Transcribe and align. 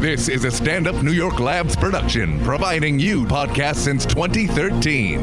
This 0.00 0.30
is 0.30 0.46
a 0.46 0.50
Stand 0.50 0.88
Up 0.88 1.02
New 1.02 1.12
York 1.12 1.40
Labs 1.40 1.76
production, 1.76 2.40
providing 2.42 2.98
you 2.98 3.26
podcasts 3.26 3.76
since 3.76 4.06
2013. 4.06 5.20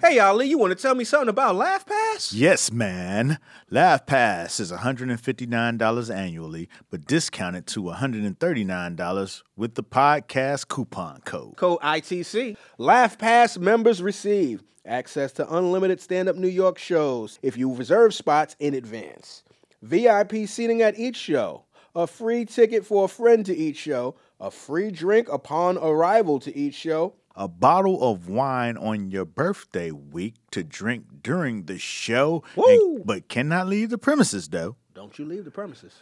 Hey, 0.00 0.18
Ali, 0.18 0.48
you 0.48 0.58
want 0.58 0.76
to 0.76 0.82
tell 0.82 0.96
me 0.96 1.04
something 1.04 1.28
about 1.28 1.54
LaughPass? 1.54 2.32
Yes, 2.34 2.72
man. 2.72 3.38
LaughPass 3.70 4.58
is 4.58 4.72
$159 4.72 6.12
annually, 6.12 6.68
but 6.90 7.06
discounted 7.06 7.68
to 7.68 7.82
$139 7.82 9.42
with 9.56 9.76
the 9.76 9.84
podcast 9.84 10.66
coupon 10.66 11.20
code. 11.20 11.54
Code 11.56 11.78
ITC. 11.78 12.56
LaughPass 12.80 13.56
members 13.56 14.02
receive 14.02 14.64
access 14.86 15.32
to 15.32 15.54
unlimited 15.54 16.00
stand 16.00 16.28
up 16.28 16.36
New 16.36 16.48
York 16.48 16.78
shows 16.78 17.38
if 17.42 17.56
you 17.56 17.74
reserve 17.74 18.14
spots 18.14 18.56
in 18.58 18.74
advance, 18.74 19.42
VIP 19.82 20.46
seating 20.46 20.82
at 20.82 20.98
each 20.98 21.16
show, 21.16 21.64
a 21.94 22.06
free 22.06 22.44
ticket 22.44 22.84
for 22.86 23.04
a 23.04 23.08
friend 23.08 23.44
to 23.46 23.56
each 23.56 23.76
show, 23.76 24.14
a 24.40 24.50
free 24.50 24.90
drink 24.90 25.28
upon 25.30 25.78
arrival 25.78 26.38
to 26.40 26.56
each 26.56 26.74
show, 26.74 27.14
A 27.34 27.48
bottle 27.48 28.02
of 28.04 28.28
wine 28.28 28.76
on 28.76 29.10
your 29.10 29.24
birthday 29.24 29.90
week 29.90 30.34
to 30.50 30.62
drink 30.62 31.06
during 31.22 31.64
the 31.64 31.78
show, 31.78 32.42
and- 32.56 33.06
but 33.06 33.26
cannot 33.28 33.68
leave 33.68 33.88
the 33.88 33.96
premises 33.96 34.48
though. 34.48 34.76
Don't 34.94 35.18
you 35.18 35.24
leave 35.24 35.46
the 35.46 35.50
premises. 35.50 35.94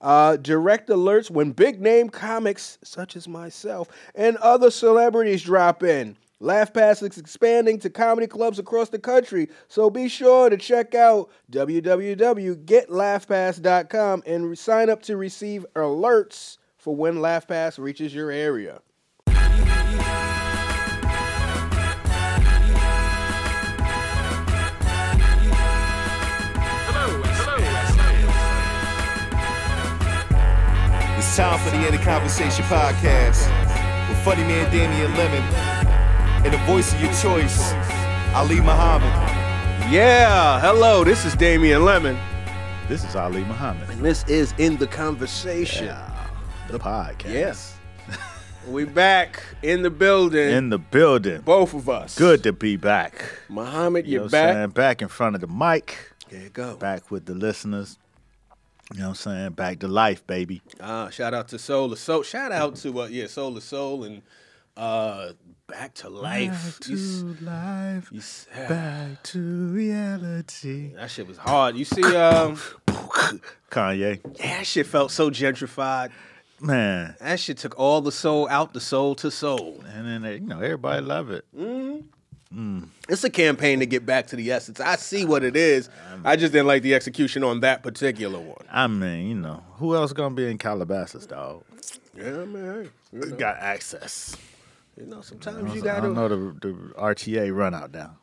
Uh, 0.00 0.36
direct 0.36 0.88
alerts 0.88 1.30
when 1.30 1.52
big 1.52 1.80
name 1.80 2.08
comics 2.08 2.78
such 2.82 3.14
as 3.14 3.28
myself 3.28 3.88
and 4.16 4.36
other 4.38 4.70
celebrities 4.70 5.42
drop 5.42 5.82
in. 5.84 6.16
LaughPass 6.40 7.02
is 7.02 7.18
expanding 7.18 7.80
to 7.80 7.90
comedy 7.90 8.28
clubs 8.28 8.60
across 8.60 8.90
the 8.90 8.98
country, 8.98 9.48
so 9.66 9.90
be 9.90 10.08
sure 10.08 10.48
to 10.48 10.56
check 10.56 10.94
out 10.94 11.28
www.getlaughpass.com 11.50 14.22
and 14.24 14.56
sign 14.56 14.88
up 14.88 15.02
to 15.02 15.16
receive 15.16 15.66
alerts 15.74 16.58
for 16.76 16.94
when 16.94 17.16
LaughPass 17.16 17.76
reaches 17.78 18.14
your 18.14 18.30
area. 18.30 18.80
It's 31.16 31.36
time 31.36 31.58
for 31.58 31.70
the 31.70 31.84
In 31.84 31.96
the 31.96 32.02
Conversation 32.04 32.64
podcast 32.66 33.48
with 34.08 34.18
funny 34.18 34.44
man 34.44 34.70
Damian 34.70 35.12
Lemon 35.16 35.67
and 36.44 36.52
the 36.52 36.58
voice 36.58 36.92
of 36.92 37.00
your 37.00 37.12
choice, 37.14 37.72
Ali 38.34 38.60
Muhammad. 38.60 39.12
Yeah, 39.92 40.60
hello, 40.60 41.04
this 41.04 41.24
is 41.24 41.34
Damian 41.34 41.84
Lemon, 41.84 42.16
This 42.88 43.04
is 43.04 43.16
Ali 43.16 43.40
Muhammad, 43.44 43.88
and 43.90 44.00
this 44.04 44.24
is 44.28 44.54
In 44.58 44.76
the 44.76 44.86
Conversation. 44.86 45.94
the 46.68 46.78
podcast. 46.78 47.32
Yes. 47.32 47.74
we 48.68 48.84
back 48.84 49.42
in 49.62 49.82
the 49.82 49.90
building. 49.90 50.50
In 50.50 50.68
the 50.70 50.78
building. 50.78 51.40
both 51.42 51.74
of 51.74 51.88
us. 51.88 52.16
Good 52.18 52.42
to 52.44 52.52
be 52.52 52.76
back. 52.76 53.24
Muhammad, 53.48 54.06
You 54.06 54.18
know 54.18 54.22
you're 54.24 54.30
back. 54.30 54.54
saying? 54.54 54.70
Back 54.70 55.02
in 55.02 55.08
front 55.08 55.34
of 55.34 55.40
the 55.40 55.46
mic, 55.48 56.12
There 56.30 56.42
you 56.42 56.50
go. 56.50 56.76
back 56.76 57.10
with 57.10 57.24
the 57.26 57.34
listeners. 57.34 57.98
You 58.94 59.00
know 59.00 59.04
what 59.06 59.08
I'm 59.10 59.14
saying? 59.16 59.50
Back 59.52 59.80
to 59.80 59.88
life, 59.88 60.26
baby. 60.26 60.62
Ah, 60.80 61.10
shout 61.10 61.34
out 61.34 61.48
to 61.48 61.58
Soul 61.58 61.90
II 61.90 61.96
Soul. 61.96 62.22
Shout 62.22 62.52
out 62.52 62.76
to 62.76 63.00
uh, 63.02 63.06
yeah, 63.06 63.26
Soul 63.26 63.54
II 63.54 63.60
Soul 63.60 64.04
and 64.04 64.22
uh 64.78 65.32
Back 65.68 65.92
to 65.94 66.08
Life. 66.08 66.80
You 66.88 67.36
life. 67.42 68.08
you 68.10 68.20
s- 68.20 68.46
Back 68.68 69.22
to 69.24 69.38
reality. 69.68 70.94
that 70.94 71.10
shit 71.10 71.28
was 71.28 71.36
hard. 71.36 71.76
You 71.76 71.84
see, 71.84 72.02
um, 72.16 72.56
Kanye. 73.70 74.20
yeah, 74.38 74.56
that 74.56 74.66
shit 74.66 74.86
felt 74.86 75.10
so 75.10 75.28
gentrified. 75.30 76.10
Man. 76.60 77.14
That 77.20 77.38
shit 77.38 77.58
took 77.58 77.78
all 77.78 78.00
the 78.00 78.10
soul 78.10 78.48
out 78.48 78.72
the 78.72 78.80
soul 78.80 79.14
to 79.16 79.30
soul. 79.30 79.84
And 79.94 80.06
then, 80.06 80.22
they, 80.22 80.34
you 80.36 80.40
know, 80.40 80.60
everybody 80.60 81.04
love 81.04 81.30
it. 81.30 81.44
It's 83.10 83.22
a 83.24 83.30
campaign 83.30 83.80
to 83.80 83.86
get 83.86 84.06
back 84.06 84.28
to 84.28 84.36
the 84.36 84.50
essence. 84.50 84.80
I 84.80 84.96
see 84.96 85.26
what 85.26 85.44
it 85.44 85.54
is. 85.54 85.90
I 86.24 86.36
just 86.36 86.52
didn't 86.54 86.66
like 86.66 86.82
the 86.82 86.94
execution 86.94 87.44
on 87.44 87.60
that 87.60 87.82
particular 87.82 88.38
one. 88.40 88.64
I 88.72 88.86
mean, 88.86 89.28
you 89.28 89.34
know, 89.34 89.62
who 89.74 89.94
else 89.94 90.14
gonna 90.14 90.34
be 90.34 90.50
in 90.50 90.56
Calabasas, 90.56 91.26
dog? 91.26 91.62
Yeah, 92.16 92.44
man. 92.46 92.88
You 93.12 93.20
know, 93.20 93.36
Got 93.36 93.58
access. 93.58 94.34
You 94.98 95.06
know 95.06 95.20
sometimes 95.20 95.74
you 95.74 95.80
I 95.80 95.84
gotta. 95.84 96.02
don't 96.02 96.14
know 96.14 96.28
the, 96.28 96.36
the 96.68 96.72
RTA 96.94 97.54
run 97.54 97.74
out 97.74 97.92
down. 97.92 98.16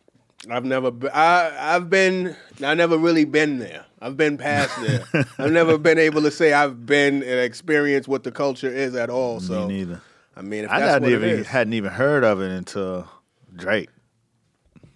I've 0.50 0.66
never 0.66 0.92
been. 0.92 1.10
I, 1.14 1.76
I've 1.76 1.90
been. 1.90 2.36
I 2.64 2.74
never 2.76 2.98
really 2.98 3.26
been 3.26 3.58
there. 3.60 3.86
I've 4.00 4.16
been 4.18 4.38
past 4.38 4.80
there. 4.86 5.26
I've 5.40 5.52
never 5.52 5.78
been 5.78 5.98
able 5.98 6.22
to 6.22 6.30
say 6.32 6.54
I've 6.54 6.86
been 6.86 7.16
and 7.24 7.40
experienced 7.40 8.08
what 8.08 8.24
the 8.24 8.32
culture 8.32 8.70
is 8.70 8.94
at 8.96 9.10
all. 9.10 9.40
So 9.40 9.68
Me 9.68 9.78
neither. 9.78 10.02
I 10.36 10.42
mean, 10.42 10.66
if 10.66 10.70
I 10.70 10.80
hadn't 10.82 11.04
what 11.04 11.12
even 11.14 11.44
hadn't 11.46 11.74
even 11.74 11.92
heard 11.92 12.24
of 12.24 12.42
it 12.42 12.52
until 12.52 13.10
Drake. 13.56 13.90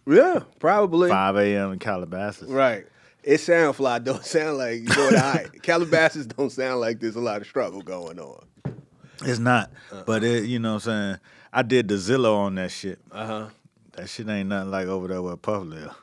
yeah, 0.05 0.41
probably 0.59 1.09
5 1.09 1.35
a.m. 1.37 1.71
in 1.73 1.79
Calabasas. 1.79 2.49
right. 2.49 2.85
It 3.23 3.39
sound 3.39 3.75
fly. 3.75 3.99
Don't 3.99 4.23
sound 4.25 4.57
like 4.57 4.81
you 4.81 5.01
all 5.03 5.11
right. 5.11 5.47
Calabasas 5.61 6.25
don't 6.27 6.51
sound 6.51 6.79
like 6.79 6.99
there's 6.99 7.15
a 7.17 7.21
lot 7.21 7.41
of 7.41 7.47
struggle 7.47 7.81
going 7.81 8.17
on. 8.19 8.43
It's 9.23 9.39
not, 9.39 9.71
Uh-uh. 9.91 10.03
but 10.05 10.23
it, 10.23 10.45
you 10.45 10.59
know 10.59 10.75
what 10.75 10.87
I'm 10.87 11.11
saying? 11.11 11.17
I 11.51 11.61
did 11.63 11.87
the 11.87 11.95
Zillow 11.95 12.35
on 12.37 12.55
that 12.55 12.71
shit. 12.71 12.99
Uh 13.11 13.25
huh. 13.25 13.45
That 13.93 14.07
shit 14.09 14.27
ain't 14.29 14.49
nothing 14.49 14.71
like 14.71 14.87
over 14.87 15.07
there 15.07 15.21
where 15.21 15.35
Puff 15.35 15.63
live. 15.65 15.93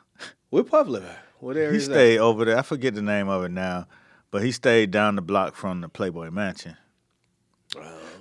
Where 0.49 0.63
Puff 0.63 0.87
live 0.87 1.05
at? 1.05 1.19
What 1.39 1.55
area 1.57 1.71
He 1.71 1.77
is 1.77 1.87
that? 1.87 1.93
stayed 1.93 2.17
over 2.19 2.45
there. 2.45 2.57
I 2.57 2.61
forget 2.61 2.95
the 2.95 3.01
name 3.01 3.27
of 3.29 3.43
it 3.43 3.51
now, 3.51 3.87
but 4.31 4.43
he 4.43 4.51
stayed 4.51 4.91
down 4.91 5.15
the 5.15 5.21
block 5.21 5.55
from 5.55 5.81
the 5.81 5.89
Playboy 5.89 6.29
Mansion. 6.31 6.75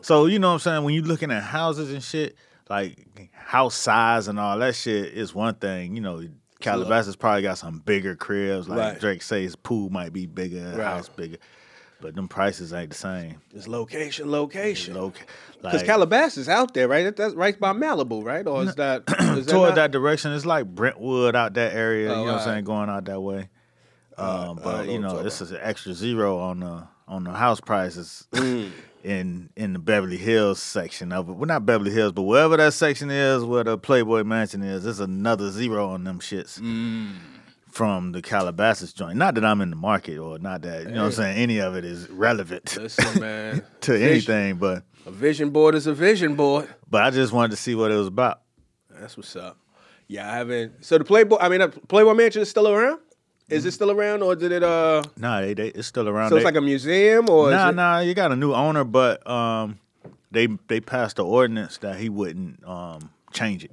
So 0.03 0.27
you 0.27 0.39
know 0.39 0.49
what 0.49 0.55
I'm 0.55 0.59
saying? 0.61 0.85
When 0.85 0.95
you're 0.95 1.05
looking 1.05 1.31
at 1.31 1.43
houses 1.43 1.93
and 1.93 2.03
shit, 2.03 2.37
like 2.69 3.31
house 3.33 3.75
size 3.75 4.29
and 4.29 4.39
all 4.39 4.59
that 4.59 4.75
shit 4.75 5.07
is 5.15 5.35
one 5.35 5.55
thing. 5.55 5.95
You 5.95 6.01
know, 6.03 6.23
Calabasas 6.61 7.17
probably 7.17 7.43
got 7.43 7.59
some 7.59 7.79
bigger 7.81 8.15
cribs. 8.17 8.69
Like 8.69 8.79
Right. 8.79 9.01
Drake 9.01 9.23
says, 9.23 9.57
pool 9.57 9.91
might 9.91 10.13
be 10.13 10.27
bigger, 10.27 10.75
Right. 10.77 10.85
house 10.85 11.09
bigger. 11.09 11.39
But 12.07 12.15
them 12.15 12.29
prices 12.29 12.73
ain't 12.73 12.91
the 12.91 12.97
same. 12.97 13.41
It's 13.53 13.67
location, 13.67 14.31
location. 14.31 14.95
Because 14.95 15.25
like, 15.61 15.87
Calabasas 15.87 16.49
out 16.49 16.73
there, 16.73 16.87
right? 16.87 17.03
That- 17.03 17.17
That's 17.17 17.35
right 17.35 17.59
by 17.59 17.73
Malibu, 17.73 18.23
right? 18.23 18.47
Or 18.47 18.63
is 18.63 18.77
that 18.77 19.03
is 19.37 19.47
that 19.47 19.53
toward 19.53 19.71
not? 19.71 19.75
that 19.75 19.91
direction. 19.91 20.33
It's 20.33 20.47
like 20.47 20.67
Brentwood 20.73 21.35
out 21.35 21.55
that 21.55 21.75
area. 21.75 22.13
Oh, 22.13 22.21
you 22.21 22.27
know 22.27 22.33
what 22.35 22.43
I'm 22.43 22.45
saying? 22.47 22.65
Going 22.65 22.89
out 22.89 23.07
that 23.07 23.21
way. 23.21 23.49
Um, 24.17 24.61
I 24.61 24.63
but 24.63 24.87
know 24.87 24.93
you 24.93 24.99
know, 25.01 25.21
this 25.25 25.41
is 25.41 25.51
an 25.51 25.59
extra 25.61 25.95
zero 25.95 26.39
on 26.39 26.61
the 26.61 26.87
on 27.09 27.25
the 27.25 27.33
house 27.33 27.61
prices 27.61 28.29
Mm. 28.31 28.71
in 29.03 29.51
in 29.57 29.73
the 29.73 29.81
Beverly 29.81 30.17
Hills 30.17 30.61
section 30.63 31.11
of 31.11 31.29
it. 31.29 31.33
Well, 31.33 31.49
not 31.49 31.67
Beverly 31.67 31.91
Hills, 31.91 32.13
but 32.13 32.23
wherever 32.23 32.57
that 32.57 32.73
section 32.73 33.11
is, 33.11 33.43
where 33.43 33.65
the 33.65 33.77
Playboy 33.77 34.23
Mansion 34.23 34.63
is, 34.63 34.85
there's 34.85 35.01
another 35.01 35.51
zero 35.51 35.89
on 35.89 36.05
them 36.05 36.21
shits. 36.21 36.61
Mm. 36.61 37.15
From 37.77 38.13
the 38.13 38.23
Calabasas 38.23 38.95
joint. 38.95 39.19
Not 39.19 39.35
that 39.35 39.45
I'm 39.45 39.61
in 39.61 39.69
the 39.69 39.77
market 39.77 40.17
or 40.19 40.39
not 40.39 40.63
that, 40.63 40.85
you 40.85 40.93
know 40.93 41.01
what 41.03 41.07
I'm 41.09 41.13
saying, 41.13 41.37
any 41.37 41.59
of 41.59 41.77
it 41.77 41.85
is 41.85 42.09
relevant 42.09 42.75
Listen, 42.81 43.21
man. 43.21 43.63
to 43.83 43.93
Vision- 43.93 44.09
anything, 44.11 44.57
but 44.57 44.83
A 45.05 45.11
vision 45.11 45.51
board 45.51 45.75
is 45.75 45.87
a 45.87 45.93
vision 45.93 46.37
board. 46.37 46.69
but 46.89 47.03
I 47.03 47.11
just 47.11 47.35
wanted 47.35 47.51
to 47.51 47.57
see 47.59 47.75
what 47.75 47.91
it 47.91 47.97
was 47.97 48.07
about. 48.07 48.41
That's 48.99 49.15
what's 49.19 49.37
up. 49.37 49.59
Yeah, 50.09 50.27
I 50.33 50.37
haven't. 50.39 50.87
So 50.87 50.97
the 50.97 51.05
Playboy, 51.05 51.37
I 51.39 51.51
mean, 51.51 51.61
uh, 51.61 51.69
Playboy 51.69 52.15
Mansion 52.15 52.41
is 52.41 52.49
still 52.49 52.67
around. 52.67 52.99
Is 53.51 53.61
Mm-hmm. 53.63 53.69
it 53.69 53.73
still 53.73 53.91
around, 53.91 54.23
or 54.23 54.35
did 54.35 54.53
it? 54.53 54.63
Uh, 54.63 55.03
Nah, 55.19 55.43
they, 55.43 55.53
they, 55.53 55.69
it's 55.69 55.87
still 55.87 56.09
around. 56.09 56.31
so 56.31 56.37
it's 56.37 56.43
They- 56.45 56.47
like 56.47 56.57
a 56.57 56.63
museum, 56.63 57.29
or 57.29 57.51
Nah, 57.51 57.69
it, 57.69 57.75
nah, 57.75 57.99
you 58.01 58.15
got 58.15 58.33
a 58.33 58.37
new 58.37 58.55
owner, 58.55 58.85
but 58.85 59.29
um, 59.29 59.79
they 60.31 60.49
they 60.69 60.81
passed 60.81 61.17
the 61.17 61.25
ordinance 61.27 61.77
that 61.79 62.01
he 62.01 62.09
wouldn't 62.09 62.67
um 62.67 63.11
change 63.35 63.65
it. 63.65 63.73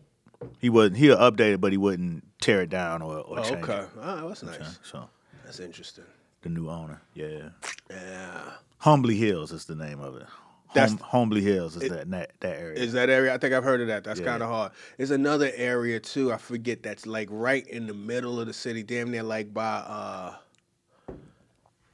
He 0.59 0.69
wouldn't. 0.69 0.97
He'll 0.97 1.17
update 1.17 1.53
it, 1.53 1.61
but 1.61 1.71
he 1.71 1.77
wouldn't 1.77 2.23
tear 2.41 2.61
it 2.61 2.69
down 2.69 3.01
or, 3.01 3.17
or 3.19 3.39
Oh, 3.39 3.43
change 3.43 3.63
okay. 3.63 3.79
it. 3.79 3.89
Oh, 4.01 4.27
that's 4.29 4.43
nice. 4.43 4.79
So 4.83 5.09
That's 5.45 5.59
interesting. 5.59 6.05
the 6.41 6.49
new 6.49 6.69
owner, 6.69 7.01
yeah, 7.13 7.49
Yeah. 7.89 8.41
Holmby 8.81 9.17
Hills 9.17 9.51
is 9.51 9.65
the 9.65 9.75
name 9.75 9.99
of 10.01 10.15
it. 10.17 10.25
That's- 10.73 10.99
Hom- 11.01 11.29
Holmby 11.29 11.41
Hills 11.41 11.75
is 11.77 11.87
that, 11.89 12.09
that 12.11 12.31
that 12.39 12.57
area. 12.59 12.79
Is 12.79 12.93
that 12.93 13.09
area? 13.09 13.33
I 13.33 13.37
think 13.37 13.53
I've 13.53 13.63
heard 13.63 13.79
of 13.81 13.87
that. 13.87 14.03
That's 14.03 14.19
Yeah. 14.19 14.25
kind 14.25 14.41
of 14.43 14.49
hard. 14.49 14.71
There's 14.97 15.11
another 15.11 15.51
area 15.55 15.99
too. 15.99 16.33
I 16.33 16.37
forget. 16.37 16.81
That's 16.83 17.05
like 17.05 17.27
right 17.31 17.65
in 17.67 17.85
the 17.87 17.93
middle 17.93 18.39
of 18.39 18.47
the 18.47 18.53
city, 18.53 18.81
damn 18.83 19.11
near 19.11 19.21
like 19.23 19.53
by. 19.53 19.63
uh 19.77 20.33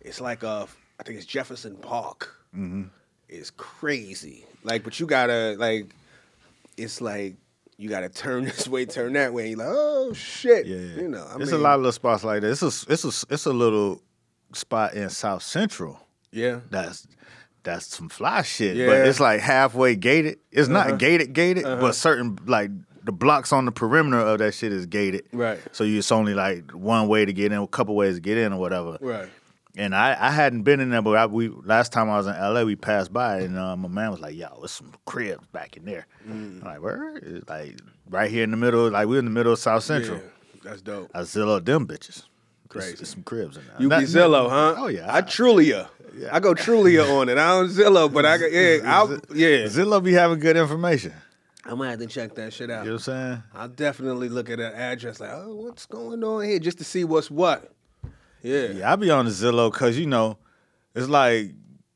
It's 0.01 0.21
like 0.21 0.43
uh, 0.43 0.65
I 0.99 1.03
think 1.03 1.17
it's 1.17 1.25
Jefferson 1.27 1.75
Park. 1.75 2.33
Mm-hmm. 2.55 2.83
It's 3.27 3.51
crazy. 3.51 4.45
Like, 4.63 4.83
but 4.83 4.99
you 4.99 5.05
gotta 5.05 5.55
like, 5.59 5.87
it's 6.77 7.01
like 7.01 7.35
you 7.79 7.89
gotta 7.89 8.09
turn 8.09 8.43
this 8.51 8.67
way, 8.67 8.85
turn 8.85 9.13
that 9.13 9.33
way. 9.33 9.49
You're 9.49 9.57
like, 9.59 9.67
oh 9.71 10.13
shit. 10.13 10.67
yeah, 10.67 10.75
You 11.01 11.07
know, 11.07 11.25
I 11.33 11.37
there's 11.37 11.51
mean, 11.51 11.61
a 11.61 11.63
lot 11.63 11.75
of 11.75 11.79
little 11.81 11.91
spots 11.93 12.23
like 12.23 12.41
that. 12.41 12.51
It's 12.51 12.61
a 12.61 12.91
it's 12.91 13.03
a 13.05 13.33
it's 13.33 13.45
a 13.45 13.53
little 13.53 14.01
spot 14.53 14.93
in 14.93 15.09
South 15.09 15.41
Central 15.43 15.99
Yeah. 16.31 16.59
that's 16.69 17.07
that's 17.63 17.85
some 17.87 18.09
fly 18.09 18.41
shit. 18.43 18.75
Yeah. 18.77 18.87
But 18.87 19.07
it's 19.07 19.19
like 19.19 19.39
halfway 19.41 19.95
gated. 19.95 20.39
It's 20.51 20.69
Uh-huh. 20.69 20.89
not 20.89 20.99
gated 20.99 21.33
gated, 21.33 21.63
but 21.63 21.93
certain 21.95 22.37
like 22.45 22.69
the 23.03 23.11
blocks 23.13 23.51
on 23.53 23.65
the 23.65 23.71
perimeter 23.71 24.19
of 24.19 24.39
that 24.39 24.53
shit 24.53 24.71
is 24.73 24.85
gated. 24.85 25.23
Right. 25.31 25.59
So 25.71 25.83
you 25.83 25.99
it's 25.99 26.11
only 26.11 26.33
like 26.33 26.71
one 26.71 27.07
way 27.07 27.25
to 27.25 27.31
get 27.33 27.51
in, 27.51 27.57
a 27.59 27.67
couple 27.67 27.95
ways 27.95 28.15
to 28.15 28.21
get 28.21 28.37
in 28.37 28.53
or 28.53 28.59
whatever. 28.59 28.97
Right. 29.01 29.29
And 29.77 29.95
I, 29.95 30.17
I 30.19 30.31
hadn't 30.31 30.63
been 30.63 30.79
in 30.79 30.89
there, 30.89 31.01
but 31.01 31.15
I, 31.15 31.25
we 31.27 31.49
last 31.49 31.93
time 31.93 32.09
I 32.09 32.17
was 32.17 32.27
in 32.27 32.33
LA, 32.33 32.63
we 32.63 32.75
passed 32.75 33.13
by, 33.13 33.41
and 33.41 33.57
uh, 33.57 33.75
my 33.75 33.87
man 33.87 34.11
was 34.11 34.19
like, 34.19 34.35
"Yo, 34.35 34.47
there's 34.59 34.71
some 34.71 34.93
cribs 35.05 35.45
back 35.47 35.77
in 35.77 35.85
there." 35.85 36.07
Mm. 36.27 36.61
I'm 36.61 36.67
like, 36.67 36.81
where? 36.81 37.17
It's 37.17 37.47
like 37.47 37.79
right 38.09 38.31
here 38.31 38.43
in 38.43 38.51
the 38.51 38.57
middle, 38.57 38.89
like 38.89 39.07
we're 39.07 39.19
in 39.19 39.25
the 39.25 39.31
middle 39.31 39.53
of 39.53 39.59
South 39.59 39.83
Central. 39.83 40.17
Yeah, 40.17 40.23
that's 40.63 40.81
dope. 40.81 41.11
I 41.13 41.21
Zillow 41.21 41.63
them 41.63 41.87
bitches. 41.87 42.23
Crazy. 42.67 42.87
There's, 42.87 42.99
there's 42.99 43.09
some 43.09 43.23
cribs 43.23 43.57
in 43.57 43.65
there. 43.67 43.75
You 43.79 43.87
Not- 43.87 43.99
be 44.01 44.05
Zillow, 44.05 44.49
huh? 44.49 44.75
Oh 44.77 44.87
yeah. 44.87 45.13
I 45.13 45.21
Trulia. 45.21 45.87
I 46.31 46.39
go 46.39 46.53
Trulia 46.53 47.19
on 47.19 47.29
it. 47.29 47.37
I 47.37 47.47
don't 47.47 47.69
Zillow, 47.69 48.11
but 48.11 48.25
I 48.25 48.37
got 48.37 48.51
yeah, 48.51 48.77
I'll, 48.85 49.11
yeah. 49.33 49.65
Zillow 49.65 50.03
be 50.03 50.13
having 50.13 50.39
good 50.39 50.57
information. 50.57 51.13
I 51.65 51.75
might 51.75 51.91
have 51.91 51.99
to 51.99 52.07
check 52.07 52.35
that 52.35 52.53
shit 52.53 52.71
out. 52.71 52.83
You 52.83 52.91
know 52.91 52.95
what 52.95 53.07
I'm 53.09 53.31
saying? 53.31 53.43
I'll 53.53 53.69
definitely 53.69 54.29
look 54.29 54.49
at 54.49 54.57
that 54.57 54.73
address 54.73 55.19
like, 55.19 55.29
oh, 55.31 55.55
what's 55.55 55.85
going 55.85 56.23
on 56.23 56.43
here, 56.43 56.57
just 56.59 56.79
to 56.79 56.83
see 56.83 57.03
what's 57.03 57.29
what. 57.29 57.71
Yeah. 58.41 58.67
Yeah, 58.67 58.91
I 58.91 58.95
be 58.95 59.09
on 59.09 59.25
the 59.25 59.31
Zillow 59.31 59.71
because 59.71 59.97
you 59.97 60.07
know, 60.07 60.37
it's 60.95 61.07
like 61.07 61.51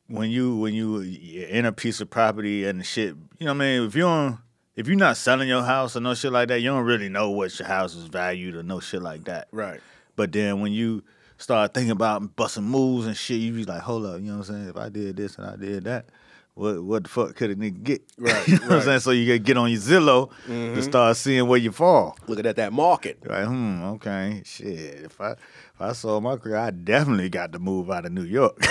when 0.08 0.30
you 0.30 0.58
when 0.58 0.74
you 0.74 1.02
you're 1.02 1.48
in 1.48 1.66
a 1.66 1.72
piece 1.72 2.02
of 2.02 2.10
property 2.10 2.66
and 2.66 2.80
the 2.80 2.84
shit. 2.84 3.16
You 3.40 3.48
know 3.48 3.54
what 3.54 3.64
I 3.64 3.78
mean? 3.78 3.88
If 3.88 3.96
you 3.96 4.02
don't, 4.02 4.40
if 4.76 4.88
you're 4.88 4.96
not 4.96 5.18
selling 5.18 5.48
your 5.48 5.64
house 5.64 5.96
or 5.96 6.02
no 6.02 6.14
shit 6.14 6.32
like 6.32 6.48
that, 6.50 6.62
you 6.62 6.70
don't 6.70 6.86
really 6.86 7.10
know 7.10 7.30
what 7.32 7.58
your 7.58 7.68
house 7.68 7.96
is 7.96 8.06
valued 8.06 8.56
or 8.56 8.64
no 8.64 8.80
shit 8.80 9.02
like 9.02 9.26
that. 9.26 9.48
Right. 9.52 9.80
But 10.16 10.32
then 10.32 10.62
when 10.62 10.72
you 10.72 11.04
start 11.38 11.74
thinking 11.74 11.92
about 11.92 12.36
busting 12.36 12.64
moves 12.64 13.08
and 13.08 13.18
shit, 13.18 13.40
you 13.40 13.52
be 13.52 13.66
like, 13.66 13.82
hold 13.82 14.06
up, 14.06 14.20
you 14.22 14.28
know 14.28 14.38
what 14.38 14.50
I'm 14.50 14.56
saying? 14.56 14.70
If 14.70 14.78
I 14.78 14.90
did 14.90 15.18
this 15.18 15.38
and 15.38 15.48
I 15.48 15.56
did 15.56 15.84
that, 15.86 16.06
what 16.56 16.84
what 16.84 17.04
the 17.04 17.10
fuck 17.10 17.36
could 17.36 17.52
a 17.52 17.56
nigga 17.56 17.84
get? 17.84 18.02
Right, 18.18 18.48
you 18.48 18.60
know 18.60 18.68
what 18.68 18.72
I'm 18.78 18.82
saying? 18.82 19.00
So 19.00 19.12
you 19.12 19.26
gotta 19.28 19.40
get 19.40 19.58
on 19.58 19.72
your 19.72 19.80
Zillow 19.80 20.32
to 20.48 20.82
start 20.82 21.18
seeing 21.18 21.48
where 21.48 21.60
you 21.60 21.72
fall. 21.72 22.18
Looking 22.28 22.46
at 22.46 22.56
that 22.58 22.74
market. 22.74 23.20
You're 23.24 23.46
hmm, 23.46 23.84
okay, 23.96 24.42
shit. 24.46 25.02
If 25.06 25.20
I 25.20 25.32
if 25.32 25.82
I 25.82 25.94
sold 25.94 26.24
my 26.24 26.38
career, 26.38 26.58
I 26.58 26.72
definitely 26.72 27.30
got 27.30 27.52
to 27.54 27.60
move 27.60 27.90
out 27.90 28.06
of 28.06 28.12
New 28.12 28.24
York. 28.24 28.58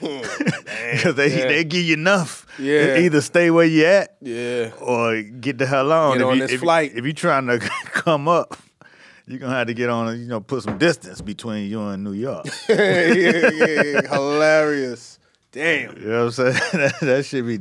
Because 0.00 1.14
they 1.16 1.36
yeah. 1.36 1.48
they 1.48 1.64
give 1.64 1.84
you 1.84 1.94
enough. 1.94 2.46
Yeah. 2.58 2.98
Either 2.98 3.20
stay 3.20 3.50
where 3.50 3.66
you 3.66 3.84
at 3.84 4.16
Yeah. 4.20 4.70
or 4.80 5.20
get 5.22 5.58
the 5.58 5.66
hell 5.66 5.92
on. 5.92 6.18
Get 6.18 6.20
if 6.22 6.26
on 6.26 6.34
you, 6.36 6.42
this 6.42 6.52
if, 6.52 6.60
flight. 6.60 6.92
If 6.94 7.04
you're 7.04 7.12
trying 7.12 7.46
to 7.48 7.58
come 7.58 8.28
up, 8.28 8.56
you're 9.26 9.38
gonna 9.38 9.54
have 9.54 9.66
to 9.66 9.74
get 9.74 9.90
on. 9.90 10.18
You 10.18 10.26
know, 10.26 10.40
put 10.40 10.62
some 10.62 10.78
distance 10.78 11.20
between 11.20 11.68
you 11.68 11.82
and 11.82 12.04
New 12.04 12.12
York. 12.12 12.46
yeah, 12.68 13.12
yeah, 13.12 13.50
yeah. 13.50 14.00
Hilarious. 14.12 15.15
Damn. 15.56 15.96
you 15.96 16.08
know 16.08 16.26
what 16.26 16.38
I'm 16.38 16.52
saying? 16.52 16.52
that, 16.74 17.00
that 17.00 17.24
should 17.24 17.46
be. 17.46 17.58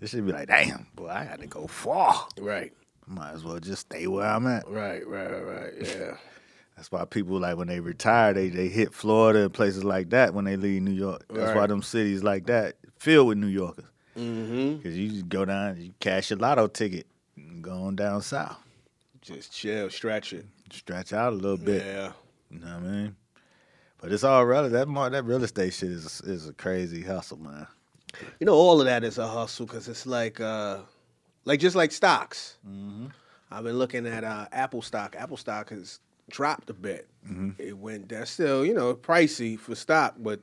That 0.00 0.08
should 0.08 0.26
be 0.26 0.32
like, 0.32 0.48
damn, 0.48 0.86
boy, 0.94 1.08
I 1.08 1.24
got 1.24 1.40
to 1.40 1.46
go 1.46 1.66
far. 1.66 2.28
Right. 2.38 2.74
Might 3.06 3.32
as 3.32 3.42
well 3.42 3.58
just 3.58 3.86
stay 3.86 4.06
where 4.06 4.26
I'm 4.26 4.46
at. 4.46 4.68
Right, 4.68 5.06
right, 5.06 5.30
right, 5.30 5.42
right. 5.42 5.72
Yeah. 5.80 6.16
That's 6.76 6.92
why 6.92 7.06
people 7.06 7.40
like 7.40 7.56
when 7.56 7.66
they 7.68 7.80
retire, 7.80 8.34
they 8.34 8.50
they 8.50 8.68
hit 8.68 8.92
Florida 8.92 9.44
and 9.44 9.52
places 9.52 9.82
like 9.82 10.10
that 10.10 10.34
when 10.34 10.44
they 10.44 10.56
leave 10.56 10.82
New 10.82 10.92
York. 10.92 11.24
That's 11.30 11.56
why 11.56 11.66
them 11.66 11.82
cities 11.82 12.22
like 12.22 12.46
that 12.46 12.76
filled 12.98 13.28
with 13.28 13.38
New 13.38 13.48
Yorkers. 13.48 13.86
Mm-hmm. 14.16 14.76
Because 14.76 14.96
you 14.96 15.08
just 15.08 15.28
go 15.28 15.44
down, 15.46 15.80
you 15.80 15.92
cash 16.00 16.30
your 16.30 16.38
lotto 16.38 16.68
ticket, 16.68 17.06
and 17.36 17.64
go 17.64 17.72
on 17.84 17.96
down 17.96 18.20
south, 18.20 18.58
Just 19.22 19.52
chill, 19.52 19.88
stretch 19.90 20.34
it. 20.34 20.44
stretch 20.70 21.12
out 21.14 21.32
a 21.32 21.36
little 21.36 21.56
bit. 21.56 21.84
Yeah. 21.84 22.12
You 22.50 22.60
know 22.60 22.66
what 22.66 22.76
I 22.76 22.80
mean? 22.80 23.16
But 24.00 24.12
it's 24.12 24.24
all 24.24 24.44
relative. 24.46 24.72
That 24.72 25.10
that 25.10 25.24
real 25.24 25.42
estate 25.42 25.74
shit 25.74 25.90
is 25.90 26.20
is 26.22 26.48
a 26.48 26.52
crazy 26.52 27.02
hustle, 27.02 27.38
man. 27.38 27.66
You 28.40 28.46
know, 28.46 28.54
all 28.54 28.80
of 28.80 28.86
that 28.86 29.04
is 29.04 29.18
a 29.18 29.26
hustle 29.26 29.66
because 29.66 29.88
it's 29.88 30.06
like, 30.06 30.40
uh, 30.40 30.78
like 31.44 31.60
just 31.60 31.76
like 31.76 31.92
stocks. 31.92 32.56
Mm-hmm. 32.66 33.06
I've 33.50 33.64
been 33.64 33.78
looking 33.78 34.06
at 34.06 34.24
uh, 34.24 34.46
Apple 34.52 34.82
stock. 34.82 35.16
Apple 35.18 35.36
stock 35.36 35.70
has 35.70 36.00
dropped 36.30 36.70
a 36.70 36.74
bit. 36.74 37.08
Mm-hmm. 37.26 37.50
It 37.58 37.76
went 37.76 38.08
down. 38.08 38.26
Still, 38.26 38.64
you 38.64 38.74
know, 38.74 38.94
pricey 38.94 39.58
for 39.58 39.74
stock, 39.74 40.14
but 40.18 40.40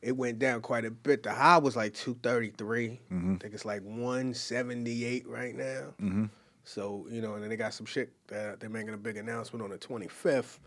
it 0.00 0.16
went 0.16 0.38
down 0.38 0.60
quite 0.60 0.84
a 0.84 0.90
bit. 0.90 1.22
The 1.22 1.32
high 1.32 1.58
was 1.58 1.76
like 1.76 1.94
233. 1.94 3.00
Mm-hmm. 3.12 3.34
I 3.34 3.38
think 3.38 3.54
it's 3.54 3.64
like 3.64 3.82
178 3.82 5.26
right 5.26 5.54
now. 5.54 5.94
Mm-hmm. 6.00 6.24
So 6.64 7.06
you 7.10 7.20
know, 7.20 7.34
and 7.34 7.42
then 7.42 7.50
they 7.50 7.56
got 7.56 7.74
some 7.74 7.86
shit 7.86 8.12
that 8.28 8.60
they're 8.60 8.70
making 8.70 8.94
a 8.94 8.98
big 8.98 9.16
announcement 9.16 9.64
on 9.64 9.70
the 9.70 9.78
25th 9.78 10.58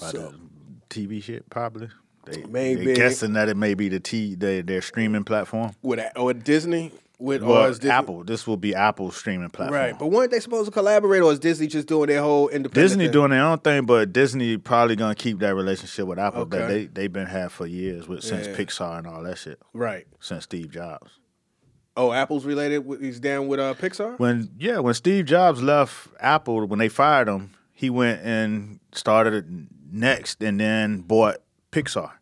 by 0.00 0.10
so, 0.10 0.18
the 0.18 0.38
TV 0.88 1.22
shit, 1.22 1.48
probably. 1.50 1.88
They, 2.24 2.44
maybe 2.44 2.86
they 2.86 2.94
guessing 2.94 3.32
that 3.32 3.48
it 3.48 3.56
may 3.56 3.74
be 3.74 3.88
the 3.88 3.98
T 3.98 4.36
their, 4.36 4.62
their 4.62 4.80
streaming 4.80 5.24
platform 5.24 5.72
with 5.82 6.00
or 6.14 6.32
Disney 6.32 6.92
with 7.18 7.42
well, 7.42 7.64
or 7.64 7.68
Disney, 7.68 7.90
Apple. 7.90 8.24
This 8.24 8.46
will 8.46 8.56
be 8.56 8.74
Apple 8.74 9.10
streaming 9.10 9.50
platform, 9.50 9.80
right? 9.80 9.98
But 9.98 10.06
weren't 10.06 10.30
they 10.30 10.38
supposed 10.38 10.66
to 10.66 10.72
collaborate, 10.72 11.22
or 11.22 11.32
is 11.32 11.38
Disney 11.38 11.66
just 11.66 11.88
doing 11.88 12.08
their 12.08 12.22
whole 12.22 12.48
independent? 12.48 12.74
Disney 12.74 13.04
thing? 13.06 13.12
doing 13.12 13.30
their 13.30 13.42
own 13.42 13.58
thing, 13.58 13.86
but 13.86 14.12
Disney 14.12 14.56
probably 14.56 14.94
gonna 14.94 15.14
keep 15.14 15.40
that 15.40 15.54
relationship 15.54 16.06
with 16.06 16.18
Apple 16.18 16.42
okay. 16.42 16.58
that 16.58 16.68
they 16.68 16.86
they've 16.86 17.12
been 17.12 17.26
had 17.26 17.50
for 17.50 17.66
years 17.66 18.06
with 18.06 18.22
since 18.22 18.46
yeah. 18.46 18.54
Pixar 18.54 18.98
and 18.98 19.06
all 19.06 19.22
that 19.22 19.38
shit, 19.38 19.60
right? 19.72 20.06
Since 20.20 20.44
Steve 20.44 20.70
Jobs. 20.70 21.10
Oh, 21.96 22.12
Apple's 22.12 22.44
related. 22.44 22.86
With, 22.86 23.02
he's 23.02 23.20
down 23.20 23.48
with 23.48 23.60
uh, 23.60 23.74
Pixar. 23.74 24.18
When 24.18 24.50
yeah, 24.58 24.78
when 24.78 24.94
Steve 24.94 25.24
Jobs 25.24 25.62
left 25.62 26.08
Apple, 26.20 26.66
when 26.66 26.78
they 26.78 26.88
fired 26.88 27.28
him, 27.28 27.52
he 27.72 27.90
went 27.90 28.22
and 28.22 28.80
started 28.92 29.68
NeXT, 29.92 30.46
and 30.46 30.60
then 30.60 31.00
bought 31.00 31.36
Pixar. 31.70 32.12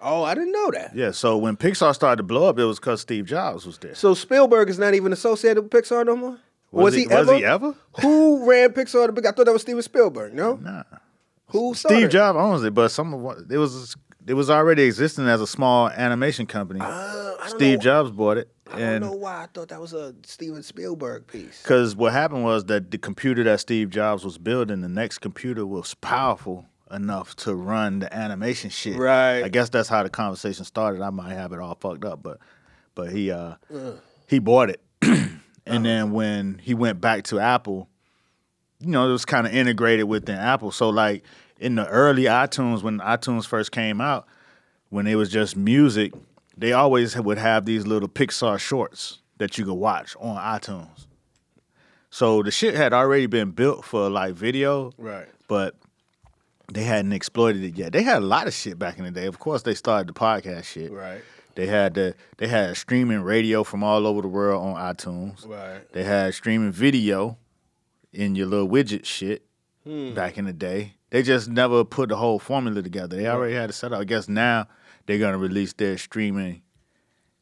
Oh, 0.00 0.22
I 0.22 0.34
didn't 0.34 0.52
know 0.52 0.70
that. 0.72 0.94
Yeah, 0.94 1.10
so 1.10 1.36
when 1.36 1.56
Pixar 1.56 1.94
started 1.94 2.16
to 2.16 2.22
blow 2.22 2.48
up, 2.48 2.58
it 2.58 2.64
was 2.64 2.80
because 2.80 3.02
Steve 3.02 3.26
Jobs 3.26 3.66
was 3.66 3.78
there. 3.78 3.94
So 3.94 4.14
Spielberg 4.14 4.70
is 4.70 4.78
not 4.78 4.94
even 4.94 5.12
associated 5.12 5.62
with 5.62 5.70
Pixar 5.70 6.06
no 6.06 6.16
more. 6.16 6.38
Was, 6.72 6.94
he, 6.94 7.06
ever? 7.10 7.32
Was 7.32 7.38
he 7.40 7.44
ever? 7.44 7.74
Who 8.00 8.46
ran 8.48 8.70
Pixar? 8.70 9.06
The 9.06 9.12
big? 9.12 9.26
I 9.26 9.32
thought 9.32 9.46
that 9.46 9.52
was 9.52 9.62
Steven 9.62 9.82
Spielberg. 9.82 10.32
No. 10.32 10.54
Nah. 10.54 10.84
Who? 11.48 11.74
Steve 11.74 12.08
Jobs 12.10 12.38
owns 12.38 12.62
it, 12.62 12.72
but 12.72 12.90
some 12.90 13.12
of 13.12 13.20
what 13.20 13.38
it 13.50 13.58
was 13.58 13.96
it 14.26 14.34
was 14.34 14.48
already 14.48 14.84
existing 14.84 15.26
as 15.26 15.40
a 15.40 15.46
small 15.46 15.88
animation 15.90 16.46
company. 16.46 16.80
Uh, 16.82 17.34
Steve 17.48 17.78
know- 17.78 17.82
Jobs 17.82 18.10
bought 18.10 18.38
it, 18.38 18.48
I 18.72 18.78
don't 18.78 19.00
know 19.00 19.12
why 19.12 19.42
I 19.42 19.46
thought 19.52 19.68
that 19.68 19.80
was 19.80 19.92
a 19.92 20.14
Steven 20.24 20.62
Spielberg 20.62 21.26
piece. 21.26 21.62
Because 21.62 21.96
what 21.96 22.12
happened 22.12 22.44
was 22.44 22.66
that 22.66 22.90
the 22.90 22.98
computer 22.98 23.42
that 23.44 23.60
Steve 23.60 23.90
Jobs 23.90 24.24
was 24.24 24.38
building, 24.38 24.80
the 24.80 24.88
NeXT 24.88 25.20
computer 25.20 25.66
was 25.66 25.94
powerful 25.94 26.66
enough 26.90 27.36
to 27.36 27.54
run 27.54 28.00
the 28.00 28.14
animation 28.14 28.70
shit. 28.70 28.96
Right. 28.96 29.42
I 29.42 29.48
guess 29.48 29.68
that's 29.68 29.88
how 29.88 30.02
the 30.02 30.10
conversation 30.10 30.64
started. 30.64 31.00
I 31.02 31.10
might 31.10 31.32
have 31.34 31.52
it 31.52 31.58
all 31.60 31.76
fucked 31.80 32.04
up, 32.04 32.22
but 32.22 32.38
but 32.94 33.12
he 33.12 33.30
uh 33.30 33.54
he 34.26 34.38
bought 34.38 34.70
it. 34.70 34.80
and 35.66 35.84
then 35.84 36.12
when 36.12 36.58
he 36.62 36.74
went 36.74 37.00
back 37.00 37.24
to 37.24 37.38
Apple, 37.38 37.88
you 38.80 38.88
know, 38.90 39.08
it 39.08 39.12
was 39.12 39.24
kind 39.24 39.46
of 39.46 39.54
integrated 39.54 40.06
within 40.06 40.36
Apple. 40.36 40.70
So 40.72 40.88
like 40.90 41.22
in 41.58 41.74
the 41.74 41.86
early 41.88 42.24
iTunes, 42.24 42.82
when 42.82 42.98
iTunes 43.00 43.46
first 43.46 43.72
came 43.72 44.00
out, 44.00 44.26
when 44.88 45.06
it 45.06 45.14
was 45.14 45.30
just 45.30 45.56
music, 45.56 46.12
they 46.56 46.72
always 46.72 47.16
would 47.16 47.38
have 47.38 47.64
these 47.64 47.86
little 47.86 48.08
Pixar 48.08 48.58
shorts 48.58 49.20
that 49.38 49.56
you 49.56 49.64
could 49.64 49.74
watch 49.74 50.16
on 50.18 50.36
iTunes. 50.36 51.06
So 52.10 52.42
the 52.42 52.50
shit 52.50 52.74
had 52.74 52.92
already 52.92 53.26
been 53.26 53.52
built 53.52 53.84
for 53.84 54.10
like 54.10 54.34
video, 54.34 54.92
Right. 54.98 55.28
but 55.48 55.76
they 56.72 56.84
hadn't 56.84 57.12
exploited 57.12 57.62
it 57.64 57.76
yet. 57.76 57.92
They 57.92 58.02
had 58.02 58.18
a 58.22 58.26
lot 58.26 58.46
of 58.46 58.54
shit 58.54 58.78
back 58.78 58.98
in 58.98 59.04
the 59.04 59.10
day. 59.10 59.26
Of 59.26 59.38
course, 59.38 59.62
they 59.62 59.74
started 59.74 60.08
the 60.08 60.12
podcast 60.18 60.64
shit. 60.64 60.92
Right. 60.92 61.20
They 61.56 61.66
had 61.66 61.94
the 61.94 62.14
they 62.38 62.46
had 62.48 62.76
streaming 62.76 63.20
radio 63.22 63.64
from 63.64 63.82
all 63.82 64.06
over 64.06 64.22
the 64.22 64.28
world 64.28 64.64
on 64.64 64.94
iTunes. 64.94 65.46
Right. 65.46 65.80
They 65.92 66.04
had 66.04 66.32
streaming 66.34 66.72
video 66.72 67.36
in 68.12 68.34
your 68.34 68.46
little 68.46 68.68
widget 68.68 69.04
shit 69.04 69.44
Hmm. 69.84 70.12
back 70.14 70.36
in 70.38 70.44
the 70.44 70.52
day. 70.52 70.94
They 71.10 71.22
just 71.22 71.48
never 71.48 71.84
put 71.84 72.08
the 72.10 72.16
whole 72.16 72.38
formula 72.38 72.82
together. 72.82 73.16
They 73.16 73.26
already 73.26 73.54
had 73.54 73.70
it 73.70 73.72
set 73.72 73.92
up. 73.92 74.00
I 74.00 74.04
guess 74.04 74.28
now 74.28 74.68
they're 75.06 75.18
gonna 75.18 75.38
release 75.38 75.72
their 75.72 75.98
streaming 75.98 76.62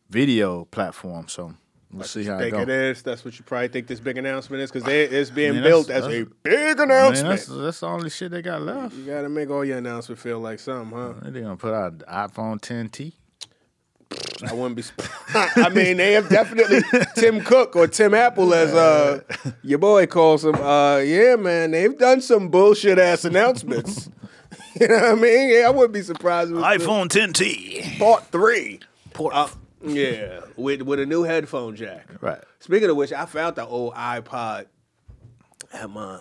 video 0.09 0.65
platform. 0.67 1.29
So 1.29 1.55
we'll 1.93 2.05
see 2.07 2.25
how 2.25 2.37
it 2.37 2.41
Think 2.41 2.53
goes. 2.53 2.63
it 2.63 2.69
is. 2.69 3.03
That's 3.03 3.25
what 3.25 3.39
you 3.39 3.45
probably 3.45 3.69
think 3.69 3.87
this 3.87 4.01
big 4.01 4.19
announcement 4.19 4.63
is 4.63 4.71
because 4.71 4.87
it's 4.89 5.31
being 5.31 5.55
Man, 5.55 5.63
built 5.63 5.87
that's- 5.89 6.05
as 6.07 6.13
a 6.13 6.25
that's- 6.25 6.35
big 6.43 6.55
I 6.81 6.85
mean, 6.85 6.91
announcement. 6.91 7.29
that's, 7.31 7.47
that's 7.47 7.81
the 7.81 7.87
only 7.87 8.11
shit 8.11 8.31
they 8.31 8.43
got 8.43 8.63
left. 8.63 8.95
you 8.95 9.05
got 9.07 9.23
to 9.23 9.29
make 9.29 9.51
all 9.51 9.65
your 9.65 9.79
announcements 9.79 10.23
feel 10.23 10.39
like 10.41 10.59
something, 10.61 10.97
huh? 10.99 11.15
They're 11.23 11.43
gonna 11.43 11.57
put 11.57 11.75
out 11.75 11.99
iPhone 12.01 12.61
10T. 12.61 13.13
I 14.49 14.55
wouldn't 14.55 14.77
be. 14.77 14.83
sp- 14.87 15.05
I 15.35 15.69
mean, 15.69 15.99
they 15.99 16.13
have 16.13 16.29
definitely 16.31 16.81
Tim 17.17 17.43
Cook 17.43 17.77
or 17.77 17.87
Tim 17.89 18.15
Apple, 18.15 18.55
as 18.55 18.73
uh, 18.73 19.21
your 19.63 19.79
boy 19.79 20.07
calls 20.07 20.45
him. 20.45 20.55
Uh, 20.55 20.99
yeah, 20.99 21.37
man, 21.37 21.73
they've 21.73 21.97
done 21.99 22.21
some 22.23 22.49
bullshit 22.49 22.99
ass 22.99 23.25
announcements. 23.27 24.09
you 24.81 24.89
know 24.89 24.95
what 24.95 25.05
I 25.05 25.15
mean? 25.17 25.51
Yeah, 25.51 25.67
I 25.67 25.71
wouldn't 25.71 25.93
be 25.93 26.01
surprised. 26.03 26.51
If 26.53 26.57
iPhone 26.57 27.09
10T. 27.09 27.99
part 27.99 28.25
three. 28.29 28.81
Port. 29.13 29.35
Uh, 29.35 29.49
yeah, 29.83 30.41
with 30.57 30.83
with 30.83 30.99
a 31.01 31.07
new 31.07 31.23
headphone 31.23 31.77
jack. 31.77 32.07
right. 32.21 32.43
Speaking 32.61 32.91
of 32.91 32.97
which, 32.97 33.13
I 33.13 33.27
found 33.27 33.57
the 33.57 33.67
old 33.67 33.95
iPod 33.95 34.67
at 35.73 35.91
my 35.91 36.21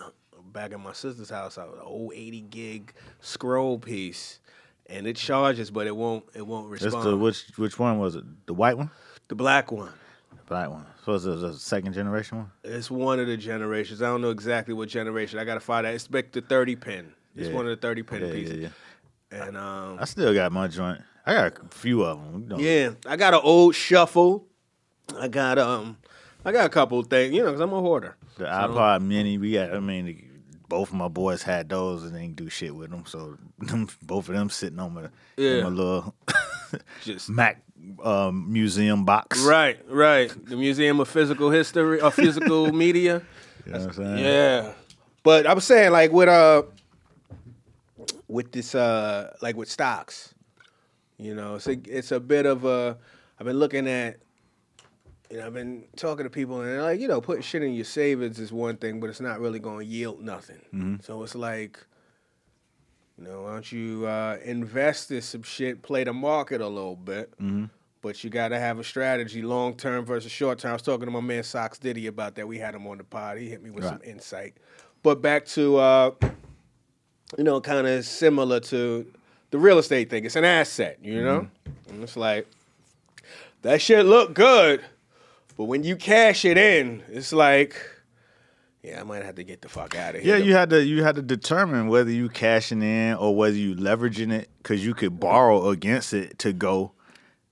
back 0.52 0.72
at 0.72 0.80
my 0.80 0.92
sister's 0.92 1.30
house. 1.30 1.58
I 1.58 1.64
was 1.64 1.74
an 1.74 1.80
old 1.82 2.12
eighty 2.14 2.40
gig 2.40 2.92
scroll 3.20 3.78
piece, 3.78 4.40
and 4.86 5.06
it 5.06 5.16
charges, 5.16 5.70
but 5.70 5.86
it 5.86 5.96
won't 5.96 6.24
it 6.34 6.46
won't 6.46 6.70
That's 6.70 6.84
respond. 6.84 7.06
the 7.06 7.16
which 7.16 7.44
which 7.56 7.78
one 7.78 7.98
was 7.98 8.14
it? 8.16 8.24
The 8.46 8.54
white 8.54 8.76
one? 8.78 8.90
the 9.28 9.34
black 9.34 9.70
one. 9.72 9.92
The 10.30 10.44
Black 10.54 10.70
one. 10.70 10.86
So 11.04 11.12
it's 11.14 11.24
a, 11.26 11.52
second 11.58 11.92
generation 11.92 12.38
one. 12.38 12.50
It's 12.64 12.90
one 12.90 13.20
of 13.20 13.26
the 13.26 13.36
generations. 13.36 14.00
I 14.00 14.06
don't 14.06 14.22
know 14.22 14.30
exactly 14.30 14.72
what 14.72 14.88
generation. 14.88 15.38
I 15.38 15.44
gotta 15.44 15.60
find 15.60 15.86
out. 15.86 15.92
It's 15.94 16.06
back 16.08 16.32
the 16.32 16.40
thirty 16.40 16.74
pin. 16.76 17.12
It's 17.36 17.48
Yeah. 17.48 17.54
one 17.54 17.66
of 17.66 17.70
the 17.70 17.76
thirty 17.76 18.02
pin 18.02 18.24
Yeah, 18.24 18.32
pieces. 18.32 18.56
yeah, 18.60 18.68
yeah. 19.30 19.44
And 19.44 19.56
um, 19.58 19.98
I 20.00 20.06
still 20.06 20.32
got 20.32 20.50
my 20.52 20.66
joint. 20.68 21.02
I 21.28 21.34
got 21.34 21.58
a 21.62 21.68
few 21.76 22.02
of 22.04 22.18
them. 22.32 22.48
Know. 22.48 22.58
yeah, 22.58 22.90
I 23.06 23.16
got 23.16 23.34
an 23.34 23.40
old 23.42 23.74
shuffle. 23.74 24.46
I 25.18 25.28
got 25.28 25.58
um, 25.58 25.96
I 26.44 26.52
got 26.52 26.66
a 26.66 26.70
couple 26.70 26.98
of 26.98 27.08
things. 27.08 27.34
You 27.34 27.40
know, 27.40 27.46
because 27.46 27.60
I'm 27.60 27.72
a 27.72 27.80
hoarder. 27.80 28.16
The 28.36 28.44
iPod 28.44 29.02
Mini. 29.02 29.36
We 29.38 29.52
got. 29.52 29.74
I 29.74 29.80
mean, 29.80 30.42
both 30.68 30.88
of 30.88 30.94
my 30.94 31.08
boys 31.08 31.42
had 31.42 31.68
those 31.68 32.02
and 32.04 32.14
they 32.14 32.22
didn't 32.22 32.36
do 32.36 32.48
shit 32.48 32.74
with 32.74 32.90
them. 32.90 33.04
So 33.06 33.36
them, 33.58 33.88
both 34.02 34.28
of 34.28 34.34
them 34.34 34.50
sitting 34.50 34.78
on 34.78 34.94
my, 34.94 35.08
Yeah. 35.36 35.62
my 35.62 35.68
little 35.68 36.14
Just 37.02 37.28
Mac 37.30 37.62
um, 38.02 38.52
museum 38.52 39.04
box. 39.04 39.40
right, 39.44 39.78
right. 39.88 40.32
The 40.46 40.56
Museum 40.56 41.00
of 41.00 41.08
Physical 41.08 41.50
History 41.50 42.00
or 42.00 42.10
Physical 42.10 42.72
Media. 42.72 43.22
You 43.64 43.72
know 43.72 43.78
what 43.80 43.88
I'm 43.88 43.92
saying? 43.94 44.18
Yeah. 44.24 44.72
But 45.22 45.46
I 45.46 45.54
was 45.54 45.64
saying 45.64 45.92
like 45.92 46.10
with 46.12 46.28
uh 46.28 46.62
with 48.28 48.52
this 48.52 48.74
uh 48.74 49.34
like 49.42 49.56
with 49.56 49.70
stocks, 49.70 50.34
you 51.18 51.34
know, 51.34 51.56
it's 51.56 51.66
a 51.66 51.78
it's 51.86 52.12
a 52.12 52.20
bit 52.20 52.46
of 52.46 52.64
a 52.64 52.96
I've 53.38 53.46
been 53.46 53.58
looking 53.58 53.86
at 53.88 54.18
you 55.30 55.36
know, 55.38 55.46
I've 55.46 55.52
been 55.54 55.84
talking 55.96 56.24
to 56.24 56.30
people 56.30 56.60
and 56.60 56.68
they're 56.70 56.82
like, 56.82 57.00
you 57.00 57.08
know, 57.08 57.20
putting 57.20 57.42
shit 57.42 57.62
in 57.62 57.74
your 57.74 57.84
savings 57.84 58.38
is 58.38 58.50
one 58.52 58.76
thing, 58.76 58.98
but 59.00 59.10
it's 59.10 59.20
not 59.20 59.40
really 59.40 59.58
gonna 59.58 59.84
yield 59.84 60.22
nothing. 60.22 60.98
So 61.02 61.22
it's 61.22 61.34
like 61.34 61.78
you 63.18 63.24
know, 63.24 63.42
why 63.42 63.52
don't 63.52 63.72
you 63.72 64.06
uh, 64.06 64.38
invest 64.44 65.10
in 65.10 65.20
some 65.20 65.42
shit, 65.42 65.82
play 65.82 66.04
the 66.04 66.12
market 66.12 66.60
a 66.60 66.68
little 66.68 66.94
bit, 66.94 67.32
but 68.00 68.22
you 68.22 68.30
got 68.30 68.48
to 68.48 68.60
have 68.60 68.78
a 68.78 68.84
strategy, 68.84 69.42
long 69.42 69.74
term 69.74 70.04
versus 70.04 70.30
short 70.30 70.60
term. 70.60 70.70
I 70.70 70.72
was 70.74 70.82
talking 70.82 71.06
to 71.06 71.10
my 71.10 71.20
man 71.20 71.42
Sox 71.42 71.78
Diddy 71.80 72.06
about 72.06 72.36
that. 72.36 72.46
We 72.46 72.58
had 72.58 72.76
him 72.76 72.86
on 72.86 72.98
the 72.98 73.02
pod. 73.04 73.38
He 73.38 73.48
hit 73.48 73.60
me 73.60 73.70
with 73.70 73.82
some 73.90 74.00
insight. 74.04 74.54
But 75.02 75.20
back 75.20 75.46
to, 75.46 75.76
uh, 75.78 76.10
you 77.36 77.42
know, 77.44 77.60
kind 77.60 77.86
of 77.88 78.04
similar 78.04 78.60
to 78.60 79.12
the 79.50 79.58
real 79.58 79.78
estate 79.78 80.10
thing. 80.10 80.24
It's 80.24 80.36
an 80.36 80.44
asset, 80.44 80.98
you 81.02 81.22
know? 81.22 81.40
Mm-hmm. 81.40 81.90
And 81.94 82.02
it's 82.02 82.16
like, 82.16 82.46
that 83.62 83.80
shit 83.80 84.06
look 84.06 84.34
good, 84.34 84.84
but 85.56 85.64
when 85.64 85.82
you 85.82 85.96
cash 85.96 86.44
it 86.44 86.56
in, 86.56 87.02
it's 87.08 87.32
like, 87.32 87.76
yeah, 88.82 89.00
I 89.00 89.04
might 89.04 89.24
have 89.24 89.34
to 89.34 89.44
get 89.44 89.62
the 89.62 89.68
fuck 89.68 89.96
out 89.96 90.14
of 90.14 90.22
here. 90.22 90.36
Yeah, 90.36 90.44
you 90.44 90.54
had 90.54 90.70
to 90.70 90.82
you 90.82 91.02
had 91.02 91.16
to 91.16 91.22
determine 91.22 91.88
whether 91.88 92.10
you 92.10 92.28
cashing 92.28 92.82
in 92.82 93.14
or 93.16 93.34
whether 93.34 93.56
you 93.56 93.74
leveraging 93.74 94.32
it 94.32 94.48
because 94.58 94.84
you 94.86 94.94
could 94.94 95.18
borrow 95.18 95.68
against 95.70 96.14
it 96.14 96.38
to 96.38 96.52
go 96.52 96.92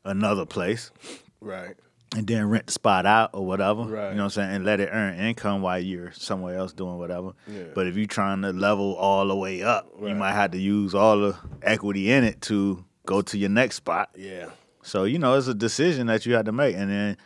another 0.05 0.47
place 0.47 0.93
right. 1.41 1.75
And 2.15 2.27
then 2.27 2.49
rent 2.49 2.67
the 2.67 2.73
spot 2.73 3.05
out 3.07 3.31
or 3.35 3.45
whatever. 3.45 3.83
Right. 3.83 4.11
You 4.11 4.17
know 4.17 4.23
what 4.23 4.25
I'm 4.25 4.31
saying? 4.31 4.51
And 4.57 4.65
let 4.65 4.81
it 4.81 4.89
earn 4.93 5.19
income 5.19 5.61
while 5.63 5.79
you're 5.81 6.13
somewhere 6.13 6.57
else 6.57 6.73
doing 6.73 6.99
whatever. 6.99 7.33
Yeah. 7.49 7.65
But 7.75 7.87
if 7.89 7.97
you're 7.97 8.07
trying 8.07 8.43
to 8.43 8.53
level 8.53 8.95
all 8.95 9.27
the 9.27 9.37
way 9.37 9.63
up, 9.63 9.89
Right. 9.99 10.11
you 10.11 10.15
might 10.15 10.33
have 10.33 10.53
to 10.53 10.59
use 10.59 10.95
all 10.95 11.19
the 11.19 11.37
equity 11.63 12.11
in 12.13 12.23
it 12.25 12.41
to 12.43 12.85
go 13.07 13.23
to 13.23 13.37
your 13.39 13.51
next 13.51 13.77
spot. 13.77 14.11
Yeah. 14.17 14.51
So 14.83 15.05
you 15.05 15.19
know, 15.19 15.35
it's 15.37 15.49
a 15.49 15.55
decision 15.55 16.07
that 16.07 16.27
you 16.27 16.35
had 16.35 16.47
to 16.47 16.53
make, 16.53 16.77
and 16.77 16.91
then 16.91 17.17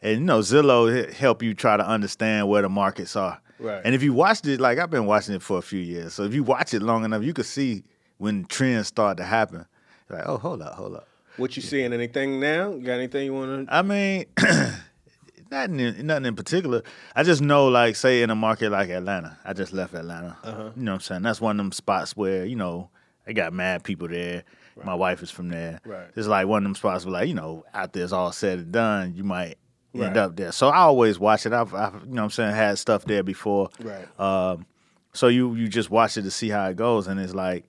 and 0.00 0.20
you 0.20 0.24
know 0.24 0.38
Zillow 0.40 1.12
help 1.12 1.42
you 1.42 1.54
try 1.54 1.76
to 1.76 1.86
understand 1.86 2.48
where 2.48 2.62
the 2.62 2.68
markets 2.68 3.16
are. 3.16 3.40
Right. 3.58 3.82
And 3.84 3.94
if 3.94 4.02
you 4.02 4.12
watched 4.14 4.46
it, 4.46 4.60
like 4.60 4.78
I've 4.78 4.90
been 4.90 5.06
watching 5.06 5.34
it 5.34 5.42
for 5.42 5.58
a 5.58 5.62
few 5.62 5.80
years, 5.80 6.14
so 6.14 6.22
if 6.22 6.32
you 6.34 6.44
watch 6.44 6.72
it 6.72 6.82
long 6.82 7.04
enough, 7.04 7.22
you 7.24 7.34
could 7.34 7.46
see 7.46 7.82
when 8.18 8.44
trends 8.44 8.86
start 8.86 9.16
to 9.16 9.24
happen. 9.24 9.66
You're 10.08 10.18
like, 10.18 10.28
oh, 10.28 10.38
hold 10.38 10.62
up, 10.62 10.74
hold 10.74 10.94
up. 10.96 11.08
What 11.36 11.56
you 11.56 11.62
seeing? 11.62 11.92
Anything 11.92 12.40
now? 12.40 12.70
You 12.72 12.82
got 12.82 12.94
anything 12.94 13.24
you 13.26 13.34
want 13.34 13.68
to? 13.68 13.74
I 13.74 13.82
mean, 13.82 14.26
nothing, 15.50 15.80
in, 15.80 16.06
nothing 16.06 16.26
in 16.26 16.36
particular. 16.36 16.82
I 17.14 17.22
just 17.22 17.40
know, 17.40 17.68
like, 17.68 17.96
say 17.96 18.22
in 18.22 18.30
a 18.30 18.34
market 18.34 18.70
like 18.70 18.88
Atlanta, 18.90 19.38
I 19.44 19.52
just 19.52 19.72
left 19.72 19.94
Atlanta. 19.94 20.36
Uh-huh. 20.44 20.70
You 20.76 20.82
know 20.82 20.92
what 20.92 20.94
I'm 20.96 21.00
saying? 21.00 21.22
That's 21.22 21.40
one 21.40 21.58
of 21.58 21.64
them 21.64 21.72
spots 21.72 22.16
where 22.16 22.44
you 22.44 22.56
know 22.56 22.90
they 23.26 23.32
got 23.32 23.52
mad 23.52 23.84
people 23.84 24.08
there. 24.08 24.44
My 24.82 24.94
wife 24.94 25.22
is 25.22 25.30
from 25.30 25.50
there. 25.50 25.78
Right. 25.84 26.06
It's 26.16 26.26
like 26.26 26.46
one 26.46 26.58
of 26.58 26.64
them 26.64 26.74
spots 26.74 27.04
where, 27.04 27.12
like, 27.12 27.28
you 27.28 27.34
know, 27.34 27.64
after 27.74 28.02
it's 28.02 28.12
all 28.12 28.32
said 28.32 28.58
and 28.60 28.72
done, 28.72 29.14
you 29.14 29.24
might 29.24 29.58
Right. 29.92 30.06
end 30.06 30.16
up 30.16 30.36
there. 30.36 30.52
So 30.52 30.68
I 30.68 30.76
always 30.82 31.18
watch 31.18 31.44
it. 31.46 31.52
I've, 31.52 31.74
I've, 31.74 31.94
you 31.94 32.14
know, 32.14 32.22
what 32.22 32.22
I'm 32.22 32.30
saying, 32.30 32.54
had 32.54 32.78
stuff 32.78 33.04
there 33.04 33.22
before. 33.24 33.68
Right. 33.80 34.06
Um, 34.20 34.64
so 35.12 35.26
you 35.26 35.54
you 35.56 35.66
just 35.68 35.90
watch 35.90 36.16
it 36.16 36.22
to 36.22 36.30
see 36.30 36.48
how 36.48 36.66
it 36.68 36.76
goes, 36.76 37.08
and 37.08 37.18
it's 37.20 37.34
like 37.34 37.64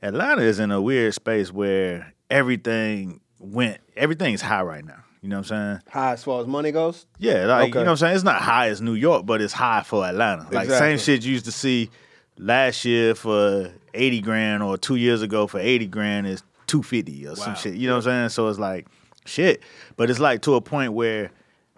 Atlanta 0.00 0.42
is 0.42 0.60
in 0.60 0.70
a 0.70 0.80
weird 0.80 1.12
space 1.12 1.52
where 1.52 2.14
everything 2.30 3.20
went, 3.38 3.78
everything's 3.96 4.40
high 4.42 4.62
right 4.62 4.84
now. 4.84 5.02
You 5.22 5.30
know 5.30 5.36
what 5.38 5.50
I'm 5.50 5.80
saying? 5.80 5.80
High 5.90 6.12
as 6.12 6.22
far 6.24 6.40
as 6.40 6.46
money 6.46 6.70
goes. 6.72 7.06
Yeah, 7.18 7.46
like 7.46 7.62
Okay. 7.62 7.66
you 7.68 7.74
know 7.74 7.80
what 7.82 7.88
I'm 7.90 7.96
saying. 7.96 8.14
It's 8.14 8.24
not 8.24 8.40
high 8.40 8.68
as 8.68 8.80
New 8.80 8.94
York, 8.94 9.26
but 9.26 9.40
it's 9.40 9.52
high 9.52 9.82
for 9.82 10.04
Atlanta. 10.04 10.42
Like 10.52 10.64
Exactly. 10.66 10.76
same 10.78 10.98
shit 10.98 11.24
you 11.24 11.32
used 11.32 11.46
to 11.46 11.52
see 11.52 11.90
last 12.38 12.84
year 12.84 13.14
for 13.14 13.72
eighty 13.94 14.20
grand, 14.20 14.62
or 14.62 14.76
two 14.78 14.96
years 14.96 15.22
ago 15.22 15.46
for 15.46 15.58
eighty 15.58 15.86
grand 15.86 16.26
is 16.28 16.42
two 16.66 16.82
fifty 16.82 17.26
or 17.26 17.34
some 17.34 17.56
shit. 17.56 17.74
You 17.74 17.88
know 17.88 17.94
what 17.96 18.06
I'm 18.06 18.10
saying? 18.12 18.28
So 18.30 18.46
it's 18.48 18.58
like 18.58 18.86
shit, 19.24 19.62
but 19.96 20.10
it's 20.10 20.20
like 20.20 20.42
to 20.42 20.54
a 20.54 20.60
point 20.60 20.92
where 20.92 21.30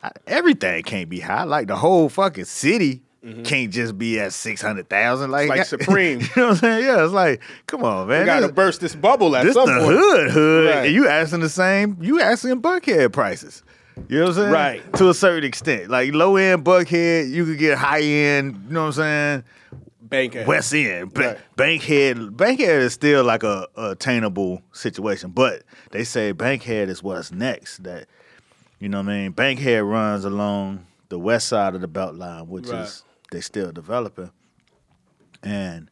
I- 0.02 0.10
everything 0.26 0.82
can't 0.82 1.08
be 1.08 1.20
high. 1.20 1.44
Like 1.44 1.68
the 1.68 1.76
whole 1.76 2.08
fucking 2.10 2.44
city. 2.44 3.02
Can't 3.44 3.72
just 3.72 3.98
be 3.98 4.20
at 4.20 4.32
six 4.32 4.62
hundred 4.62 4.88
thousand, 4.88 5.30
like 5.32 5.48
Mm-hmm. 5.50 5.58
like 5.58 5.66
Supreme. 5.66 6.20
you 6.20 6.26
know 6.36 6.42
what 6.46 6.50
I'm 6.50 6.56
saying? 6.56 6.84
Yeah, 6.86 7.04
it's 7.04 7.12
like, 7.12 7.40
come 7.66 7.82
on, 7.84 8.06
man. 8.08 8.20
We 8.20 8.26
got 8.26 8.36
to 8.40 8.46
This- 8.46 8.52
burst 8.54 8.80
this 8.80 8.94
bubble 8.94 9.34
at 9.36 9.44
this 9.44 9.54
some 9.54 9.68
the 9.68 9.74
point. 9.80 9.96
hood, 9.98 10.30
hood, 10.30 10.66
Right. 10.70 10.86
and 10.86 10.94
you 10.94 11.08
asking 11.08 11.40
the 11.40 11.48
same. 11.48 11.96
You 12.00 12.20
asking 12.20 12.62
Buckhead 12.62 13.12
prices. 13.12 13.62
You 14.08 14.18
know 14.20 14.26
what 14.26 14.28
I'm 14.30 14.34
saying? 14.36 14.52
Right. 14.52 14.92
To 14.94 15.08
a 15.08 15.14
certain 15.14 15.42
extent, 15.44 15.90
like 15.90 16.14
low 16.14 16.36
end 16.36 16.64
Buckhead, 16.64 17.28
you 17.30 17.44
could 17.44 17.58
get 17.58 17.76
high 17.76 18.02
end. 18.02 18.64
You 18.68 18.74
know 18.74 18.82
what 18.82 18.86
I'm 18.86 18.92
saying? 18.92 19.44
Bank 20.00 20.36
West 20.46 20.72
End, 20.72 21.12
ba- 21.12 21.20
Right. 21.20 21.38
Bankhead. 21.56 22.34
Bankhead 22.36 22.80
is 22.82 22.94
still 22.94 23.24
like 23.24 23.42
a, 23.42 23.66
a 23.76 23.90
attainable 23.90 24.62
situation, 24.72 25.32
but 25.32 25.64
they 25.90 26.04
say 26.04 26.32
Bankhead 26.32 26.88
is 26.88 27.02
what's 27.02 27.30
next. 27.32 27.82
That 27.82 28.06
you 28.78 28.88
know 28.88 28.98
what 29.02 29.08
I 29.10 29.22
mean. 29.22 29.32
Bankhead 29.32 29.82
runs 29.82 30.24
along 30.24 30.86
the 31.10 31.18
west 31.18 31.48
side 31.48 31.74
of 31.74 31.80
the 31.82 31.88
Beltline, 31.88 32.46
which 32.46 32.68
Right. 32.68 32.84
is 32.84 33.04
they 33.30 33.40
still 33.40 33.72
developing, 33.72 34.30
and 35.42 35.90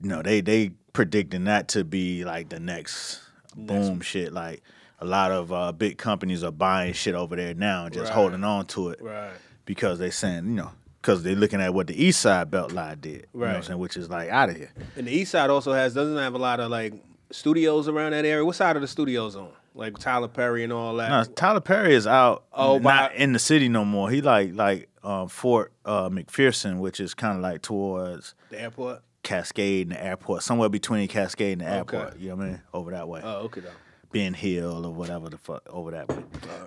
you 0.00 0.08
know 0.08 0.22
they 0.22 0.40
they 0.40 0.70
predicting 0.92 1.44
that 1.44 1.68
to 1.68 1.84
be 1.84 2.24
like 2.24 2.48
the 2.48 2.60
next 2.60 3.20
boom 3.56 4.00
shit. 4.00 4.32
Like 4.32 4.62
a 5.00 5.04
lot 5.04 5.30
of 5.32 5.52
uh, 5.52 5.72
big 5.72 5.98
companies 5.98 6.42
are 6.42 6.50
buying 6.52 6.92
shit 6.92 7.14
over 7.14 7.36
there 7.36 7.54
now 7.54 7.84
and 7.84 7.94
just 7.94 8.10
Right. 8.10 8.14
holding 8.16 8.44
on 8.44 8.66
to 8.66 8.90
it 8.90 9.00
Right. 9.00 9.32
because 9.64 9.98
they 9.98 10.10
saying 10.10 10.46
you 10.46 10.52
know 10.54 10.70
because 11.00 11.22
they're 11.22 11.36
looking 11.36 11.60
at 11.60 11.72
what 11.72 11.86
the 11.86 12.02
East 12.04 12.20
Side 12.20 12.50
Belt 12.50 12.72
Line 12.72 12.98
did, 13.00 13.26
you 13.32 13.40
know 13.40 13.46
Right. 13.54 13.64
saying, 13.64 13.78
which 13.78 13.96
is 13.96 14.10
like 14.10 14.28
out 14.30 14.50
of 14.50 14.56
here. 14.56 14.72
And 14.96 15.06
the 15.06 15.12
East 15.12 15.30
Side 15.32 15.50
also 15.50 15.72
has 15.72 15.94
doesn't 15.94 16.16
have 16.16 16.34
a 16.34 16.38
lot 16.38 16.60
of 16.60 16.70
like 16.70 16.94
studios 17.30 17.88
around 17.88 18.12
that 18.12 18.24
area. 18.24 18.44
What 18.44 18.56
side 18.56 18.76
of 18.76 18.82
the 18.82 18.88
studios 18.88 19.36
on? 19.36 19.50
Like 19.78 19.96
Tyler 19.98 20.28
Perry 20.28 20.64
and 20.64 20.72
all 20.72 20.96
that. 20.96 21.08
No, 21.08 21.24
Tyler 21.34 21.60
Perry 21.60 21.94
is 21.94 22.06
out. 22.06 22.44
Oh, 22.52 22.74
Oh, 22.74 22.78
by- 22.80 22.94
not 22.96 23.14
in 23.14 23.32
the 23.32 23.38
city 23.38 23.68
no 23.68 23.84
more. 23.84 24.10
He 24.10 24.20
like 24.20 24.54
like 24.54 24.88
um, 25.04 25.28
Fort 25.28 25.72
uh, 25.84 26.08
McPherson, 26.08 26.78
which 26.80 26.98
is 27.00 27.14
kind 27.14 27.36
of 27.36 27.42
like 27.42 27.62
towards 27.62 28.34
the 28.50 28.60
airport. 28.60 29.02
Cascade 29.22 29.88
and 29.88 29.96
the 29.96 30.02
airport, 30.04 30.42
somewhere 30.42 30.68
between 30.68 31.06
Cascade 31.08 31.52
and 31.52 31.60
the 31.60 31.80
Okay. 31.80 31.96
airport. 31.96 32.18
You 32.18 32.30
know 32.30 32.36
what 32.36 32.44
I 32.44 32.48
mean? 32.48 32.60
Over 32.72 32.90
that 32.92 33.08
way. 33.08 33.20
Oh, 33.22 33.36
okay 33.44 33.60
though. 33.60 33.70
Ben 34.10 34.32
Hill 34.34 34.86
or 34.86 34.92
whatever 34.92 35.28
the 35.28 35.36
fuck 35.38 35.62
over 35.68 35.90
that 35.90 36.08
way. 36.08 36.22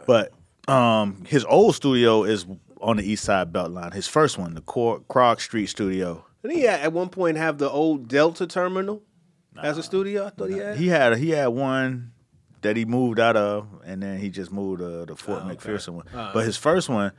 But 0.05 0.31
um, 0.71 1.23
his 1.27 1.43
old 1.45 1.75
studio 1.75 2.23
is 2.23 2.45
on 2.79 2.97
the 2.97 3.03
East 3.03 3.23
Side 3.23 3.51
Beltline. 3.51 3.93
His 3.93 4.07
first 4.07 4.37
one, 4.37 4.53
the 4.53 4.61
Cor- 4.61 4.99
Krog 5.01 5.39
Street 5.41 5.67
Studio. 5.67 6.23
Didn't 6.43 6.57
he 6.57 6.67
at 6.67 6.93
one 6.93 7.09
point 7.09 7.37
have 7.37 7.57
the 7.57 7.69
old 7.69 8.07
Delta 8.07 8.45
terminal 8.47 9.01
as 9.61 9.77
a 9.77 9.83
studio? 9.83 10.27
I 10.27 10.29
thought 10.29 10.49
he 10.49 10.57
had. 10.57 10.77
He 10.77 10.87
had 10.87 11.17
he 11.17 11.29
had 11.31 11.47
one 11.47 12.11
that 12.61 12.77
he 12.77 12.85
moved 12.85 13.19
out 13.19 13.35
of, 13.35 13.67
and 13.85 14.01
then 14.03 14.19
he 14.19 14.29
just 14.29 14.51
moved 14.51 14.81
uh, 14.81 15.05
the 15.05 15.15
Fort 15.15 15.41
Oh, 15.43 15.49
okay. 15.49 15.55
McPherson 15.55 15.89
one. 15.93 16.07
Uh-huh. 16.07 16.31
But 16.33 16.45
his 16.45 16.57
first 16.57 16.89
one 16.89 17.11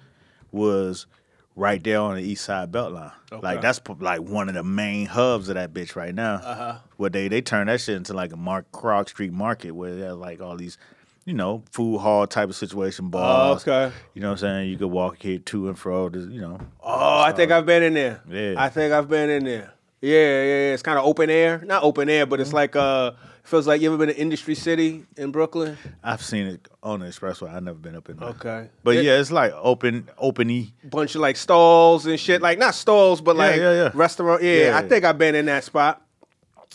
was 0.50 1.06
right 1.54 1.82
there 1.82 2.00
on 2.00 2.14
the 2.16 2.22
East 2.22 2.44
Side 2.44 2.72
Beltline. 2.72 3.12
Okay. 3.30 3.42
Like 3.42 3.60
that's 3.60 3.80
like 4.00 4.20
one 4.22 4.48
of 4.48 4.54
the 4.54 4.62
main 4.62 5.06
hubs 5.06 5.48
of 5.48 5.54
that 5.56 5.72
bitch 5.72 5.96
right 5.96 6.14
now. 6.14 6.36
Uh-huh. 6.36 6.78
Where 6.96 7.10
they 7.10 7.28
they 7.28 7.40
turned 7.42 7.68
that 7.68 7.80
shit 7.80 7.96
into 7.96 8.14
like 8.14 8.32
a 8.32 8.36
Mark 8.36 8.70
Krog 8.72 9.08
Street 9.08 9.32
market 9.32 9.72
where 9.72 9.94
they 9.94 10.02
have 10.06 10.18
like 10.18 10.40
all 10.40 10.56
these, 10.56 10.78
you 11.24 11.34
know, 11.34 11.62
food 11.70 11.98
hall 11.98 12.26
type 12.26 12.48
of 12.48 12.56
situation 12.56 13.10
Oh, 13.12 13.52
okay. 13.54 13.92
You 14.14 14.22
know 14.22 14.28
what 14.28 14.32
I'm 14.32 14.38
saying? 14.38 14.70
You 14.70 14.78
could 14.78 14.88
walk 14.88 15.18
here 15.20 15.38
to 15.38 15.68
and 15.68 15.78
fro. 15.78 16.08
To, 16.08 16.18
you 16.20 16.40
know. 16.40 16.58
Oh, 16.82 17.20
I 17.20 17.32
think 17.32 17.50
I've 17.52 17.66
been 17.66 17.82
in 17.82 17.94
there. 17.94 18.22
Yeah. 18.30 18.54
I 18.56 18.68
think 18.68 18.92
I've 18.92 19.08
been 19.08 19.28
in 19.30 19.44
there. 19.44 19.72
Yeah, 20.00 20.18
yeah, 20.18 20.42
yeah. 20.42 20.72
It's 20.74 20.82
kind 20.82 20.98
of 20.98 21.04
open 21.04 21.30
air. 21.30 21.62
Not 21.64 21.82
open 21.84 22.08
air, 22.08 22.26
but 22.26 22.36
Mm-hmm. 22.36 22.42
it's 22.42 22.52
like 22.52 22.76
uh 22.76 23.12
feels 23.42 23.66
like 23.66 23.80
you 23.80 23.88
ever 23.92 23.98
been 23.98 24.14
to 24.14 24.20
Industry 24.20 24.54
City 24.54 25.04
in 25.16 25.30
Brooklyn? 25.32 25.76
I've 26.02 26.22
seen 26.22 26.46
it 26.46 26.68
on 26.82 27.00
the 27.00 27.06
expressway. 27.06 27.52
I've 27.52 27.62
never 27.62 27.78
been 27.78 27.96
up 27.96 28.08
in 28.08 28.16
there. 28.16 28.28
Okay. 28.30 28.68
But 28.84 28.96
It- 28.96 29.04
yeah, 29.04 29.18
it's 29.20 29.32
like 29.32 29.52
open, 29.54 30.08
openy. 30.22 30.72
bunch 30.84 31.14
of 31.14 31.20
like 31.20 31.36
stalls 31.36 32.06
and 32.06 32.18
shit. 32.18 32.40
Like 32.42 32.58
not 32.58 32.74
stalls, 32.74 33.20
but 33.20 33.36
Yeah, 33.36 33.42
like 33.42 33.56
yeah, 33.56 33.72
yeah. 33.72 33.90
restaurant. 33.94 34.42
Yeah, 34.42 34.66
Yeah. 34.66 34.78
I 34.78 34.88
think 34.88 35.04
I've 35.04 35.18
been 35.18 35.34
in 35.34 35.46
that 35.46 35.64
spot. 35.64 36.00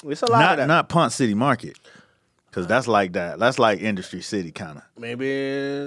It's 0.06 0.22
a 0.22 0.26
lot 0.26 0.36
of 0.36 0.40
not 0.42 0.56
that. 0.58 0.68
not 0.68 0.90
Ponce 0.90 1.16
City 1.16 1.34
Market. 1.34 1.78
Cause 2.52 2.66
that's 2.66 2.88
like 2.88 3.14
that. 3.14 3.38
That's 3.38 3.60
like 3.60 3.82
industry 3.82 4.22
city 4.22 4.52
kind 4.52 4.78
of. 4.78 4.84
Maybe 4.98 5.28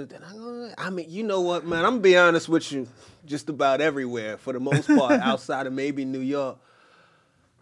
then 0.05 0.21
I'm 0.25 0.37
gonna, 0.37 0.73
I 0.77 0.89
mean, 0.89 1.07
you 1.09 1.23
know 1.23 1.41
what, 1.41 1.65
man? 1.65 1.79
I'm 1.83 1.91
gonna 1.93 2.01
be 2.01 2.15
honest 2.17 2.47
with 2.47 2.71
you. 2.71 2.87
Just 3.25 3.49
about 3.49 3.81
everywhere, 3.81 4.37
for 4.37 4.53
the 4.53 4.59
most 4.61 4.87
part, 4.87 5.11
outside 5.21 5.67
of 5.67 5.73
maybe 5.73 6.05
New 6.05 6.21
York. 6.21 6.57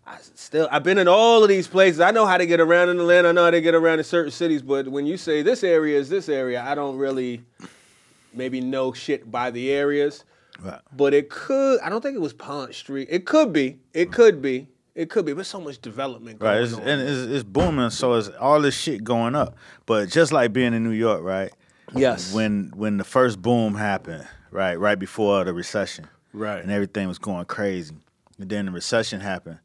I 0.09 0.17
still, 0.33 0.67
I've 0.71 0.83
been 0.83 0.97
in 0.97 1.07
all 1.07 1.43
of 1.43 1.49
these 1.49 1.67
places. 1.67 1.99
I 1.99 2.09
know 2.09 2.25
how 2.25 2.37
to 2.37 2.47
get 2.47 2.59
around 2.59 2.89
in 2.89 2.97
the 2.97 3.03
land. 3.03 3.27
I 3.27 3.31
know 3.31 3.43
how 3.43 3.51
to 3.51 3.61
get 3.61 3.75
around 3.75 3.99
in 3.99 4.05
certain 4.05 4.31
cities. 4.31 4.63
But 4.63 4.87
when 4.87 5.05
you 5.05 5.17
say 5.17 5.43
this 5.43 5.63
area 5.63 5.99
is 5.99 6.09
this 6.09 6.29
area, 6.29 6.63
I 6.63 6.73
don't 6.73 6.97
really 6.97 7.43
maybe 8.33 8.59
know 8.59 8.91
shit 8.91 9.31
by 9.31 9.51
the 9.51 9.71
areas. 9.71 10.25
Right. 10.59 10.81
But 10.95 11.13
it 11.13 11.29
could. 11.29 11.79
I 11.81 11.89
don't 11.89 12.01
think 12.01 12.15
it 12.15 12.21
was 12.21 12.33
Pont 12.33 12.73
Street. 12.73 13.07
It 13.11 13.25
could 13.25 13.53
be. 13.53 13.77
It 13.93 14.09
mm. 14.09 14.13
could 14.13 14.41
be. 14.41 14.67
It 14.95 15.09
could 15.11 15.25
be. 15.25 15.33
But 15.33 15.45
so 15.45 15.61
much 15.61 15.79
development 15.79 16.39
going 16.39 16.51
Right. 16.51 16.63
It's, 16.63 16.73
and 16.73 17.01
it's, 17.01 17.31
it's 17.31 17.43
booming, 17.43 17.91
so 17.91 18.15
it's 18.15 18.29
all 18.39 18.59
this 18.61 18.75
shit 18.75 19.03
going 19.03 19.35
up. 19.35 19.55
But 19.85 20.09
just 20.09 20.33
like 20.33 20.51
being 20.51 20.73
in 20.73 20.83
New 20.83 20.89
York, 20.89 21.21
right? 21.23 21.51
yes. 21.95 22.33
When 22.33 22.71
when 22.75 22.97
the 22.97 23.03
first 23.03 23.41
boom 23.41 23.75
happened, 23.75 24.27
right, 24.51 24.75
right 24.75 24.97
before 24.97 25.43
the 25.43 25.53
recession, 25.53 26.07
Right. 26.33 26.61
and 26.61 26.71
everything 26.71 27.07
was 27.07 27.19
going 27.19 27.45
crazy, 27.45 27.95
and 28.39 28.49
then 28.49 28.65
the 28.65 28.71
recession 28.71 29.21
happened, 29.21 29.59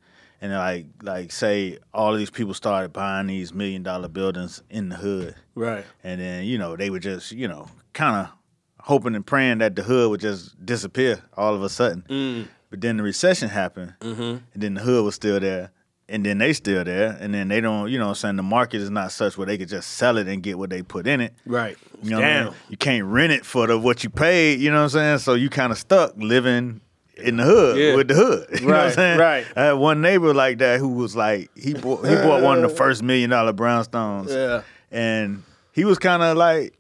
and 0.45 0.53
like 0.53 0.87
like 1.03 1.33
say 1.33 1.79
all 1.95 2.13
of 2.13 2.19
these 2.19 2.31
people 2.31 2.53
started 2.53 2.93
buying 2.93 3.29
these 3.29 3.55
million 3.55 3.83
dollar 3.83 4.09
buildings 4.09 4.63
in 4.69 4.91
the 4.91 4.97
hood, 4.97 5.35
right. 5.55 5.85
and 6.05 6.21
then 6.21 6.45
you 6.45 6.59
know 6.59 6.77
they 6.77 6.91
were 6.91 6.99
just 6.99 7.33
you 7.33 7.49
know 7.49 7.67
kind 7.95 8.15
of 8.27 8.29
hoping 8.81 9.15
and 9.15 9.25
praying 9.27 9.59
that 9.59 9.75
the 9.75 9.83
hood 9.83 10.11
would 10.11 10.21
just 10.21 10.55
disappear 10.67 11.23
all 11.37 11.55
of 11.55 11.63
a 11.63 11.69
sudden. 11.71 12.05
Mm. 12.11 12.49
But 12.69 12.83
then 12.83 12.99
the 12.99 13.03
recession 13.03 13.49
happened, 13.49 13.95
Mm-hmm. 14.01 14.23
and 14.23 14.63
then 14.63 14.75
the 14.75 14.83
hood 14.83 15.05
was 15.05 15.15
still 15.15 15.41
there, 15.41 15.71
and 16.11 16.27
then 16.27 16.37
they 16.39 16.53
still 16.53 16.85
there, 16.85 17.17
and 17.21 17.33
then 17.33 17.49
they 17.49 17.63
don't, 17.63 17.91
you 17.91 17.99
know, 17.99 18.07
what 18.07 18.11
I'm 18.11 18.15
saying 18.17 18.37
the 18.37 18.43
market 18.43 18.83
is 18.83 18.91
not 18.91 19.13
such 19.13 19.39
where 19.39 19.47
they 19.47 19.57
could 19.57 19.69
just 19.71 19.93
sell 19.93 20.19
it 20.19 20.27
and 20.29 20.43
get 20.43 20.59
what 20.59 20.69
they 20.69 20.83
put 20.83 21.07
in 21.07 21.23
it. 21.23 21.33
Right. 21.47 21.79
You 22.03 22.11
know, 22.11 22.17
what 22.19 22.25
I 22.27 22.35
mean? 22.35 22.45
Damn. 22.53 22.55
you 22.69 22.77
can't 22.77 23.05
rent 23.07 23.33
it 23.33 23.47
for 23.47 23.67
the 23.67 23.79
what 23.79 24.05
you 24.05 24.11
paid. 24.11 24.61
You 24.61 24.71
know 24.71 24.77
what 24.79 24.83
I'm 24.83 24.89
saying? 24.91 25.19
So 25.19 25.33
you 25.35 25.49
kind 25.49 25.73
of 25.73 25.79
stuck 25.79 26.13
living 26.19 26.83
in 27.17 27.37
the 27.37 27.45
hood 27.45 27.79
Yeah. 27.79 27.97
with 27.97 28.09
the 28.09 28.15
hood. 28.15 28.47
You 28.61 28.67
know 28.67 28.73
what 28.73 28.77
I'm 28.81 28.85
Right, 28.87 28.95
saying? 28.95 29.19
right. 29.19 29.47
I 29.57 29.65
had 29.65 29.73
one 29.73 30.01
neighbor 30.01 30.33
like 30.35 30.59
that 30.59 30.81
who 30.81 30.89
was 30.89 31.15
like 31.17 31.51
he 31.57 31.75
bought 31.75 32.07
he 32.07 32.15
bought 32.17 32.43
one 32.43 32.63
of 32.63 32.71
the 32.71 32.77
first 32.77 33.03
million 33.03 33.31
dollar 33.31 33.53
brownstones. 33.53 34.29
Yeah. 34.31 34.63
and 34.91 35.43
he 35.73 35.85
was 35.85 35.99
kind 35.99 36.23
of 36.23 36.37
like 36.37 36.77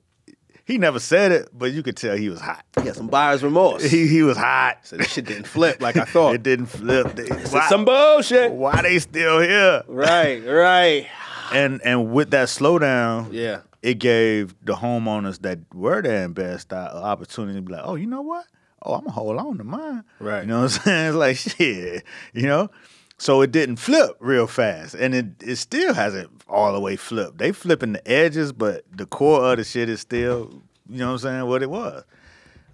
he 0.66 0.78
never 0.78 0.98
said 0.98 1.30
it, 1.30 1.50
but 1.52 1.72
you 1.72 1.82
could 1.82 1.94
tell 1.96 2.16
he 2.16 2.30
was 2.30 2.40
hot. 2.40 2.64
He 2.78 2.84
got 2.84 2.96
some 2.96 3.08
buyer's 3.08 3.42
remorse. 3.42 3.84
He 3.84 4.06
he 4.06 4.22
was 4.22 4.36
hot. 4.36 4.78
So 4.82 4.96
this 4.96 5.12
shit 5.12 5.26
didn't 5.26 5.46
flip 5.46 5.80
like 5.82 5.96
I 5.96 6.04
thought. 6.04 6.34
It 6.36 6.42
didn't 6.42 6.66
flip. 6.66 7.14
They- 7.14 7.24
It's 7.24 7.52
why, 7.52 7.68
some 7.68 7.84
bullshit. 7.84 8.50
why 8.52 8.80
they 8.82 8.98
still 8.98 9.40
here? 9.40 9.82
Right, 9.88 10.42
right. 10.46 11.06
And 11.52 11.80
and 11.84 12.12
with 12.12 12.30
that 12.30 12.48
slowdown, 12.48 13.28
Yeah. 13.30 13.58
it 13.82 13.98
gave 13.98 14.54
the 14.64 14.72
homeowners 14.74 15.42
that 15.42 15.58
were 15.74 16.00
there 16.00 16.24
in 16.24 16.32
Bed-Stuy 16.32 16.90
an 16.96 17.02
opportunity 17.02 17.58
to 17.58 17.62
be 17.62 17.72
like, 17.74 17.82
oh, 17.84 17.96
you 17.96 18.06
know 18.06 18.22
what? 18.22 18.46
Oh, 18.84 18.94
I'm 18.94 19.00
gonna 19.00 19.12
hold 19.12 19.38
on 19.38 19.58
to 19.58 19.64
mine. 19.64 20.04
Right. 20.20 20.42
You 20.42 20.48
know 20.48 20.62
what 20.62 20.76
I'm 20.76 20.82
saying? 20.82 21.06
It's 21.08 21.16
like 21.16 21.36
shit. 21.36 22.04
You 22.32 22.46
know. 22.46 22.70
So 23.16 23.42
it 23.42 23.52
didn't 23.52 23.76
flip 23.76 24.16
real 24.18 24.46
fast, 24.46 24.94
and 24.94 25.14
it 25.14 25.26
it 25.40 25.56
still 25.56 25.94
hasn't 25.94 26.30
all 26.48 26.72
the 26.72 26.80
way 26.80 26.96
flipped. 26.96 27.38
They 27.38 27.52
flipping 27.52 27.92
the 27.92 28.10
edges, 28.10 28.52
but 28.52 28.84
the 28.90 29.06
core 29.06 29.52
of 29.52 29.58
the 29.58 29.64
shit 29.64 29.88
is 29.88 30.00
still, 30.00 30.62
you 30.88 30.98
know 30.98 31.06
what 31.06 31.12
I'm 31.12 31.18
saying, 31.18 31.46
what 31.46 31.62
it 31.62 31.70
was. 31.70 32.04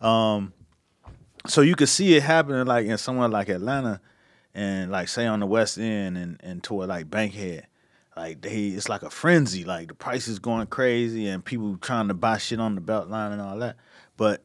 Um, 0.00 0.54
so 1.46 1.60
you 1.60 1.74
could 1.74 1.90
see 1.90 2.16
it 2.16 2.22
happening 2.22 2.64
like 2.66 2.86
in 2.86 2.96
somewhere 2.96 3.28
like 3.28 3.50
Atlanta, 3.50 4.00
and 4.54 4.90
like 4.90 5.08
say 5.08 5.26
on 5.26 5.40
the 5.40 5.46
West 5.46 5.78
End 5.78 6.16
and 6.16 6.40
and 6.42 6.62
toward 6.62 6.88
like 6.88 7.10
Bankhead, 7.10 7.66
like 8.16 8.40
they 8.40 8.68
it's 8.68 8.88
like 8.88 9.02
a 9.02 9.10
frenzy. 9.10 9.64
Like 9.64 9.88
the 9.88 9.94
price 9.94 10.26
is 10.26 10.38
going 10.38 10.66
crazy, 10.68 11.28
and 11.28 11.44
people 11.44 11.76
trying 11.76 12.08
to 12.08 12.14
buy 12.14 12.38
shit 12.38 12.60
on 12.60 12.74
the 12.74 12.80
belt 12.80 13.08
line 13.08 13.32
and 13.32 13.42
all 13.42 13.58
that. 13.58 13.76
But 14.16 14.42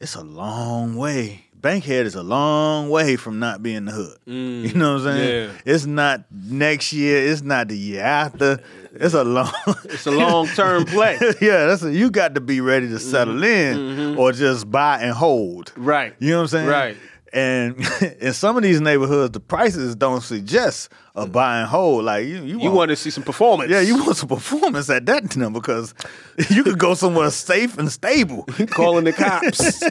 it's 0.00 0.14
a 0.14 0.22
long 0.22 0.96
way. 0.96 1.44
Bankhead 1.54 2.06
is 2.06 2.14
a 2.14 2.22
long 2.22 2.88
way 2.88 3.16
from 3.16 3.40
not 3.40 3.64
being 3.64 3.86
the 3.86 3.92
hood. 3.92 4.18
you 4.26 4.32
mm, 4.32 4.74
know 4.76 4.94
what 4.94 5.08
I'm 5.08 5.16
saying? 5.16 5.50
yeah. 5.50 5.72
It's 5.74 5.86
not 5.86 6.24
next 6.30 6.92
year. 6.92 7.26
It's 7.26 7.42
not 7.42 7.68
the 7.68 7.76
year 7.76 8.02
after. 8.02 8.60
It's 8.92 9.14
a 9.14 9.24
long. 9.24 9.52
It's 9.84 10.06
a 10.06 10.12
long 10.12 10.46
term 10.48 10.84
play. 10.86 11.18
yeah, 11.40 11.66
that's 11.66 11.82
a, 11.82 11.92
you 11.92 12.10
got 12.10 12.36
to 12.36 12.40
be 12.40 12.60
ready 12.60 12.88
to 12.88 12.98
settle 13.00 13.34
mm-hmm. 13.34 13.44
in 13.44 13.76
mm-hmm. 13.76 14.20
or 14.20 14.30
just 14.32 14.70
buy 14.70 15.00
and 15.00 15.12
hold. 15.12 15.72
Right. 15.76 16.14
You 16.20 16.30
know 16.30 16.36
what 16.36 16.42
I'm 16.42 16.48
saying? 16.48 16.68
Right. 16.68 16.96
And 17.32 17.76
in 18.20 18.32
some 18.32 18.56
of 18.56 18.62
these 18.62 18.80
neighborhoods, 18.80 19.32
the 19.32 19.40
prices 19.40 19.94
don't 19.94 20.22
suggest 20.22 20.90
a 21.14 21.26
mm. 21.26 21.32
buy 21.32 21.60
and 21.60 21.68
hold. 21.68 22.04
Like 22.04 22.26
you, 22.26 22.42
you, 22.42 22.60
You 22.60 22.70
want 22.70 22.90
to 22.90 22.96
see 22.96 23.10
some 23.10 23.24
performance. 23.24 23.70
yeah, 23.70 23.80
you 23.80 24.02
want 24.02 24.16
some 24.16 24.28
performance 24.28 24.88
at 24.88 25.06
that 25.06 25.36
number 25.36 25.60
because 25.60 25.94
you 26.50 26.64
could 26.64 26.78
go 26.78 26.94
somewhere 26.94 27.30
safe 27.30 27.78
and 27.78 27.90
stable. 27.90 28.44
calling 28.70 29.04
the 29.04 29.12
cops 29.12 29.82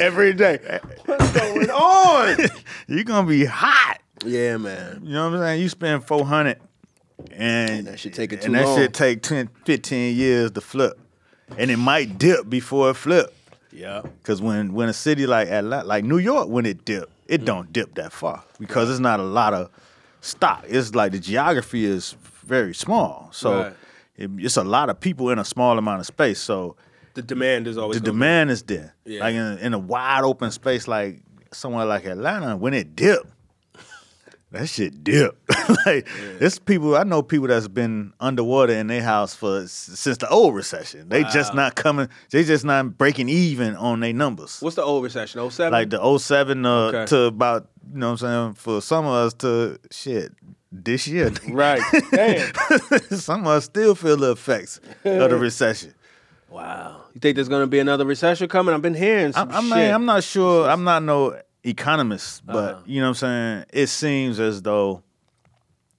every 0.00 0.32
day. 0.32 0.80
What's 1.04 1.32
going 1.32 1.70
on? 1.70 2.38
You're 2.86 3.04
gonna 3.04 3.26
be 3.28 3.44
hot. 3.44 3.98
Yeah, 4.24 4.56
man. 4.56 5.00
You 5.04 5.12
know 5.12 5.30
what 5.30 5.36
I'm 5.36 5.42
saying? 5.42 5.62
You 5.62 5.68
spend 5.68 6.04
four 6.04 6.24
hundred, 6.24 6.58
and 7.32 7.86
That 7.86 7.98
should 7.98 8.14
take 8.14 8.32
it 8.32 8.40
too 8.40 8.46
and 8.46 8.54
that 8.54 8.64
long. 8.64 8.78
shit 8.78 8.94
take 8.94 9.22
10, 9.22 9.48
15 9.64 10.16
years 10.16 10.50
to 10.52 10.60
flip, 10.60 10.98
and 11.56 11.70
it 11.70 11.76
might 11.76 12.18
dip 12.18 12.48
before 12.48 12.90
it 12.90 12.94
flip. 12.94 13.34
Yeah. 13.72 14.02
Cause 14.22 14.40
when 14.40 14.72
when 14.72 14.88
a 14.88 14.92
city 14.92 15.26
like 15.26 15.48
Atlanta, 15.48 15.86
like 15.86 16.04
New 16.04 16.18
York, 16.18 16.48
when 16.48 16.66
it 16.66 16.84
dip, 16.84 17.10
it 17.26 17.42
mm. 17.42 17.44
don't 17.44 17.72
dip 17.72 17.94
that 17.96 18.12
far 18.12 18.42
because 18.58 18.90
it's 18.90 19.00
not 19.00 19.20
a 19.20 19.24
lot 19.24 19.54
of 19.54 19.70
stock. 20.20 20.64
It's 20.66 20.94
like 20.94 21.12
the 21.12 21.18
geography 21.18 21.84
is 21.84 22.14
very 22.44 22.74
small, 22.74 23.28
so 23.32 23.58
Right. 23.64 23.72
it, 24.16 24.30
it's 24.38 24.56
a 24.56 24.64
lot 24.64 24.88
of 24.90 24.98
people 25.00 25.30
in 25.30 25.38
a 25.38 25.44
small 25.44 25.76
amount 25.78 26.00
of 26.00 26.06
space. 26.06 26.40
So 26.40 26.76
The 27.14 27.22
demand 27.22 27.66
is 27.66 27.76
always 27.76 27.96
the 27.96 28.00
gonna 28.00 28.12
be- 28.12 28.16
demand 28.18 28.50
is 28.50 28.62
there. 28.62 28.94
Yeah. 29.04 29.20
Like 29.20 29.34
in, 29.34 29.58
in 29.58 29.74
a 29.74 29.78
wide 29.78 30.24
open 30.24 30.50
space 30.50 30.88
like 30.88 31.20
somewhere 31.52 31.84
like 31.84 32.04
Atlanta, 32.06 32.56
when 32.56 32.72
it 32.74 32.96
dip, 32.96 33.26
that 34.50 34.68
shit 34.68 35.04
dip. 35.04 35.36
like 35.86 36.06
it's 36.40 36.58
people 36.58 36.96
I 36.96 37.02
know 37.04 37.22
people 37.22 37.48
that's 37.48 37.68
been 37.68 38.12
underwater 38.20 38.72
in 38.72 38.86
their 38.86 39.02
house 39.02 39.34
for 39.34 39.66
since 39.68 40.16
the 40.18 40.28
old 40.28 40.54
recession. 40.54 41.08
They 41.08 41.22
just 41.24 41.54
not 41.54 41.74
coming. 41.74 42.08
They 42.30 42.44
just 42.44 42.64
not 42.64 42.96
breaking 42.96 43.28
even 43.28 43.76
on 43.76 44.00
their 44.00 44.12
numbers. 44.14 44.58
What's 44.60 44.76
the 44.76 44.82
old 44.82 45.04
recession? 45.04 45.50
07? 45.50 45.72
Like 45.72 45.90
the 45.90 46.18
07 46.18 46.64
uh, 46.64 46.70
Okay. 46.70 47.06
to 47.06 47.24
about 47.24 47.68
you 47.92 47.98
know 47.98 48.12
what 48.12 48.22
I'm 48.22 48.28
saying 48.28 48.54
for 48.54 48.80
some 48.80 49.04
of 49.06 49.12
us 49.12 49.34
to 49.34 49.78
shit 49.90 50.32
this 50.72 51.06
year. 51.06 51.30
Right. 51.50 51.82
Damn. 52.10 52.52
some 53.10 53.42
of 53.42 53.48
us 53.48 53.64
still 53.66 53.94
feel 53.94 54.16
the 54.16 54.32
effects 54.32 54.80
of 55.04 55.30
the 55.30 55.36
recession. 55.38 55.94
wow. 56.48 57.02
You 57.14 57.20
think 57.20 57.34
there's 57.34 57.48
gonna 57.48 57.66
be 57.66 57.78
another 57.80 58.04
recession 58.06 58.48
coming? 58.48 58.74
I've 58.74 58.82
been 58.82 58.94
hearing 58.94 59.32
some 59.32 59.50
I, 59.50 59.56
I 59.56 59.60
shit. 59.60 59.70
mean, 59.70 59.94
I'm 59.94 60.04
not 60.04 60.22
sure. 60.24 60.68
I'm 60.70 60.84
not 60.84 61.02
no 61.02 61.38
economist, 61.64 62.44
but 62.46 62.56
Uh-huh. 62.74 62.82
you 62.86 63.00
know 63.00 63.06
what 63.10 63.22
I'm 63.22 63.64
saying. 63.64 63.64
It 63.72 63.86
seems 63.88 64.40
as 64.40 64.62
though 64.62 65.02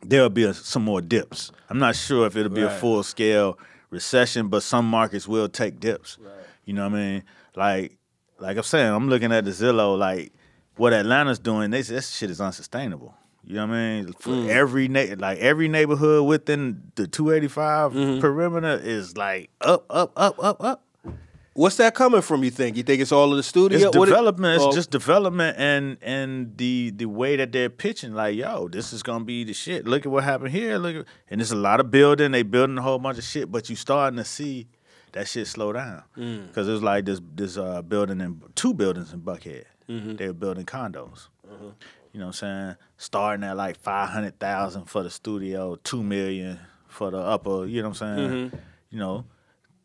there'll 0.02 0.30
be 0.30 0.44
a, 0.44 0.54
some 0.54 0.84
more 0.84 1.02
dips. 1.02 1.52
I'm 1.70 1.80
not 1.80 1.96
sure 1.96 2.26
if 2.28 2.36
it'll 2.36 2.52
be 2.52 2.62
a 2.64 2.70
full 2.70 3.04
scale 3.04 3.58
recession, 3.90 4.48
but 4.48 4.64
some 4.64 4.86
markets 4.90 5.28
will 5.28 5.50
take 5.50 5.80
dips. 5.80 6.18
You 6.66 6.74
know 6.74 6.84
what 6.88 6.94
I 6.94 7.02
mean? 7.02 7.24
Like, 7.56 7.98
like 8.40 8.58
I'm 8.58 8.64
saying, 8.64 8.92
I'm 8.94 9.10
looking 9.10 9.32
at 9.32 9.46
the 9.46 9.52
Zillow. 9.52 9.98
Like, 9.98 10.32
what 10.78 10.94
Atlanta's 10.94 11.40
doing, 11.40 11.72
they 11.72 11.82
this 11.82 12.10
shit 12.16 12.30
is 12.30 12.40
unsustainable. 12.40 13.16
You 13.44 13.56
know 13.56 13.68
what 13.68 13.74
I 13.76 14.02
mean? 14.02 14.14
For 14.20 14.30
Mm. 14.30 14.50
every 14.50 14.88
na- 14.88 15.16
like 15.18 15.40
every 15.40 15.68
neighborhood 15.68 16.26
within 16.28 16.84
the 16.96 17.08
285 17.08 17.92
Mm-hmm. 17.94 18.20
perimeter 18.22 18.80
is 18.82 19.18
like 19.18 19.50
up, 19.62 19.86
up, 19.90 20.12
up, 20.16 20.36
up, 20.44 20.64
up. 20.64 20.84
What's 21.60 21.76
that 21.78 21.94
coming 21.94 22.22
from? 22.22 22.44
You 22.46 22.52
think? 22.52 22.78
You 22.78 22.84
think 22.84 23.02
it's 23.02 23.12
all 23.12 23.30
of 23.32 23.36
the 23.38 23.44
studio? 23.44 23.90
It's 23.90 23.98
What 23.98 24.08
it- 24.08 24.12
development. 24.12 24.62
oh, 24.62 24.68
It's 24.68 24.76
just 24.76 24.92
development 24.92 25.58
and 25.60 25.98
and 26.02 26.56
the 26.58 26.92
the 26.92 27.06
way 27.06 27.36
that 27.36 27.52
they're 27.52 27.70
pitching. 27.70 28.14
Like, 28.14 28.38
yo, 28.38 28.70
this 28.70 28.94
is 28.94 29.04
gonna 29.04 29.26
be 29.26 29.44
the 29.44 29.52
shit. 29.54 29.86
Look 29.86 30.06
at 30.06 30.12
what 30.12 30.24
happened 30.24 30.52
here. 30.52 30.78
Look, 30.78 30.96
at, 30.96 31.06
and 31.30 31.42
there's 31.42 31.52
a 31.52 31.58
lot 31.58 31.82
of 31.82 31.92
building. 31.92 32.32
They 32.32 32.44
building 32.44 32.78
a 32.78 32.82
whole 32.82 32.98
bunch 33.00 33.18
of 33.18 33.26
shit, 33.26 33.52
but 33.52 33.70
you 33.70 33.76
starting 33.76 34.16
to 34.18 34.24
see 34.24 34.68
that 35.12 35.28
shit 35.28 35.48
slow 35.48 35.74
down 35.74 36.04
Mm. 36.18 36.48
because 36.48 36.68
it 36.70 36.72
was 36.72 36.84
like 36.84 37.04
this 37.06 37.20
this 37.36 37.58
uh, 37.58 37.82
building 37.82 38.22
in 38.22 38.42
two 38.56 38.74
buildings 38.74 39.12
in 39.12 39.20
Buckhead. 39.20 39.66
Mm-hmm. 39.90 40.16
They 40.16 40.28
were 40.28 40.34
building 40.46 40.66
condos. 40.66 41.28
You 42.14 42.20
know 42.22 42.28
what 42.28 42.28
I'm 42.28 42.34
saying? 42.34 42.76
Starting 42.98 43.44
at 43.44 43.58
like 43.58 43.76
five 43.78 44.10
hundred 44.10 44.40
thousand 44.40 44.86
for 44.86 45.04
the 45.04 45.10
studio, 45.10 45.76
two 45.84 46.04
million 46.04 46.58
for 46.88 47.12
the 47.12 47.18
upper. 47.20 47.66
You 47.66 47.82
know 47.82 47.90
what 47.90 48.02
I'm 48.02 48.18
saying? 48.18 48.52
You 48.92 49.00
know, 49.00 49.26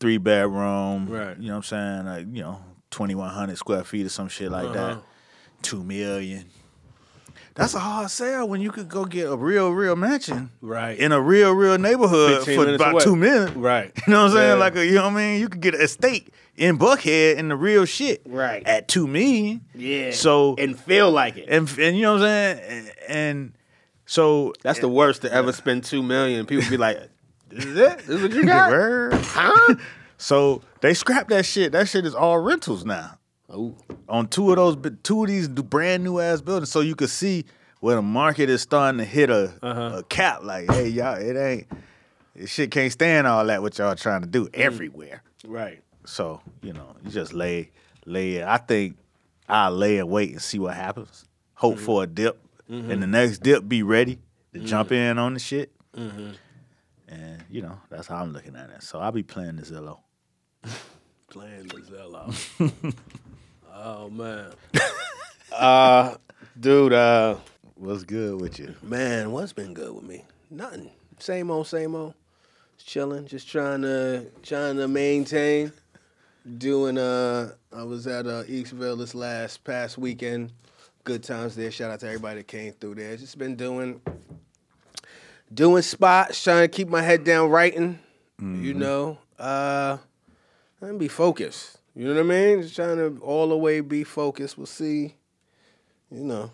three 0.05 0.19
bedroom. 0.19 1.07
Right. 1.09 1.37
You 1.39 1.47
know 1.49 1.55
what 1.55 1.73
I'm 1.73 2.05
saying? 2.05 2.05
Like 2.07 2.27
you 2.37 2.43
know, 2.43 2.61
twenty 2.91 3.15
one 3.15 3.31
hundred 3.31 3.57
square 3.57 3.85
feet 3.85 4.05
or 4.05 4.11
some 4.11 4.29
shit 4.29 4.51
like 4.51 4.67
Uh-huh. 4.67 4.73
that. 4.95 4.99
Two 5.63 5.83
million. 5.83 6.45
That's 7.55 7.73
a 7.73 7.79
hard 7.79 8.11
sale 8.11 8.47
when 8.49 8.61
you 8.61 8.71
could 8.71 8.89
go 8.89 9.05
get 9.05 9.31
a 9.31 9.37
real, 9.37 9.71
real 9.71 9.95
mansion 9.97 10.51
Right. 10.61 10.99
in 10.99 11.13
a 11.13 11.21
real, 11.21 11.53
real 11.53 11.79
neighborhood 11.79 12.45
for 12.45 12.69
about 12.75 12.93
away. 12.95 13.05
two 13.05 13.15
million. 13.17 13.61
Right. 13.61 13.93
You 14.07 14.13
know 14.13 14.25
what 14.25 14.31
I'm 14.33 14.37
saying? 14.37 14.49
Yeah. 14.51 14.55
Like 14.55 14.77
a, 14.77 14.85
you 14.85 14.95
know 14.97 15.05
what 15.05 15.13
I 15.13 15.17
mean? 15.17 15.41
You 15.41 15.49
could 15.49 15.61
get 15.63 15.75
an 15.75 15.81
estate 15.81 16.35
in 16.57 16.79
Buckhead 16.79 17.37
in 17.37 17.49
the 17.49 17.57
real 17.57 17.85
shit. 17.87 18.23
Right. 18.27 18.63
At 18.67 18.89
two 18.89 19.07
million. 19.07 19.63
Yeah. 19.75 20.11
So 20.11 20.57
and 20.59 20.79
feel 20.79 21.11
like 21.13 21.37
it. 21.39 21.47
and 21.49 21.67
and 21.79 21.97
you 21.97 22.03
know 22.03 22.15
what 22.15 22.23
I'm 22.23 22.27
saying? 22.27 22.61
And, 22.69 22.93
and 23.09 23.53
so 24.05 24.53
That's 24.63 24.81
the 24.81 24.89
worst 24.89 25.23
to 25.23 25.33
ever 25.33 25.53
spend 25.53 25.85
two 25.85 26.03
million. 26.03 26.45
People 26.47 26.69
be 26.69 26.77
like, 26.77 26.99
This 27.49 27.65
is 27.65 27.77
it. 27.77 27.99
This 27.99 28.09
is 28.09 28.23
what 28.23 28.33
you 28.33 28.45
got. 28.47 29.15
Huh? 29.25 29.75
So 30.17 30.63
they 30.81 30.95
scrapped 30.95 31.29
that 31.31 31.45
shit. 31.45 31.73
That 31.73 31.87
shit 31.89 32.07
is 32.07 32.15
all 32.15 32.39
rentals 32.39 32.85
now. 32.87 33.19
Oh, 33.51 33.75
on 34.09 34.29
two 34.29 34.51
of 34.51 34.57
those, 34.57 34.77
two 35.03 35.23
of 35.25 35.29
these 35.29 35.49
brand 35.49 36.03
new 36.03 36.19
ass 36.21 36.41
buildings, 36.41 36.71
so 36.71 36.81
you 36.81 36.95
could 36.95 37.11
see 37.11 37.45
where 37.81 37.97
the 37.97 38.03
market 38.03 38.49
is 38.49 38.63
starting 38.63 38.99
to 38.99 39.05
hit 39.05 39.29
a, 39.29 39.53
Uh-huh. 39.63 39.97
a 39.99 40.03
cap. 40.05 40.43
Like, 40.43 40.71
hey, 40.71 40.89
y'all, 40.89 41.17
it 41.21 41.37
ain't, 41.37 41.67
this 42.35 42.49
shit 42.49 42.71
can't 42.71 42.91
stand 42.91 43.27
all 43.27 43.45
that 43.47 43.61
what 43.61 43.77
y'all 43.77 43.95
trying 43.97 44.23
to 44.23 44.27
do 44.27 44.45
Mm. 44.47 44.55
everywhere. 44.55 45.23
right. 45.47 45.83
So 46.07 46.41
you 46.63 46.73
know, 46.73 46.95
you 47.05 47.11
just 47.11 47.35
lay, 47.35 47.71
lay 48.07 48.37
it. 48.37 48.45
I 48.47 48.57
think 48.57 48.97
I 49.49 49.69
lay 49.69 49.99
and 49.99 50.09
wait 50.09 50.31
and 50.31 50.41
see 50.41 50.59
what 50.61 50.75
happens. 50.75 51.27
Hope 51.55 51.75
Mm-hmm. 51.75 51.85
for 51.85 52.05
a 52.05 52.07
dip, 52.07 52.39
and 52.69 53.03
the 53.03 53.07
next 53.07 53.41
dip 53.43 53.69
be 53.69 53.83
ready 53.83 54.21
to 54.55 54.61
jump 54.61 54.91
in 54.93 55.19
on 55.19 55.35
the 55.35 55.41
shit. 55.41 55.71
And 57.09 57.43
you 57.51 57.63
know, 57.63 57.79
that's 57.91 58.07
how 58.07 58.17
I'm 58.17 58.33
looking 58.33 58.57
at 58.57 58.71
it. 58.71 58.83
So 58.83 58.99
I'll 58.99 59.13
be 59.13 59.23
playing 59.23 59.57
the 59.57 59.63
Zillow. 59.63 59.99
Playing 61.31 61.67
the 61.67 61.79
Zillow. 61.79 62.95
oh 63.75 64.09
man. 64.11 64.53
uh, 65.53 66.15
dude. 66.59 66.93
Uh, 66.93 67.37
What's 67.77 68.05
good 68.05 68.41
with 68.41 68.61
you? 68.61 68.75
man, 68.83 69.33
what's 69.33 69.53
been 69.53 69.75
good 69.75 69.93
with 69.93 70.05
me? 70.05 70.25
Nothing. 70.49 70.91
Same 71.19 71.51
old, 71.51 71.67
same 71.67 71.95
old. 71.97 72.15
Just 72.77 72.89
chilling. 72.89 73.27
Just 73.27 73.49
trying 73.49 73.83
to 73.83 74.27
trying 74.43 74.77
to 74.77 74.87
maintain. 74.87 75.73
Doing. 76.59 76.99
Uh, 76.99 77.53
I 77.75 77.83
was 77.83 78.07
at 78.07 78.27
uh, 78.27 78.45
Eastville 78.45 78.97
this 78.97 79.15
last 79.15 79.65
past 79.65 79.99
weekend. 79.99 80.53
Good 81.03 81.25
times 81.25 81.57
there. 81.57 81.71
Shout 81.71 81.91
out 81.91 82.01
to 82.01 82.07
everybody 82.07 82.37
that 82.41 82.49
came 82.49 82.73
through 82.75 82.95
there. 82.95 83.17
Just 83.17 83.39
been 83.39 83.57
doing. 83.57 84.01
Doing 85.55 85.83
spots, 85.83 86.43
trying 86.43 86.65
to 86.65 86.69
keep 86.69 86.89
my 86.89 87.01
head 87.01 87.23
down, 87.23 87.49
writing. 87.49 88.01
You 88.41 88.75
know, 88.75 89.19
uh, 89.39 89.99
and 90.81 90.99
be 90.99 91.09
focused. 91.09 91.79
You 91.95 92.09
know 92.09 92.15
what 92.15 92.21
I 92.21 92.23
mean? 92.25 92.63
Just 92.63 92.75
trying 92.75 92.97
to 92.97 93.21
all 93.23 93.49
the 93.49 93.57
way 93.57 93.81
be 93.81 94.03
focused. 94.03 94.59
We'll 94.59 94.67
see. 94.67 95.15
You 96.11 96.25
know, 96.25 96.51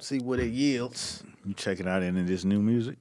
see 0.00 0.18
what 0.18 0.38
it 0.38 0.50
yields. 0.50 1.22
You 1.44 1.54
checking 1.54 1.88
out 1.88 2.02
any 2.02 2.20
of 2.20 2.26
this 2.26 2.44
new 2.44 2.60
music? 2.60 2.96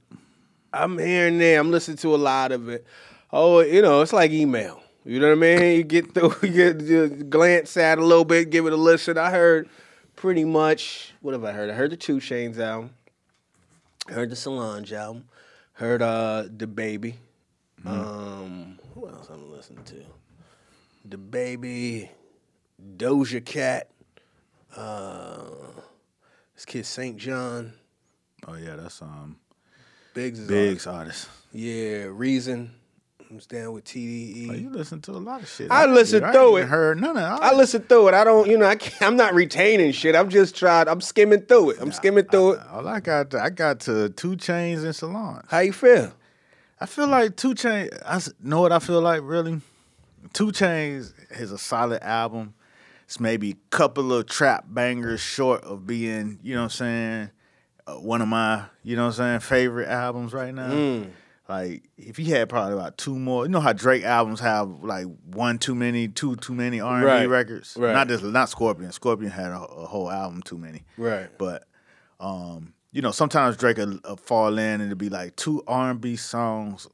I'm 0.72 0.98
here 0.98 1.28
and 1.28 1.40
there. 1.42 1.60
I'm 1.60 1.72
listening 1.72 1.98
to 1.98 2.16
a 2.16 2.18
lot 2.18 2.52
of 2.52 2.70
it. 2.70 2.86
Oh, 3.32 3.60
you 3.60 3.82
know, 3.82 4.02
it's 4.02 4.14
like 4.14 4.32
email. 4.32 4.82
You 5.04 5.20
know 5.20 5.28
what 5.28 5.38
I 5.38 5.58
mean? 5.58 5.78
You 5.78 5.84
get 5.84 6.14
through, 6.14 6.36
you 6.44 6.74
get 6.74 6.82
you 6.82 7.08
glance 7.10 7.76
at 7.78 7.98
it 7.98 8.02
a 8.02 8.06
little 8.06 8.26
bit, 8.26 8.50
give 8.50 8.66
it 8.66 8.74
a 8.74 8.78
listen. 8.78 9.18
I 9.18 9.30
heard 9.32 9.70
pretty 10.16 10.46
much 10.46 11.14
what 11.22 11.34
have 11.34 11.44
I 11.44 11.52
heard? 11.52 11.70
I 11.70 11.74
heard 11.74 11.92
the 11.92 11.98
Two 11.98 12.18
Chainz 12.18 12.58
album. 12.60 12.92
Heard 14.10 14.30
the 14.32 14.36
Solange 14.36 14.92
album. 14.94 15.26
Heard 15.74 16.02
uh 16.02 16.46
DaBaby. 16.50 17.16
Um, 17.86 18.80
who 18.94 19.08
else 19.08 19.30
I'm 19.30 19.52
listening 19.52 19.84
to? 19.86 20.04
DaBaby, 21.08 22.10
Doja 22.98 23.44
Cat, 23.46 23.90
uh, 24.76 25.46
this 26.56 26.66
kid 26.66 26.86
SAINt 26.86 27.18
JHN, 27.18 27.72
Oh 28.48 28.56
yeah, 28.56 28.76
that's 28.76 29.02
um 29.02 29.38
Biggs 30.14 30.40
is 30.40 30.48
Biggs 30.48 30.88
artist. 30.88 31.30
Yeah, 31.54 32.08
Reason. 32.10 32.74
I'm 33.32 33.38
down 33.38 33.74
with 33.74 33.84
TDE. 33.84 34.50
Oh, 34.50 34.54
you 34.54 34.70
listen 34.72 35.02
to 35.02 35.12
a 35.12 35.14
lot 35.14 35.44
of 35.44 35.50
shit. 35.50 35.70
I 35.70 35.86
listened 35.86 36.24
ain't 36.24 36.34
through 36.34 36.58
even 36.58 36.64
it. 36.64 36.70
Heard 36.70 37.00
none 37.00 37.16
of. 37.16 37.40
I 37.42 37.54
listen 37.54 37.84
through 37.84 38.08
it. 38.08 38.14
I 38.16 38.24
don't, 38.24 38.50
you 38.50 38.58
know, 38.58 38.66
I 38.66 38.76
can't, 38.76 39.02
I'm 39.04 39.18
not 39.18 39.36
retaining 39.36 39.92
shit. 39.92 40.16
I'm 40.16 40.30
just 40.30 40.56
trying. 40.56 40.88
I'm 40.88 41.00
skimming 41.00 41.42
through 41.42 41.72
it. 41.72 41.78
I'm 41.80 41.92
skimming 41.92 42.26
through 42.26 42.54
it. 42.54 42.62
All 42.72 42.88
I 42.88 43.00
got, 43.00 43.36
I 43.36 43.52
got 43.52 43.82
to 43.82 44.10
Two 44.10 44.32
Chainz 44.32 44.84
and 44.84 44.96
Solange. 44.96 45.44
How 45.48 45.60
you 45.60 45.74
feel? 45.74 46.12
I 46.82 46.88
feel 46.88 47.08
like 47.08 47.36
Two 47.36 47.54
Chainz. 47.54 47.96
I 48.04 48.20
know 48.42 48.62
what 48.62 48.72
I 48.72 48.80
feel 48.80 49.02
like. 49.02 49.22
Really, 49.24 49.62
Two 50.34 50.48
Chainz 50.48 51.14
is 51.30 51.52
a 51.52 51.58
solid 51.60 52.02
album. 52.02 52.56
It's 53.06 53.20
maybe 53.20 53.52
a 53.52 53.76
couple 53.76 54.12
of 54.12 54.26
trap 54.26 54.66
bangers 54.68 55.20
short 55.20 55.64
of 55.64 55.86
being, 55.86 56.40
you 56.42 56.56
know 56.56 56.62
what 56.62 56.66
I'm 56.66 56.70
saying, 56.70 57.30
uh, 57.86 57.94
one 57.96 58.22
of 58.22 58.28
my, 58.28 58.66
you 58.84 58.96
know 58.96 59.04
what 59.06 59.20
I'm 59.20 59.40
saying, 59.40 59.40
favorite 59.42 59.88
albums 59.88 60.34
right 60.34 60.54
now. 60.54 60.70
Mm. 60.70 61.10
Like 61.50 61.90
if 61.98 62.16
he 62.18 62.26
had 62.26 62.48
probably 62.48 62.74
about 62.74 62.98
two 63.00 63.18
more, 63.18 63.44
you 63.46 63.50
know 63.50 63.60
how 63.60 63.74
Drake 63.74 64.04
albums 64.04 64.40
have 64.40 64.70
like 64.84 65.08
one 65.26 65.58
too 65.58 65.74
many, 65.74 66.08
two 66.08 66.36
too 66.36 66.54
many 66.54 66.80
R 66.80 67.08
and 67.08 67.24
B 67.24 67.26
records. 67.28 67.76
Right. 67.76 67.92
Not 67.92 68.08
just 68.08 68.24
not 68.24 68.50
Scorpion. 68.50 68.92
Scorpion 68.92 69.32
had 69.32 69.48
a, 69.52 69.60
a 69.60 69.86
whole 69.88 70.12
album 70.12 70.44
too 70.44 70.60
many. 70.60 70.84
Right. 70.96 71.28
But 71.40 71.64
um, 72.20 72.74
you 72.92 73.02
know, 73.02 73.10
sometimes 73.12 73.58
Drake 73.58 73.78
will, 73.78 74.00
will 74.08 74.16
fall 74.18 74.60
in 74.60 74.80
and 74.80 74.84
it'd 74.84 75.00
be 75.00 75.10
like 75.10 75.36
two 75.38 75.64
R 75.68 75.90
and 75.90 76.00
B 76.00 76.16
songs 76.18 76.88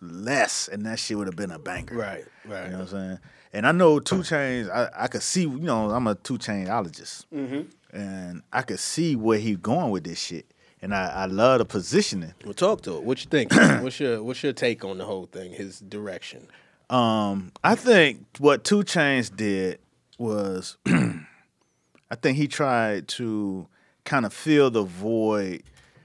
less, 0.00 0.68
and 0.68 0.86
that 0.86 0.98
shit 0.98 1.18
would 1.18 1.26
have 1.26 1.36
been 1.36 1.50
a 1.50 1.58
banger. 1.58 1.94
Right. 1.94 2.24
Right. 2.46 2.64
You 2.66 2.70
know 2.70 2.78
what 2.78 2.82
I'm 2.84 2.88
saying? 2.88 3.18
And 3.52 3.66
I 3.66 3.72
know 3.72 3.98
Two 3.98 4.16
Chainz. 4.18 4.70
I, 4.70 4.88
I 5.04 5.08
could 5.08 5.22
see. 5.22 5.42
You 5.42 5.58
know, 5.58 5.90
I'm 5.90 6.06
a 6.06 6.14
Two 6.14 6.38
Chainologist, 6.38 7.26
Mm-hmm. 7.34 7.96
and 7.96 8.42
I 8.52 8.62
could 8.62 8.78
see 8.78 9.16
where 9.16 9.38
he's 9.38 9.56
going 9.56 9.90
with 9.90 10.04
this 10.04 10.18
shit. 10.20 10.52
And 10.80 10.94
I, 10.94 11.08
I 11.08 11.26
love 11.26 11.58
the 11.58 11.64
positioning. 11.64 12.34
Well, 12.44 12.54
talk 12.54 12.82
to 12.82 12.96
it. 12.96 13.02
What 13.02 13.24
you 13.24 13.30
think? 13.30 13.52
what's 13.82 13.98
your 13.98 14.22
What's 14.22 14.42
your 14.42 14.52
take 14.52 14.84
on 14.84 14.98
the 14.98 15.04
whole 15.04 15.26
thing? 15.26 15.52
His 15.52 15.80
direction. 15.80 16.48
Um, 16.90 17.52
I 17.62 17.74
think 17.74 18.24
what 18.38 18.64
Two 18.64 18.82
Chainz 18.82 19.34
did 19.34 19.78
was, 20.18 20.76
I 20.86 22.14
think 22.20 22.38
he 22.38 22.48
tried 22.48 23.08
to 23.08 23.66
kind 24.04 24.24
of 24.24 24.32
fill 24.32 24.70
the 24.70 24.84
void 24.84 25.64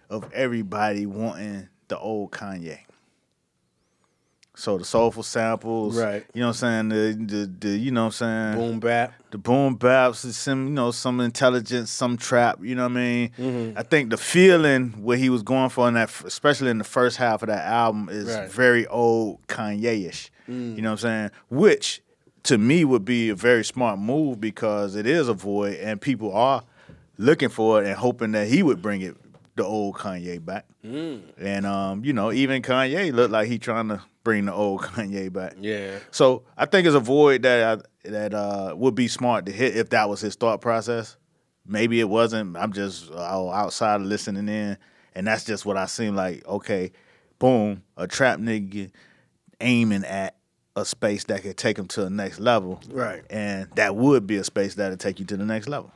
of 0.10 0.32
everybody 0.34 1.06
wanting 1.06 1.70
the 1.88 1.98
old 1.98 2.32
Kanye. 2.32 2.80
So 4.64 4.78
the 4.78 4.86
soulful 4.86 5.24
samples, 5.24 5.98
Right. 5.98 6.26
You 6.34 6.40
know 6.40 6.48
what 6.48 6.64
I'm 6.64 6.88
saying? 6.88 6.90
The 6.90 7.36
the, 7.36 7.52
the 7.60 7.70
you 7.78 7.92
know 7.92 8.04
what 8.06 8.22
I'm 8.22 8.56
saying? 8.56 8.56
Boom 8.56 8.80
bap. 8.80 9.14
the 9.32 9.38
boom 9.38 9.76
baps, 9.78 10.24
some 10.34 10.68
you 10.68 10.74
know 10.74 10.92
some 10.92 11.20
intelligence, 11.20 11.92
some 11.92 12.16
trap. 12.16 12.60
You 12.62 12.76
know 12.76 12.84
what 12.84 12.92
I 12.94 12.96
mean? 12.96 13.30
Mm-hmm. 13.38 13.78
I 13.78 13.84
think 13.84 14.10
the 14.10 14.16
feeling 14.18 14.92
what 15.04 15.18
he 15.18 15.30
was 15.30 15.44
going 15.44 15.68
for 15.70 15.90
in 15.90 15.96
that, 15.96 16.10
especially 16.26 16.70
in 16.70 16.78
the 16.78 16.86
first 16.86 17.18
half 17.18 17.44
of 17.44 17.48
that 17.50 17.66
album, 17.66 18.08
is 18.10 18.28
Right. 18.28 18.48
Mm. 18.48 18.52
very 18.52 18.88
old 18.88 19.46
Kanye-ish. 19.48 20.32
You 20.48 20.54
know 20.54 20.92
what 20.92 20.92
I'm 20.92 20.98
saying? 20.98 21.32
Which 21.50 22.02
to 22.44 22.58
me 22.58 22.86
would 22.86 23.04
be 23.04 23.28
a 23.30 23.36
very 23.36 23.66
smart 23.66 24.00
move 24.00 24.40
because 24.40 24.96
it 24.96 25.06
is 25.06 25.28
a 25.28 25.34
void 25.34 25.76
and 25.80 26.00
people 26.00 26.34
are 26.34 26.64
looking 27.18 27.50
for 27.50 27.82
it 27.84 27.88
and 27.88 27.98
hoping 27.98 28.32
that 28.32 28.48
he 28.48 28.64
would 28.64 28.82
bring 28.82 29.02
it 29.02 29.16
the 29.56 29.64
old 29.66 29.96
Kanye 29.96 30.44
back. 30.44 30.66
Mm. 30.86 31.22
And 31.38 31.66
um, 31.66 32.06
you 32.06 32.14
know, 32.14 32.32
even 32.32 32.62
Kanye 32.62 33.12
looked 33.14 33.32
like 33.32 33.48
he 33.50 33.58
trying 33.60 33.90
to 33.90 34.02
bring 34.24 34.46
the 34.46 34.54
old 34.54 34.82
Kanye 34.84 35.32
back. 35.32 35.56
Yeah. 35.60 36.00
So 36.12 36.44
I 36.58 36.66
think 36.66 36.88
it's 36.88 36.96
a 36.96 37.00
void 37.00 37.44
that 37.44 37.80
I, 38.06 38.10
that 38.10 38.34
uh, 38.34 38.74
would 38.76 38.96
be 38.96 39.08
smart 39.08 39.46
to 39.46 39.52
hit 39.52 39.76
if 39.76 39.90
that 39.90 40.10
was 40.10 40.22
his 40.22 40.36
thought 40.36 40.62
process. 40.62 41.18
Maybe 41.66 42.00
it 42.00 42.10
wasn't. 42.10 42.58
I'm 42.58 42.74
just 42.74 43.10
uh, 43.12 43.50
outside 43.50 44.02
listening 44.02 44.50
in, 44.50 44.78
and 45.16 45.28
that's 45.28 45.46
just 45.46 45.66
what 45.66 45.78
I 45.78 45.86
seem 45.86 46.16
like. 46.16 46.46
Okay, 46.46 46.92
boom, 47.40 47.84
a 47.96 48.08
trap 48.08 48.40
nigga 48.40 48.92
aiming 49.62 50.04
at 50.04 50.36
a 50.76 50.84
space 50.84 51.24
that 51.26 51.42
could 51.42 51.56
take 51.56 51.78
him 51.78 51.88
to 51.88 52.02
the 52.02 52.10
next 52.10 52.40
level, 52.40 52.82
Right. 52.90 53.24
And 53.30 53.70
that 53.76 53.96
would 53.96 54.26
be 54.26 54.38
a 54.38 54.44
space 54.44 54.76
that'll 54.76 54.98
take 54.98 55.20
you 55.20 55.26
to 55.28 55.38
the 55.38 55.46
next 55.46 55.68
level. 55.68 55.92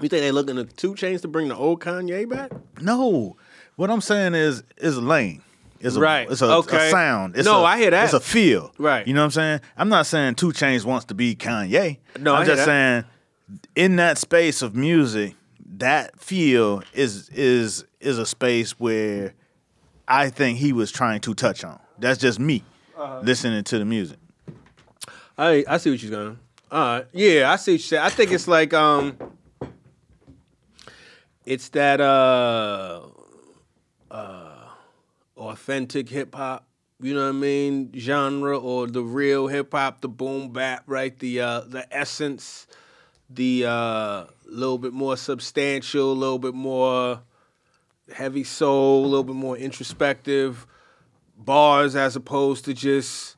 You 0.00 0.08
think 0.08 0.22
they 0.22 0.32
looking 0.32 0.58
at 0.58 0.76
Two 0.76 0.94
Chainz 0.94 1.20
to 1.22 1.28
bring 1.28 1.48
the 1.48 1.56
old 1.56 1.80
Kanye 1.80 2.28
back? 2.28 2.50
No, 2.80 3.36
what 3.76 3.90
I'm 3.90 4.00
saying 4.00 4.34
is 4.34 4.64
is 4.78 4.96
a 4.96 5.00
lane. 5.00 5.42
It's 5.82 5.96
a, 5.96 6.00
Right. 6.00 6.30
It's 6.30 6.40
a, 6.42 6.46
a 6.46 6.56
Okay. 6.58 6.90
sound. 6.90 7.36
It's 7.36 7.44
No, 7.46 7.60
a- 7.60 7.64
I 7.64 7.78
hear 7.78 7.90
that. 7.90 8.04
It's 8.04 8.12
a 8.14 8.20
feel. 8.20 8.72
Right. 8.78 9.06
You 9.06 9.14
know 9.14 9.20
what 9.22 9.24
I'm 9.26 9.30
saying? 9.32 9.60
I'm 9.76 9.88
not 9.88 10.06
saying 10.06 10.36
Two 10.36 10.48
Chainz 10.52 10.84
wants 10.84 11.06
to 11.06 11.14
be 11.14 11.34
Kanye. 11.34 11.98
No, 12.18 12.34
I'm 12.34 12.46
just 12.46 12.64
saying 12.64 13.04
in 13.74 13.96
that 13.96 14.16
space 14.18 14.62
of 14.62 14.74
music, 14.76 15.34
that 15.76 16.18
feel 16.20 16.82
is 16.94 17.28
is 17.30 17.84
is 18.00 18.18
a 18.18 18.26
space 18.26 18.78
where 18.78 19.34
I 20.06 20.28
think 20.30 20.58
he 20.58 20.72
was 20.72 20.90
trying 20.92 21.20
to 21.22 21.34
touch 21.34 21.64
on. 21.64 21.78
That's 21.98 22.18
just 22.20 22.38
me 22.38 22.62
Uh-huh. 22.96 23.20
listening 23.22 23.64
to 23.64 23.78
the 23.78 23.84
music. 23.84 24.18
I 25.36 25.64
I 25.68 25.78
see 25.78 25.90
what 25.90 26.02
you're 26.02 26.10
going. 26.12 26.38
All 26.70 26.78
right. 26.98 27.06
Yeah, 27.12 27.50
I 27.50 27.56
see 27.56 27.72
what 27.72 27.80
you 27.80 27.86
say. 27.86 27.98
I 27.98 28.08
think 28.10 28.30
it's 28.30 28.46
like 28.46 28.72
um 28.72 29.16
it's 31.44 31.68
that 31.70 32.00
uh 32.00 33.02
authentic 35.50 36.08
hip 36.08 36.34
hop, 36.34 36.66
you 37.00 37.14
know 37.14 37.22
what 37.22 37.30
I 37.30 37.32
mean, 37.32 37.92
genre 37.96 38.58
or 38.58 38.86
the 38.86 39.02
real 39.02 39.48
hip 39.48 39.72
hop, 39.72 40.00
the 40.00 40.08
boom 40.08 40.52
bap, 40.52 40.84
right? 40.86 41.18
The 41.18 41.40
uh 41.40 41.60
the 41.60 41.86
essence, 41.94 42.66
the 43.28 43.66
uh 43.66 44.24
little 44.46 44.78
bit 44.78 44.92
more 44.92 45.16
substantial, 45.16 46.12
a 46.12 46.14
little 46.14 46.38
bit 46.38 46.54
more 46.54 47.20
heavy 48.12 48.44
soul, 48.44 49.04
a 49.04 49.08
little 49.08 49.24
bit 49.24 49.36
more 49.36 49.56
introspective 49.56 50.66
bars 51.36 51.96
as 51.96 52.14
opposed 52.14 52.64
to 52.66 52.74
just 52.74 53.36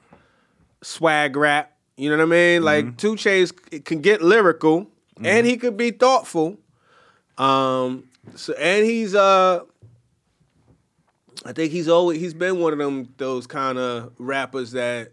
swag 0.82 1.36
rap. 1.36 1.72
You 1.96 2.10
know 2.10 2.16
what 2.16 2.24
I 2.24 2.26
mean? 2.26 2.62
Like 2.62 2.96
Two 2.96 3.14
Chainz 3.14 3.84
can 3.84 4.00
get 4.00 4.20
lyrical, 4.20 4.90
and 5.22 5.46
he 5.46 5.56
could 5.56 5.76
be 5.76 5.90
thoughtful. 5.92 6.58
Um, 7.38 8.04
so 8.34 8.52
and 8.54 8.84
he's 8.84 9.14
uh, 9.14 9.60
I 11.44 11.52
think 11.52 11.72
he's 11.72 11.88
always 11.88 12.20
he's 12.20 12.34
been 12.34 12.58
one 12.58 12.72
of 12.72 12.78
them 12.78 13.12
those 13.18 13.46
kind 13.46 13.78
of 13.78 14.12
rappers 14.18 14.72
that 14.72 15.12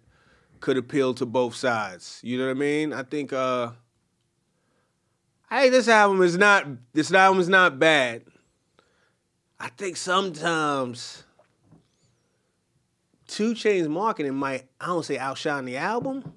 could 0.61 0.77
appeal 0.77 1.13
to 1.15 1.25
both 1.25 1.55
sides. 1.55 2.19
You 2.23 2.37
know 2.37 2.45
what 2.45 2.51
I 2.51 2.59
mean? 2.59 2.93
I 2.93 3.03
think 3.03 3.33
uh 3.33 3.71
Hey, 5.49 5.67
this 5.69 5.89
album 5.89 6.21
is 6.21 6.37
not 6.37 6.65
this 6.93 7.13
album 7.13 7.41
is 7.41 7.49
not 7.49 7.77
bad. 7.77 8.23
I 9.59 9.69
think 9.69 9.97
sometimes 9.97 11.23
Two 13.27 13.53
Chainz 13.53 13.87
marketing 13.89 14.35
might 14.35 14.67
I 14.79 14.87
don't 14.87 15.03
say 15.03 15.17
outshine 15.17 15.65
the 15.65 15.77
album. 15.77 16.33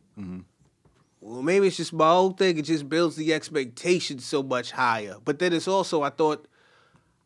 Well, 1.21 1.43
maybe 1.43 1.69
it's 1.69 1.77
just 1.77 1.93
my 1.93 2.11
whole 2.11 2.33
thing. 2.33 2.59
It 2.59 2.63
just 2.63 2.89
builds 2.89 3.17
the 3.17 3.33
expectation 3.33 4.19
so 4.19 4.43
much 4.43 4.73
higher. 4.73 5.17
But 5.25 5.39
then 5.39 5.53
it's 5.53 5.69
also 5.69 6.03
I 6.03 6.11
thought 6.11 6.47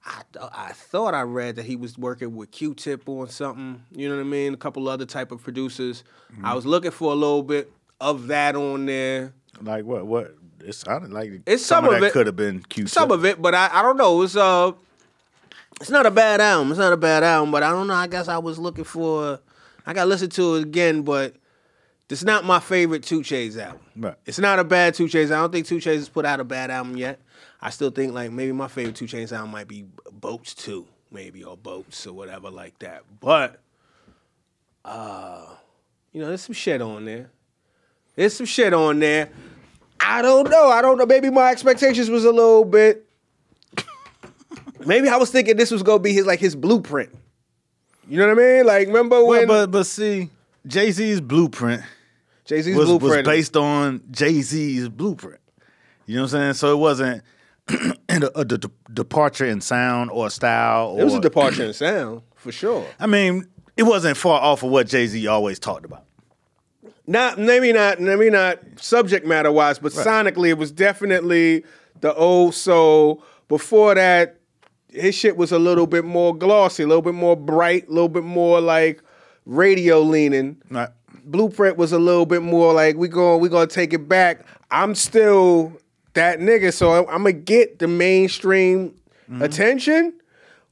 I, 0.09 0.23
I 0.69 0.73
thought 0.73 1.15
I 1.15 1.23
read 1.23 1.57
that 1.57 1.65
he 1.65 1.77
was 1.77 1.99
working 1.99 2.35
with 2.35 2.51
Q-Tip 2.51 3.09
on 3.09 3.29
something. 3.29 3.83
You 3.93 4.09
know 4.09 4.17
what 4.17 4.23
I 4.23 4.25
mean? 4.25 4.55
A 4.55 4.57
couple 4.57 4.89
other 4.89 5.05
type 5.07 5.31
of 5.33 5.43
producers. 5.43 6.03
I 6.43 6.55
was 6.55 6.65
looking 6.67 6.91
for 6.91 7.13
a 7.13 7.15
little 7.15 7.43
bit 7.43 7.71
of 8.01 8.27
that 8.29 8.57
on 8.57 8.87
there. 8.87 9.33
Like 9.61 9.85
what? 9.85 10.07
What? 10.07 10.35
It 10.65 10.75
sounded 10.75 11.13
like 11.13 11.41
It's 11.47 11.65
some, 11.65 11.85
some 11.85 11.95
of 11.95 12.03
it. 12.03 12.13
could 12.13 12.27
have 12.27 12.37
been 12.37 12.61
Q-Tip. 12.61 12.91
Some 12.91 13.11
of 13.13 13.25
it, 13.25 13.41
but 13.41 13.55
I, 13.55 13.69
I 13.73 13.83
don't 13.83 13.97
know. 13.97 14.23
It's 14.23 14.37
uh, 14.37 14.73
it's 15.81 15.91
not 15.91 16.07
a 16.07 16.11
bad 16.11 16.41
album. 16.41 16.71
It's 16.71 16.79
not 16.79 16.93
a 16.93 16.97
bad 16.97 17.23
album, 17.23 17.51
but 17.53 17.63
I 17.63 17.71
don't 17.71 17.87
know. 17.87 17.95
I 17.95 18.07
guess 18.09 18.29
I 18.29 18.39
was 18.39 18.59
looking 18.59 18.85
for. 18.85 19.41
I 19.87 19.95
got 19.95 20.05
to 20.05 20.09
listen 20.09 20.31
to 20.31 20.57
it 20.57 20.63
again, 20.65 21.03
but 21.03 21.35
it's 22.11 22.25
not 22.25 22.45
my 22.45 22.59
favorite 22.59 23.03
Two 23.03 23.21
Chainz 23.21 23.59
album. 23.59 23.81
Right. 23.97 24.15
It's 24.25 24.39
not 24.39 24.59
a 24.59 24.65
bad 24.65 24.95
Two 24.95 25.07
Chainz. 25.07 25.27
I 25.27 25.41
don't 25.41 25.53
think 25.53 25.67
Two 25.67 25.77
Chainz 25.77 25.97
has 25.97 26.09
put 26.09 26.25
out 26.25 26.41
a 26.41 26.45
bad 26.45 26.71
album 26.71 26.97
yet. 26.97 27.21
I 27.61 27.71
still 27.71 27.91
think 27.91 28.15
like 28.15 28.31
maybe 28.31 28.53
my 28.53 28.69
favorite 28.69 28.97
Two 28.97 29.05
Chainz 29.05 29.33
album 29.33 29.51
might 29.51 29.69
be 29.69 29.85
Boats 30.13 30.55
Two, 30.55 30.87
maybe 31.11 31.45
or 31.45 31.57
Boats 31.57 32.07
or 32.07 32.15
whatever 32.15 32.51
like 32.51 32.79
that. 32.79 33.03
But 33.21 33.61
uh, 34.85 35.45
you 36.13 36.21
know, 36.21 36.29
there's 36.29 36.43
some 36.43 36.55
shit 36.55 36.81
on 36.81 37.05
there. 37.05 37.31
There's 38.17 38.35
some 38.35 38.47
shit 38.47 38.73
on 38.73 39.01
there. 39.01 39.29
I 40.01 40.23
don't 40.23 40.49
know. 40.49 40.69
I 40.69 40.81
don't 40.81 40.97
know. 40.97 41.07
Maybe 41.07 41.29
my 41.29 41.51
expectations 41.51 42.09
was 42.09 42.25
a 42.25 42.33
little 42.33 42.65
bit. 42.65 43.07
Maybe 44.87 45.09
I 45.09 45.17
was 45.17 45.31
thinking 45.31 45.57
this 45.57 45.71
was 45.71 45.83
gonna 45.83 45.99
be 45.99 46.15
his 46.15 46.25
like 46.25 46.41
his 46.41 46.57
blueprint. 46.57 47.11
You 48.09 48.17
know 48.17 48.29
what 48.29 48.39
I 48.39 48.47
mean? 48.57 48.67
Like 48.67 48.87
remember 48.87 49.23
when? 49.23 49.47
Well, 49.47 49.67
but 49.67 49.73
but 49.73 49.85
see, 49.85 50.31
Jay 50.67 50.91
Z's 50.91 51.21
blueprint 51.21 51.83
Jay 52.49 52.63
Z's 52.63 52.75
was, 52.75 52.91
was 52.91 53.23
based 53.25 53.59
on 53.59 54.01
Jay 54.11 54.41
Z's 54.41 54.89
blueprint. 54.89 55.41
You 56.07 56.17
know 56.17 56.23
what 56.23 56.33
I'm 56.33 56.41
saying? 56.41 56.55
So 56.55 56.73
it 56.73 56.79
wasn't 56.79 57.23
a, 57.69 58.31
a 58.35 58.45
de- 58.47 58.71
departure 58.91 59.45
in 59.45 59.61
sound 59.61 60.11
or 60.11 60.31
style. 60.31 60.89
Or, 60.89 61.01
It 61.03 61.05
was 61.05 61.13
a 61.13 61.21
departure 61.21 61.65
in 61.65 61.73
sound 61.75 62.23
for 62.37 62.51
sure. 62.51 62.87
I 62.99 63.07
mean, 63.07 63.47
it 63.77 63.83
wasn't 63.83 64.17
far 64.17 64.41
off 64.41 64.63
of 64.63 64.71
what 64.71 64.87
Jay 64.89 65.07
Z 65.07 65.27
always 65.27 65.59
talked 65.59 65.85
about. 65.85 66.05
Not 67.07 67.39
maybe 67.39 67.71
not 67.75 68.01
maybe 68.01 68.31
not 68.31 68.61
subject 68.77 69.27
matter 69.27 69.53
wise, 69.53 69.79
but 69.79 69.93
sonically 69.93 70.49
it 70.49 70.57
was 70.57 70.73
definitely 70.73 71.65
the 72.01 72.15
old 72.15 72.55
soul. 72.55 73.23
Before 73.49 73.95
that, 73.95 74.41
his 74.91 75.15
shit 75.15 75.37
was 75.37 75.53
a 75.53 75.59
little 75.59 75.87
bit 75.87 76.07
more 76.07 76.35
glossy, 76.35 76.83
a 76.83 76.87
little 76.87 77.03
bit 77.03 77.15
more 77.15 77.37
bright, 77.37 77.89
a 77.89 77.91
little 77.91 78.09
bit 78.09 78.25
more 78.25 78.61
like 78.61 79.03
radio 79.45 80.01
leaning. 80.01 80.57
Right. 80.71 80.89
Blueprint 81.31 81.77
was 81.77 81.93
a 81.93 81.99
little 81.99 82.27
bit 82.27 82.43
more 82.43 82.73
like 82.73 82.97
we 82.97 83.09
going 83.09 83.41
we 83.41 83.49
gonna 83.49 83.67
take 83.67 83.93
it 83.93 84.09
back. 84.09 84.47
I'm 84.71 84.95
still 84.95 85.73
that 86.15 86.41
nigga, 86.41 86.73
so 86.73 87.07
I'm, 87.07 87.23
gonna 87.23 87.33
get 87.33 87.79
the 87.79 87.87
mainstream 87.87 88.91
mm-hmm. 89.31 89.43
attention, 89.43 90.15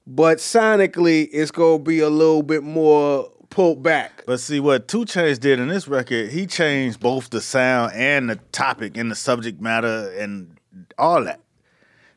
but 0.07 0.39
sonically 0.39 1.29
it's 1.31 1.51
gonna 1.51 1.79
be 1.79 2.01
a 2.01 2.09
little 2.09 2.43
bit 2.43 2.63
more 2.63 3.31
pulled 3.51 3.83
back. 3.83 4.25
But 4.27 4.41
see 4.41 4.59
what 4.59 4.89
Two 4.89 5.05
Chainz 5.05 5.39
did 5.39 5.61
in 5.61 5.69
this 5.69 5.87
record, 5.89 6.31
he 6.31 6.47
changed 6.47 7.01
both 7.01 7.31
the 7.31 7.41
sound 7.41 7.93
and 7.95 8.31
the 8.31 8.37
topic 8.53 8.97
and 8.97 9.11
the 9.11 9.15
subject 9.15 9.61
matter 9.61 10.11
and 10.19 10.59
all 10.99 11.23
that. 11.25 11.41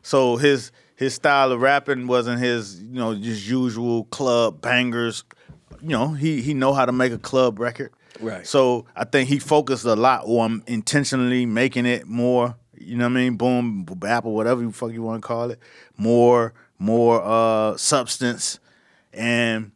So 0.02 0.38
his 0.38 0.72
his 0.96 1.14
style 1.14 1.52
of 1.52 1.62
rapping 1.62 2.08
wasn't 2.08 2.42
his, 2.42 2.82
you 2.82 3.00
know, 3.00 3.16
just 3.16 3.48
usual 3.48 4.06
club 4.06 4.62
bangers. 4.62 5.24
You 5.82 5.90
know, 5.90 6.10
he 6.14 6.42
he 6.42 6.54
know 6.54 6.74
how 6.74 6.86
to 6.86 6.92
make 6.92 7.12
a 7.12 7.18
club 7.18 7.60
record. 7.60 7.92
Right. 8.20 8.46
So 8.46 8.86
I 8.96 9.06
think 9.06 9.30
he 9.30 9.40
focused 9.40 9.86
a 9.86 9.96
lot 9.96 10.26
on 10.26 10.64
intentionally 10.68 11.46
making 11.46 11.86
it 11.86 12.08
more, 12.08 12.56
you 12.78 12.98
know 12.98 13.06
what 13.06 13.12
I 13.12 13.16
mean, 13.16 13.38
boom, 13.38 13.86
bap 13.86 14.26
or 14.26 14.34
whatever 14.34 14.62
you 14.62 14.72
fuck 14.72 14.92
you 14.92 15.02
want 15.04 15.22
to 15.22 15.28
call 15.28 15.52
it, 15.52 15.60
more 15.98 16.54
more 16.78 17.22
uh 17.24 17.76
substance 17.78 18.60
and 19.14 19.72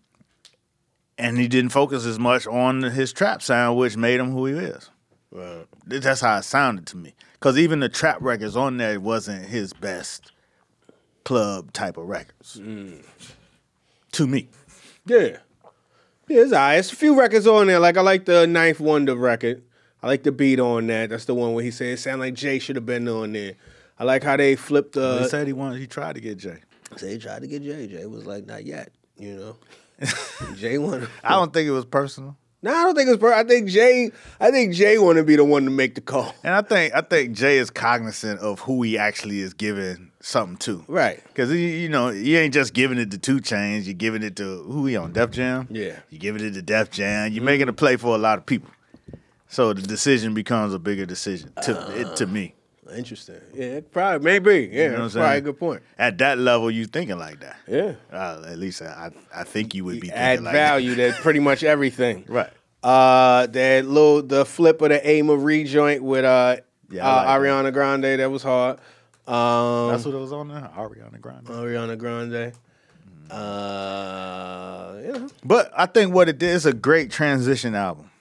and 1.18 1.38
he 1.38 1.48
didn't 1.48 1.72
focus 1.72 2.06
as 2.06 2.18
much 2.18 2.48
on 2.48 2.82
his 2.82 3.14
trap 3.14 3.42
sound, 3.42 3.78
which 3.78 3.96
made 3.98 4.20
him 4.20 4.32
who 4.32 4.46
he 4.46 4.54
is. 4.54 4.90
That's 5.86 6.22
how 6.22 6.38
it 6.38 6.44
sounded 6.44 6.86
to 6.88 6.98
me. 6.98 7.14
Because 7.34 7.58
even 7.58 7.80
the 7.80 7.90
trap 7.90 8.18
records 8.22 8.56
on 8.56 8.78
there 8.78 9.00
wasn't 9.00 9.46
his 9.46 9.74
best 9.74 10.32
club 11.26 11.74
type 11.74 11.98
of 11.98 12.08
records. 12.08 12.60
To 14.14 14.28
me. 14.28 14.50
Yeah. 15.06 15.38
Yeah, 16.28 16.42
it's 16.42 16.54
alright. 16.54 16.80
It's 16.80 16.92
a 16.92 16.96
few 16.96 17.18
records 17.20 17.48
on 17.48 17.68
there. 17.68 17.80
Like 17.80 17.98
I 17.98 18.02
like 18.02 18.26
the 18.26 18.46
9th 18.46 18.80
Wonder 18.80 19.16
record. 19.16 19.64
I 20.02 20.08
like 20.08 20.24
the 20.24 20.32
beat 20.32 20.60
on 20.60 20.88
that. 20.88 21.10
That's 21.10 21.26
the 21.26 21.34
one 21.34 21.54
where 21.54 21.64
he 21.64 21.72
said 21.72 21.88
it 21.88 21.98
sounded 21.98 22.26
like 22.26 22.34
Jay 22.34 22.60
should 22.60 22.76
have 22.76 22.86
been 22.86 23.08
on 23.08 23.34
there. 23.34 23.54
I 23.98 24.04
like 24.04 24.24
how 24.24 24.36
they 24.36 24.56
flipped 24.56 24.94
the. 24.94 25.20
he 25.22 25.30
said 25.30 25.48
he 25.48 25.54
wanted, 25.54 25.80
he 25.80 25.88
tried 25.88 26.16
to 26.16 26.22
get 26.22 26.38
Jay. 26.38 26.58
Say 26.98 27.14
he 27.14 27.18
tried 27.18 27.42
to 27.42 27.48
get 27.48 27.64
Jay. 27.64 27.88
Jay 27.88 28.06
was 28.06 28.26
like, 28.26 28.46
not 28.46 28.66
yet. 28.66 28.92
You 29.18 29.36
know. 29.36 29.56
Jay 30.56 30.78
wanted. 30.78 31.10
I 31.24 31.32
don't 31.32 31.54
think 31.54 31.68
it 31.68 31.72
was 31.72 31.86
personal. 31.86 32.36
No, 32.64 32.74
I 32.74 32.84
don't 32.84 32.96
think 32.96 33.10
it's. 33.10 33.20
Per- 33.20 33.34
I 33.34 33.44
think 33.44 33.68
Jay. 33.68 34.10
I 34.40 34.50
think 34.50 34.74
Jay 34.74 34.98
want 34.98 35.18
to 35.18 35.24
be 35.24 35.36
the 35.36 35.44
one 35.44 35.66
to 35.66 35.70
make 35.70 35.96
the 35.96 36.02
call. 36.02 36.34
And 36.44 36.56
I 36.56 36.62
think 36.62 36.96
I 36.96 37.02
think 37.02 37.34
Jay 37.34 37.58
is 37.58 37.70
cognizant 37.70 38.40
of 38.40 38.62
who 38.62 38.82
he 38.84 38.98
actually 38.98 39.42
is 39.42 39.54
giving 39.54 40.12
something 40.22 40.56
to. 40.58 40.86
Right. 40.88 41.22
Because 41.28 41.52
you 41.52 41.90
know, 41.90 42.10
you 42.10 42.38
ain't 42.38 42.54
just 42.54 42.74
giving 42.74 42.98
it 42.98 43.12
to 43.12 43.18
Two 43.18 43.42
Chainz. 43.42 43.84
You're 43.86 43.94
giving 43.96 44.24
it 44.24 44.38
to 44.38 44.64
who 44.64 44.86
he 44.86 44.96
on 44.96 45.12
Def 45.12 45.32
Jam. 45.32 45.68
Yeah. 45.70 46.00
You're 46.10 46.20
giving 46.20 46.44
it 46.44 46.54
to 46.54 46.62
Def 46.62 46.90
Jam. 46.90 47.34
You're 47.34 47.44
making 47.44 47.68
a 47.68 47.74
play 47.74 47.98
for 47.98 48.16
a 48.16 48.18
lot 48.18 48.38
of 48.38 48.46
people. 48.46 48.70
So 49.50 49.74
the 49.74 49.82
decision 49.82 50.34
becomes 50.34 50.74
a 50.74 50.80
bigger 50.80 51.06
decision 51.06 51.52
to 51.64 52.00
it, 52.00 52.16
to 52.16 52.26
me. 52.26 52.56
Interesting. 52.96 53.42
Yeah, 53.54 53.80
probably 53.92 54.24
maybe. 54.24 54.70
Yeah, 54.72 54.84
You 54.84 54.90
know 54.92 55.02
that's 55.04 55.14
probably 55.14 55.38
a 55.38 55.42
good 55.42 55.60
point. 55.60 55.84
At 55.98 56.18
that 56.20 56.38
level, 56.38 56.70
you 56.70 56.86
thinking 56.86 57.18
like 57.18 57.40
that. 57.40 57.58
Yeah. 57.68 57.94
Uh, 58.12 58.44
at 58.48 58.58
least 58.58 58.82
I 58.82 59.12
I 59.34 59.44
think 59.44 59.74
you 59.74 59.86
would 59.86 59.96
be 60.02 60.08
thinking 60.10 60.18
Add 60.18 60.44
like 60.44 60.54
value 60.54 60.96
to 60.96 61.12
pretty 61.22 61.40
much 61.40 61.64
everything. 61.64 62.26
Right. 62.28 62.50
Uh, 62.84 63.48
that 63.48 63.86
little 63.86 64.22
the 64.22 64.46
flip 64.46 64.82
of 64.82 64.90
the 64.90 65.08
A 65.10 65.22
Marie 65.22 65.64
joint 65.64 66.04
with 66.04 66.26
uh, 66.26 66.58
Yeah, 66.90 67.08
uh 67.10 67.16
like 67.16 67.28
Ariana 67.40 67.72
Grande 67.74 68.20
that 68.20 68.30
was 68.30 68.44
hard. 68.44 68.80
Um, 69.26 69.92
That's 69.92 70.04
what 70.06 70.14
it 70.16 70.18
was 70.18 70.34
on 70.34 70.50
there. 70.50 70.70
Ariana 70.76 71.22
Grande. 71.22 71.46
Ariana 71.46 71.98
Grande. 71.98 72.52
Uh, 73.32 74.96
you 75.06 75.12
know, 75.14 75.30
But 75.46 75.72
I 75.76 75.86
think 75.86 76.14
what 76.14 76.28
it 76.30 76.38
did 76.38 76.50
is 76.50 76.66
a 76.66 76.74
great 76.74 77.10
transition 77.10 77.74
album 77.74 78.12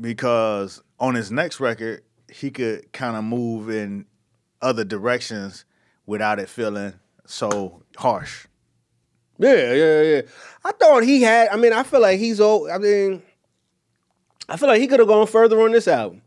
because 0.00 0.80
on 1.00 1.14
his 1.16 1.30
next 1.32 1.58
record, 1.60 2.02
he 2.34 2.50
could 2.50 2.92
kind 2.92 3.16
of 3.16 3.22
move 3.22 3.70
in 3.70 4.06
other 4.60 4.82
directions 4.82 5.64
without 6.04 6.40
it 6.40 6.48
feeling 6.48 6.94
so 7.26 7.82
harsh. 7.96 8.46
yeah, 9.38 9.72
yeah, 9.72 10.02
yeah. 10.02 10.20
I 10.64 10.72
thought 10.72 11.04
he 11.04 11.22
had. 11.22 11.48
I 11.50 11.56
mean, 11.56 11.72
I 11.72 11.84
feel 11.84 12.00
like 12.00 12.18
he's 12.18 12.40
old. 12.40 12.70
I 12.70 12.78
mean, 12.78 13.22
I 14.48 14.56
feel 14.56 14.68
like 14.68 14.80
he 14.80 14.88
could 14.88 14.98
have 14.98 15.08
gone 15.08 15.28
further 15.28 15.60
on 15.60 15.70
this 15.70 15.86
album. 15.86 16.22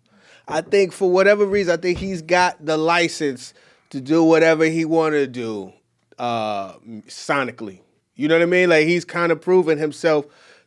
I 0.48 0.62
think 0.62 0.93
for 0.93 1.12
whatever 1.12 1.46
reason, 1.46 1.74
I 1.74 1.82
think 1.82 1.98
he's 1.98 2.22
got 2.22 2.65
the 2.65 2.78
license 2.78 3.54
to 3.89 4.00
do 4.00 4.24
whatever 4.24 4.63
he 4.65 4.86
want 4.86 5.13
to 5.13 5.28
do 5.28 5.74
uh, 6.17 6.74
sonically. 7.08 7.82
You 8.15 8.30
know 8.30 8.36
what 8.36 8.43
I 8.43 8.46
mean? 8.46 8.70
Like 8.70 8.88
he's 8.88 9.04
kind 9.04 9.34
of 9.34 9.41
proven 9.41 9.78
himself 9.78 10.26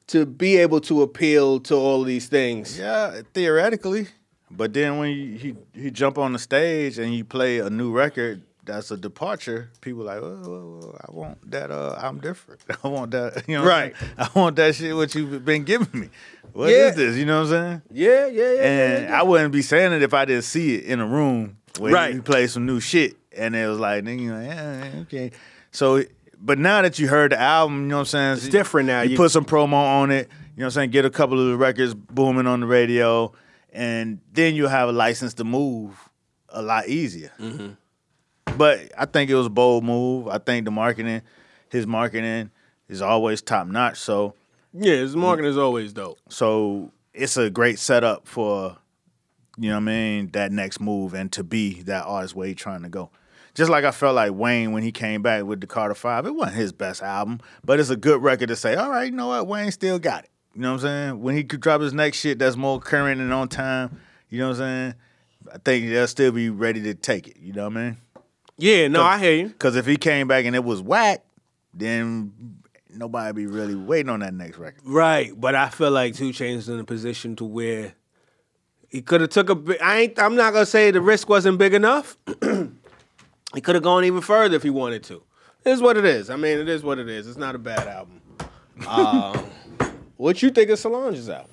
to 0.08 0.26
be 0.26 0.58
able 0.58 0.80
to 0.82 1.00
appeal 1.00 1.60
to 1.60 1.76
all 1.76 2.02
these 2.02 2.28
things. 2.28 2.78
Yeah, 2.78 3.22
theoretically. 3.32 4.08
But 4.50 4.72
then 4.72 4.98
when 4.98 5.10
you, 5.10 5.38
he 5.38 5.54
he 5.74 5.90
jump 5.90 6.18
on 6.18 6.32
the 6.32 6.38
stage 6.38 6.98
and 6.98 7.14
you 7.14 7.24
play 7.24 7.58
a 7.58 7.70
new 7.70 7.92
record 7.92 8.42
that's 8.64 8.90
a 8.90 8.96
departure, 8.96 9.70
people 9.80 10.04
like, 10.04 10.18
oh, 10.20 10.94
I 11.00 11.10
want 11.12 11.50
that. 11.50 11.70
Uh, 11.70 11.96
I'm 12.00 12.20
different. 12.20 12.60
I 12.84 12.88
want 12.88 13.10
that. 13.12 13.44
You 13.48 13.56
know, 13.56 13.62
what 13.64 13.72
I'm 13.72 13.78
Right. 13.80 13.94
saying? 13.98 14.12
I 14.18 14.28
want 14.38 14.56
that 14.56 14.74
shit. 14.74 14.94
What 14.94 15.14
you've 15.14 15.44
been 15.44 15.64
giving 15.64 16.00
me. 16.00 16.08
What 16.52 16.68
is 16.70 16.76
Yeah. 16.76 16.90
this? 16.90 17.16
You 17.16 17.24
know 17.26 17.42
what 17.42 17.52
I'm 17.52 17.70
saying? 17.70 17.82
Yeah, 17.92 18.26
yeah, 18.26 18.52
yeah. 18.52 18.62
And 18.62 19.04
yeah, 19.08 19.18
I 19.20 19.22
wouldn't 19.22 19.52
be 19.52 19.62
saying 19.62 19.92
it 19.92 20.02
if 20.02 20.12
I 20.14 20.24
didn't 20.24 20.44
see 20.44 20.76
it 20.76 20.84
in 20.84 21.00
a 21.00 21.06
room 21.06 21.56
where 21.78 21.92
Right. 21.92 22.14
he 22.14 22.20
played 22.20 22.50
some 22.50 22.66
new 22.66 22.80
shit, 22.80 23.16
and 23.36 23.54
it 23.56 23.66
was 23.68 23.78
like, 23.78 24.04
nigga, 24.04 24.20
you 24.20 24.34
like, 24.34 24.46
yeah, 24.48 24.90
okay. 25.02 25.30
So, 25.72 26.02
but 26.40 26.58
now 26.58 26.82
that 26.82 26.98
you 26.98 27.06
heard 27.08 27.32
the 27.32 27.40
album, 27.40 27.82
you 27.82 27.86
know 27.88 27.96
what 27.96 28.00
I'm 28.00 28.06
saying? 28.06 28.32
It's 28.34 28.48
different 28.48 28.88
now. 28.88 29.02
You, 29.02 29.10
You- 29.12 29.16
put 29.16 29.30
some 29.30 29.44
promo 29.44 29.74
on 29.74 30.10
it. 30.10 30.28
You 30.56 30.62
know 30.62 30.66
what 30.66 30.66
I'm 30.66 30.70
saying? 30.72 30.90
Get 30.90 31.04
a 31.04 31.10
couple 31.10 31.40
of 31.40 31.46
the 31.48 31.56
records 31.56 31.94
booming 31.94 32.46
on 32.46 32.60
the 32.60 32.66
radio, 32.66 33.32
and 33.72 34.20
then 34.32 34.54
you'll 34.54 34.68
have 34.68 34.88
a 34.88 34.92
license 34.92 35.34
to 35.34 35.44
move 35.44 36.08
a 36.48 36.62
lot 36.62 36.88
easier. 36.88 37.32
Mm-hmm. 37.38 38.56
But 38.56 38.90
I 38.98 39.06
think 39.06 39.30
it 39.30 39.34
was 39.34 39.46
a 39.46 39.50
bold 39.50 39.84
move. 39.84 40.28
I 40.28 40.38
think 40.38 40.64
the 40.64 40.70
marketing, 40.70 41.22
his 41.70 41.86
marketing, 41.86 42.50
is 42.88 43.00
always 43.00 43.40
top 43.42 43.66
notch. 43.66 43.98
So 43.98 44.34
Yeah, 44.72 44.94
his 44.96 45.14
marketing 45.16 45.50
is 45.50 45.58
always 45.58 45.92
dope. 45.92 46.18
so 46.28 46.92
it's 47.12 47.36
a 47.36 47.50
great 47.50 47.78
setup 47.78 48.26
for 48.28 48.76
you 49.58 49.68
know 49.68 49.74
what 49.76 49.82
I 49.82 49.84
mean 49.84 50.28
that 50.32 50.52
next 50.52 50.80
move 50.80 51.12
and 51.12 51.30
to 51.32 51.42
be 51.42 51.82
that 51.82 52.04
artist 52.06 52.34
where 52.36 52.46
he's 52.48 52.56
trying 52.56 52.82
to 52.82 52.88
go. 52.88 53.10
Just 53.54 53.68
like 53.70 53.84
I 53.84 53.90
felt 53.90 54.14
like 54.14 54.32
Wayne 54.32 54.70
when 54.72 54.82
he 54.84 54.92
came 54.92 55.22
back 55.22 55.44
with 55.44 55.60
the 55.60 55.66
Carter 55.66 55.94
Five, 55.94 56.24
it 56.24 56.34
wasn't 56.34 56.56
his 56.56 56.72
best 56.72 57.02
album, 57.02 57.40
but 57.64 57.80
it's 57.80 57.90
a 57.90 57.96
good 57.96 58.22
record 58.22 58.48
to 58.48 58.56
say, 58.56 58.76
all 58.76 58.88
right, 58.90 59.10
you 59.10 59.16
know 59.16 59.26
what, 59.28 59.46
Wayne 59.48 59.72
still 59.72 59.98
got 59.98 60.24
it. 60.24 60.29
You 60.54 60.62
know 60.62 60.72
what 60.72 60.84
I'm 60.84 61.10
saying? 61.10 61.22
When 61.22 61.36
he 61.36 61.44
could 61.44 61.60
drop 61.60 61.80
his 61.80 61.92
next 61.92 62.18
shit 62.18 62.38
that's 62.38 62.56
more 62.56 62.80
current 62.80 63.20
and 63.20 63.32
on 63.32 63.48
time, 63.48 64.00
you 64.28 64.38
know 64.38 64.48
what 64.48 64.60
I'm 64.60 64.92
saying? 64.92 64.94
I 65.52 65.58
think 65.58 65.88
they'll 65.88 66.06
still 66.06 66.32
be 66.32 66.50
ready 66.50 66.82
to 66.82 66.94
take 66.94 67.28
it. 67.28 67.36
You 67.40 67.52
know 67.52 67.68
what 67.68 67.76
I 67.76 67.82
mean? 67.82 67.96
Yeah, 68.58 68.88
no, 68.88 69.02
I 69.02 69.18
hear 69.18 69.32
you. 69.32 69.48
Because 69.48 69.76
if 69.76 69.86
he 69.86 69.96
came 69.96 70.28
back 70.28 70.44
and 70.44 70.54
it 70.54 70.62
was 70.62 70.82
whack, 70.82 71.24
then 71.72 72.60
nobody 72.90 73.32
be 73.32 73.46
really 73.46 73.74
waiting 73.74 74.10
on 74.10 74.20
that 74.20 74.34
next 74.34 74.58
record. 74.58 74.82
Right, 74.84 75.32
but 75.38 75.54
I 75.54 75.70
feel 75.70 75.90
like 75.90 76.14
Two 76.14 76.30
Chainz 76.30 76.68
in 76.68 76.78
a 76.78 76.84
position 76.84 77.36
to 77.36 77.44
where 77.44 77.94
he 78.88 79.00
could 79.00 79.20
have 79.20 79.30
took 79.30 79.48
a. 79.48 79.84
I 79.84 80.00
ain't. 80.00 80.18
I'm 80.18 80.34
not 80.36 80.52
gonna 80.52 80.66
say 80.66 80.90
the 80.90 81.00
risk 81.00 81.28
wasn't 81.28 81.58
big 81.58 81.72
enough. 81.72 82.18
he 83.54 83.60
could 83.62 83.76
have 83.76 83.84
gone 83.84 84.04
even 84.04 84.20
further 84.20 84.56
if 84.56 84.62
he 84.62 84.70
wanted 84.70 85.04
to. 85.04 85.22
It 85.64 85.70
is 85.70 85.80
what 85.80 85.96
it 85.96 86.04
is. 86.04 86.28
I 86.28 86.36
mean, 86.36 86.58
it 86.58 86.68
is 86.68 86.82
what 86.82 86.98
it 86.98 87.08
is. 87.08 87.26
It's 87.28 87.38
not 87.38 87.54
a 87.54 87.58
bad 87.58 87.86
album. 87.86 88.20
Um, 88.88 89.44
what 90.20 90.42
you 90.42 90.50
think 90.50 90.70
of 90.70 90.78
Solange's 90.78 91.28
album? 91.28 91.50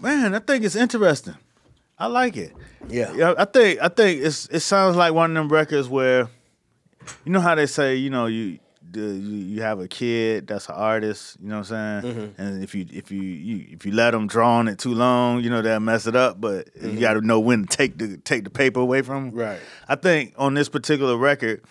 Man, 0.00 0.34
I 0.34 0.38
think 0.38 0.64
it's 0.64 0.76
interesting. 0.76 1.36
I 1.98 2.06
like 2.06 2.36
it. 2.36 2.52
Yeah. 2.88 3.12
Yeah, 3.14 3.34
I 3.38 3.46
think 3.46 3.80
I 3.80 3.88
think 3.88 4.22
it's 4.22 4.46
it 4.48 4.60
sounds 4.60 4.96
like 4.96 5.14
one 5.14 5.30
of 5.30 5.34
them 5.34 5.48
records 5.48 5.88
where 5.88 6.28
you 7.24 7.32
know 7.32 7.40
how 7.40 7.54
they 7.54 7.66
say, 7.66 7.96
you 7.96 8.10
know, 8.10 8.26
you 8.26 8.58
the, 8.88 9.00
you, 9.00 9.62
have 9.62 9.80
a 9.80 9.88
kid 9.88 10.46
that's 10.46 10.68
an 10.68 10.74
artist, 10.74 11.36
you 11.42 11.48
know 11.48 11.58
what 11.58 11.70
I'm 11.72 12.02
saying? 12.02 12.14
Mm-hmm. 12.14 12.42
And 12.42 12.62
if 12.62 12.74
you 12.74 12.86
if 12.90 13.10
you, 13.10 13.20
you 13.20 13.66
if 13.70 13.84
you 13.86 13.92
let 13.92 14.12
them 14.12 14.26
draw 14.26 14.58
on 14.58 14.68
it 14.68 14.78
too 14.78 14.94
long, 14.94 15.42
you 15.42 15.50
know 15.50 15.62
they'll 15.62 15.80
mess 15.80 16.06
it 16.06 16.16
up, 16.16 16.40
but 16.40 16.68
you 16.80 17.00
got 17.00 17.14
to 17.14 17.20
know 17.20 17.40
when 17.40 17.66
to 17.66 17.76
take 17.76 17.98
the 17.98 18.18
take 18.18 18.44
the 18.44 18.50
paper 18.50 18.80
away 18.80 19.02
from 19.02 19.30
them. 19.30 19.30
Mm-hmm. 19.30 19.40
Right. 19.40 19.60
I 19.88 19.96
think 19.96 20.34
on 20.36 20.54
this 20.54 20.68
particular 20.68 21.16
record 21.16 21.62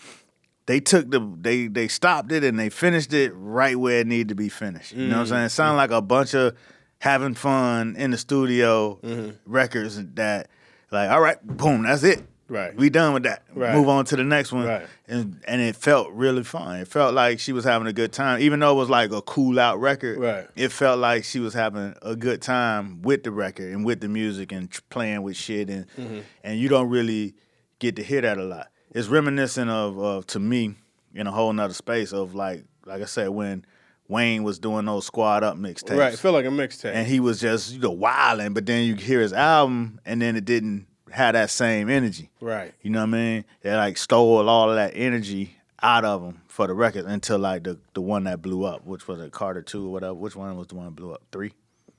they 0.65 0.79
took 0.79 1.09
the 1.11 1.19
they 1.41 1.67
they 1.67 1.87
stopped 1.87 2.31
it 2.31 2.43
and 2.43 2.59
they 2.59 2.69
finished 2.69 3.13
it 3.13 3.31
right 3.35 3.75
where 3.75 3.99
it 3.99 4.07
needed 4.07 4.29
to 4.29 4.35
be 4.35 4.49
finished. 4.49 4.93
You 4.93 5.07
know 5.07 5.17
what 5.17 5.19
I'm 5.19 5.25
mm, 5.25 5.29
saying? 5.29 5.45
It 5.45 5.49
sounded 5.49 5.75
mm. 5.75 5.77
like 5.77 5.91
a 5.91 6.01
bunch 6.01 6.33
of 6.33 6.55
having 6.99 7.35
fun 7.35 7.95
in 7.97 8.11
the 8.11 8.17
studio 8.17 8.99
mm-hmm. 9.03 9.31
records 9.45 10.03
that 10.15 10.49
like, 10.91 11.09
all 11.09 11.21
right, 11.21 11.37
boom, 11.45 11.83
that's 11.83 12.03
it. 12.03 12.23
Right. 12.47 12.75
We 12.75 12.91
done 12.91 13.13
with 13.15 13.23
that. 13.23 13.43
Right. 13.55 13.73
Move 13.73 13.89
on 13.89 14.05
to 14.05 14.15
the 14.15 14.23
next 14.23 14.51
one. 14.51 14.65
Right. 14.65 14.85
And 15.07 15.41
and 15.47 15.61
it 15.61 15.75
felt 15.75 16.11
really 16.11 16.43
fun. 16.43 16.79
It 16.79 16.87
felt 16.87 17.15
like 17.15 17.39
she 17.39 17.53
was 17.53 17.63
having 17.63 17.87
a 17.87 17.93
good 17.93 18.13
time. 18.13 18.41
Even 18.41 18.59
though 18.59 18.71
it 18.71 18.75
was 18.75 18.89
like 18.89 19.11
a 19.11 19.21
cool 19.21 19.59
out 19.59 19.79
record. 19.79 20.19
Right. 20.19 20.47
It 20.55 20.71
felt 20.71 20.99
like 20.99 21.23
she 21.23 21.39
was 21.39 21.55
having 21.55 21.95
a 22.03 22.15
good 22.15 22.43
time 22.43 23.01
with 23.01 23.23
the 23.23 23.31
record 23.31 23.73
and 23.73 23.83
with 23.83 23.99
the 23.99 24.07
music 24.07 24.51
and 24.51 24.69
playing 24.89 25.23
with 25.23 25.35
shit 25.35 25.69
and 25.69 25.85
Mm-hmm. 25.97 26.19
and 26.43 26.59
you 26.59 26.69
don't 26.69 26.89
really 26.89 27.35
get 27.79 27.95
to 27.95 28.03
hear 28.03 28.21
that 28.21 28.37
a 28.37 28.43
lot. 28.43 28.67
It's 28.95 29.09
reminiscent 29.09 29.69
of, 29.69 29.99
of 29.99 30.25
to 30.27 30.39
me 30.39 30.75
in 31.13 31.27
a 31.27 31.31
whole 31.31 31.51
nother 31.51 31.73
space 31.73 32.13
of 32.13 32.33
like 32.33 32.63
like 32.85 33.01
I 33.01 33.05
said 33.05 33.29
when 33.29 33.65
Wayne 34.07 34.43
was 34.43 34.57
doing 34.57 34.85
those 34.85 35.05
squad 35.05 35.43
up 35.43 35.57
mixtapes 35.57 35.97
Right, 35.97 36.17
feel 36.17 36.31
like 36.31 36.45
a 36.45 36.49
mixtape. 36.49 36.93
and 36.93 37.05
he 37.05 37.19
was 37.19 37.41
just 37.41 37.73
you 37.73 37.79
know 37.79 37.91
wilding, 37.91 38.53
but 38.53 38.65
then 38.65 38.85
you 38.85 38.95
hear 38.95 39.19
his 39.19 39.33
album 39.33 39.99
and 40.05 40.21
then 40.21 40.35
it 40.37 40.45
didn't 40.45 40.87
have 41.11 41.33
that 41.33 41.49
same 41.49 41.89
energy. 41.89 42.29
right. 42.39 42.73
You 42.81 42.89
know 42.89 42.99
what 42.99 43.09
I 43.09 43.11
mean? 43.11 43.45
They 43.61 43.75
like 43.75 43.97
stole 43.97 44.47
all 44.47 44.69
of 44.69 44.75
that 44.77 44.93
energy 44.95 45.57
out 45.83 46.05
of 46.05 46.23
him 46.23 46.41
for 46.47 46.65
the 46.67 46.73
record 46.73 47.03
until 47.05 47.37
like 47.37 47.63
the 47.63 47.77
the 47.95 48.01
one 48.01 48.23
that 48.23 48.41
blew 48.41 48.63
up, 48.63 48.85
which 48.85 49.09
was 49.09 49.19
a 49.19 49.29
Carter 49.29 49.61
two 49.61 49.87
or 49.87 49.91
whatever. 49.91 50.13
Which 50.13 50.37
one 50.37 50.55
was 50.57 50.67
the 50.67 50.75
one 50.75 50.85
that 50.85 50.95
blew 50.95 51.11
up? 51.11 51.21
Three. 51.33 51.51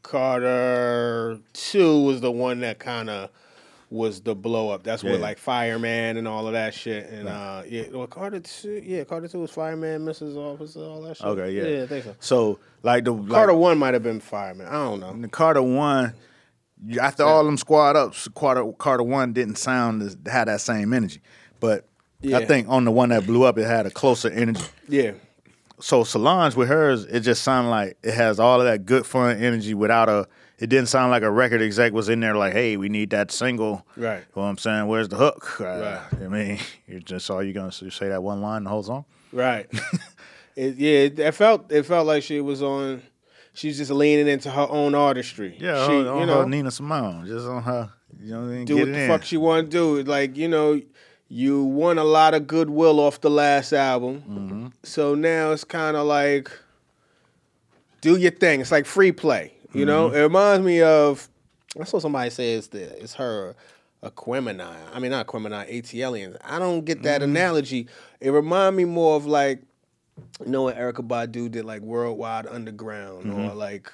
Carter 0.02 1.38
two 1.52 2.02
was 2.04 2.20
the 2.22 2.30
one 2.30 2.60
that 2.60 2.78
kind 2.78 3.10
of 3.10 3.28
was 3.90 4.20
the 4.20 4.34
blow 4.34 4.70
up. 4.70 4.82
That's 4.82 5.02
with 5.04 5.14
Yeah. 5.14 5.18
like 5.20 5.38
Fireman 5.38 6.16
and 6.16 6.26
all 6.26 6.46
of 6.46 6.52
that 6.54 6.74
shit. 6.74 7.08
And 7.08 7.28
uh, 7.28 7.62
yeah, 7.68 7.84
well, 7.92 8.06
Carter 8.06 8.40
two, 8.40 8.82
yeah, 8.84 9.04
Carter 9.04 9.28
two 9.28 9.40
was 9.40 9.50
Fireman, 9.52 10.04
Mrs. 10.04 10.36
Officer, 10.36 10.80
all 10.80 11.02
that 11.02 11.16
shit. 11.16 11.26
Okay, 11.26 11.52
yeah. 11.52 11.62
yeah, 11.64 11.82
I 11.84 11.86
think 11.86 12.04
so. 12.04 12.14
So 12.20 12.58
like 12.82 13.04
the 13.04 13.12
like, 13.12 13.30
Carter 13.30 13.54
one 13.54 13.78
might 13.78 13.94
have 13.94 14.02
been 14.02 14.20
Fireman. 14.20 14.66
I 14.66 14.72
don't 14.72 15.00
know. 15.00 15.16
the 15.20 15.28
Carter 15.28 15.62
one. 15.62 16.14
you- 16.84 16.98
After 17.00 17.22
all 17.24 17.44
them 17.44 17.56
squad 17.56 17.96
ups, 17.96 18.28
Carter 18.34 18.70
Carter 18.78 19.02
one 19.04 19.32
didn't 19.32 19.56
sound 19.56 20.02
as, 20.02 20.16
had 20.26 20.48
that 20.48 20.60
same 20.60 20.92
energy, 20.92 21.20
but 21.60 21.86
Yeah. 22.20 22.38
I 22.38 22.44
think 22.44 22.68
on 22.68 22.84
the 22.84 22.90
one 22.90 23.10
that 23.10 23.24
blew 23.26 23.44
up, 23.44 23.56
it 23.56 23.66
had 23.66 23.86
a 23.86 23.90
closer 23.90 24.28
energy. 24.30 24.64
Yeah, 24.88 25.12
so 25.78 26.02
Solange 26.02 26.56
with 26.56 26.68
hers, 26.68 27.04
it 27.04 27.20
just 27.20 27.42
sounded 27.44 27.70
like 27.70 27.98
it 28.02 28.14
has 28.14 28.40
all 28.40 28.60
of 28.60 28.66
that 28.66 28.84
good 28.84 29.06
fun 29.06 29.36
energy 29.36 29.74
without 29.74 30.08
a. 30.08 30.26
It 30.58 30.68
didn't 30.68 30.86
sound 30.88 31.10
like 31.10 31.22
a 31.22 31.30
record 31.30 31.60
exec 31.60 31.92
was 31.92 32.08
in 32.08 32.20
there 32.20 32.34
like, 32.34 32.52
"Hey, 32.54 32.76
we 32.78 32.88
need 32.88 33.10
that 33.10 33.30
single." 33.30 33.86
Right. 33.96 34.20
You 34.20 34.24
know 34.36 34.42
what 34.42 34.48
I'm 34.48 34.58
saying? 34.58 34.86
Where's 34.86 35.08
the 35.08 35.16
hook? 35.16 35.60
Uh, 35.60 35.64
Right. 35.64 36.00
I 36.24 36.28
mean, 36.28 36.58
you 36.86 37.00
just 37.00 37.28
all 37.30 37.42
you're 37.42 37.52
gonna 37.52 37.72
say 37.72 38.08
that 38.08 38.22
one 38.22 38.40
line 38.40 38.64
the 38.64 38.70
whole 38.70 38.82
song? 38.82 39.04
right. 39.32 39.66
it, 40.56 40.76
yeah, 40.76 40.98
it, 41.00 41.18
it 41.18 41.32
felt 41.32 41.70
it 41.70 41.82
felt 41.84 42.06
like 42.06 42.22
she 42.22 42.40
was 42.40 42.62
on. 42.62 43.02
She's 43.52 43.76
just 43.78 43.90
leaning 43.90 44.28
into 44.28 44.50
her 44.50 44.66
own 44.68 44.94
artistry. 44.94 45.56
Yeah, 45.58 45.86
she, 45.86 45.92
on, 45.94 46.06
on 46.06 46.20
you 46.20 46.26
know, 46.26 46.44
Nina 46.44 46.70
Simone, 46.70 47.26
just 47.26 47.46
on 47.46 47.62
her. 47.62 47.90
You 48.22 48.32
know 48.32 48.40
what 48.40 48.46
I 48.46 48.50
mean? 48.50 48.64
do 48.64 48.76
what 48.76 48.86
the 48.92 48.98
in. 48.98 49.08
fuck 49.08 49.24
she 49.24 49.36
want 49.36 49.70
to 49.70 49.70
do. 49.70 50.02
Like 50.10 50.36
you 50.38 50.48
know, 50.48 50.80
you 51.28 51.64
won 51.64 51.98
a 51.98 52.04
lot 52.04 52.32
of 52.34 52.46
goodwill 52.46 52.98
off 53.00 53.20
the 53.20 53.30
last 53.30 53.72
album, 53.74 54.22
Mm-hmm. 54.28 54.66
so 54.84 55.14
now 55.14 55.52
it's 55.52 55.64
kind 55.64 55.96
of 55.98 56.06
like 56.06 56.50
do 58.00 58.16
your 58.16 58.30
thing. 58.30 58.60
It's 58.60 58.70
like 58.72 58.86
free 58.86 59.12
play. 59.12 59.52
You 59.76 59.86
know, 59.86 60.08
Mm-hmm. 60.08 60.16
it 60.16 60.20
reminds 60.22 60.64
me 60.66 60.82
of. 60.82 61.28
I 61.80 61.84
saw 61.84 61.98
somebody 61.98 62.30
say 62.30 62.54
it's 62.54 62.68
the 62.68 62.82
it's 63.02 63.14
her. 63.14 63.54
Aquemini. 64.02 64.64
I 64.94 64.98
mean, 64.98 65.10
not 65.10 65.26
Aquemini, 65.26 65.68
ATLiens. 65.70 66.36
I 66.44 66.58
don't 66.58 66.84
get 66.84 67.02
that 67.02 67.20
Mm-hmm. 67.22 67.30
analogy. 67.30 67.88
It 68.20 68.30
remind 68.30 68.76
me 68.76 68.84
more 68.84 69.16
of 69.16 69.26
like, 69.26 69.62
you 70.44 70.50
know, 70.50 70.62
what 70.62 70.76
Erykah 70.76 71.06
Badu 71.06 71.50
did, 71.50 71.64
like 71.64 71.82
Worldwide 71.82 72.46
Underground, 72.46 73.24
Mm-hmm. 73.26 73.44
or 73.50 73.54
like, 73.54 73.90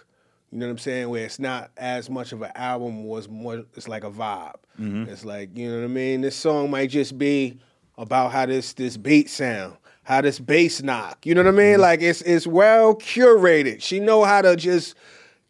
you 0.50 0.58
know 0.58 0.66
what 0.66 0.72
I'm 0.72 0.78
saying, 0.78 1.08
where 1.08 1.24
it's 1.24 1.38
not 1.38 1.70
as 1.76 2.10
much 2.10 2.32
of 2.32 2.42
an 2.42 2.50
album, 2.54 3.04
was 3.04 3.28
more. 3.28 3.64
It's 3.74 3.88
like 3.88 4.04
a 4.04 4.10
vibe. 4.10 4.56
Mm-hmm. 4.80 5.04
It's 5.10 5.24
like 5.24 5.56
you 5.56 5.70
know 5.70 5.78
what 5.78 5.84
I 5.84 5.88
mean. 5.88 6.20
This 6.20 6.36
song 6.36 6.70
might 6.70 6.90
just 6.90 7.16
be 7.16 7.58
about 7.96 8.32
how 8.32 8.44
this 8.46 8.72
this 8.74 8.96
beat 8.96 9.30
sound, 9.30 9.76
how 10.02 10.20
this 10.20 10.38
bass 10.38 10.82
knock. 10.82 11.24
You 11.24 11.34
know 11.34 11.42
what 11.42 11.54
I 11.54 11.56
mean? 11.56 11.66
Mm-hmm. 11.74 11.80
Like 11.82 12.02
it's 12.02 12.20
it's 12.22 12.46
well 12.46 12.94
curated. 12.96 13.80
She 13.80 13.98
know 14.00 14.24
how 14.24 14.42
to 14.42 14.56
just 14.56 14.94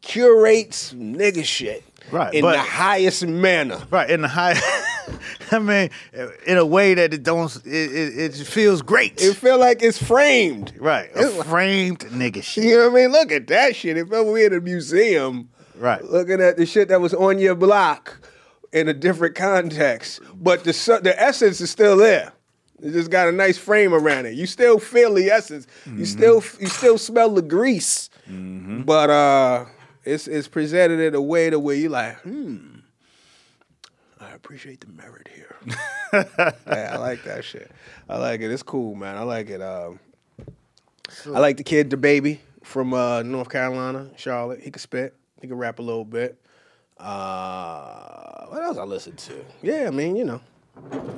curate 0.03 0.75
some 0.75 1.15
nigga 1.15 1.45
shit 1.45 1.83
Right, 2.11 2.35
in 2.35 2.43
but- 2.43 2.53
the 2.53 2.59
highest 2.59 3.25
manner. 3.27 3.81
Right 3.91 4.11
in 4.11 4.21
the 4.23 4.29
high. 4.29 4.61
I 5.51 5.59
mean, 5.59 5.91
in 6.47 6.59
a 6.59 6.67
way 6.67 6.95
that 6.95 7.15
it 7.15 7.23
don't. 7.23 7.55
It 7.65 7.69
it, 7.69 8.19
it 8.41 8.47
feels 8.47 8.83
great. 8.83 9.21
It 9.23 9.35
feel 9.35 9.59
like 9.59 9.83
it's 9.83 10.03
framed. 10.03 10.75
right, 10.79 11.11
a 11.15 11.29
framed 11.45 12.01
nigga 12.01 12.43
shit. 12.43 12.65
You 12.65 12.77
know 12.79 12.91
what 12.91 12.99
I 13.01 13.03
mean? 13.03 13.12
Look 13.12 13.33
at 13.33 13.47
that 13.49 13.77
shit. 13.77 13.97
It 13.97 14.09
felt 14.09 14.27
we 14.27 14.45
in 14.45 14.53
a 14.53 14.61
museum 14.61 15.49
Right. 15.77 16.05
looking 16.05 16.41
at 16.41 16.57
the 16.59 16.67
shit 16.67 16.88
that 16.88 17.01
was 17.01 17.15
on 17.15 17.38
your 17.38 17.55
block 17.55 18.21
in 18.73 18.88
a 18.88 18.95
different 18.95 19.35
context. 19.35 20.21
But 20.35 20.65
the 20.65 20.73
the 21.03 21.15
essence 21.21 21.61
is 21.61 21.71
still 21.71 21.97
there. 21.97 22.33
It 22.83 22.93
just 22.93 23.11
got 23.11 23.29
a 23.29 23.33
nice 23.33 23.57
frame 23.59 23.95
around 23.95 24.27
it. 24.27 24.35
You 24.35 24.47
still 24.47 24.79
feel 24.79 25.15
the 25.15 25.31
essence. 25.31 25.67
You 25.87 26.05
still 26.05 26.43
you 26.61 26.67
still 26.67 26.99
smell 26.99 27.31
the 27.31 27.43
grease. 27.43 28.11
But 28.29 29.09
uh 29.11 29.65
it's 30.05 30.27
it's 30.29 30.49
presented 30.49 31.01
in 31.01 31.15
a 31.15 31.23
way 31.23 31.51
to 31.51 31.59
where 31.59 31.77
you 31.77 31.88
like, 31.88 32.21
hmm. 32.21 32.77
I 34.21 34.31
appreciate 34.33 34.81
the 34.81 34.87
merit 34.88 35.29
here. 35.35 35.57
yeah, 36.67 36.91
I 36.93 36.97
like 36.97 37.25
that 37.25 37.45
shit. 37.45 37.71
I 38.09 38.19
like 38.19 38.41
it. 38.41 38.53
It's 38.53 38.62
cool, 38.62 38.95
man. 38.95 39.17
I 39.17 39.23
like 39.23 39.51
it. 39.51 39.61
Um, 39.61 39.99
I 41.27 41.41
like 41.41 41.57
the 41.57 41.65
kid, 41.65 41.91
the 41.91 41.97
baby 41.97 42.41
from 42.62 42.95
uh, 42.95 43.23
North 43.23 43.49
Carolina, 43.49 44.11
Charlotte. 44.17 44.61
He 44.61 44.71
could 44.71 44.83
spit. 44.83 45.15
He 45.41 45.49
could 45.49 45.59
rap 45.59 45.81
a 45.81 45.83
little 45.83 46.05
bit. 46.05 46.38
Uh, 46.99 48.47
what 48.47 48.62
else 48.62 48.79
I 48.79 48.85
listen 48.85 49.17
to? 49.17 49.45
Yeah, 49.61 49.87
I 49.89 49.91
mean, 49.91 50.14
you 50.14 50.24
know, 50.24 50.41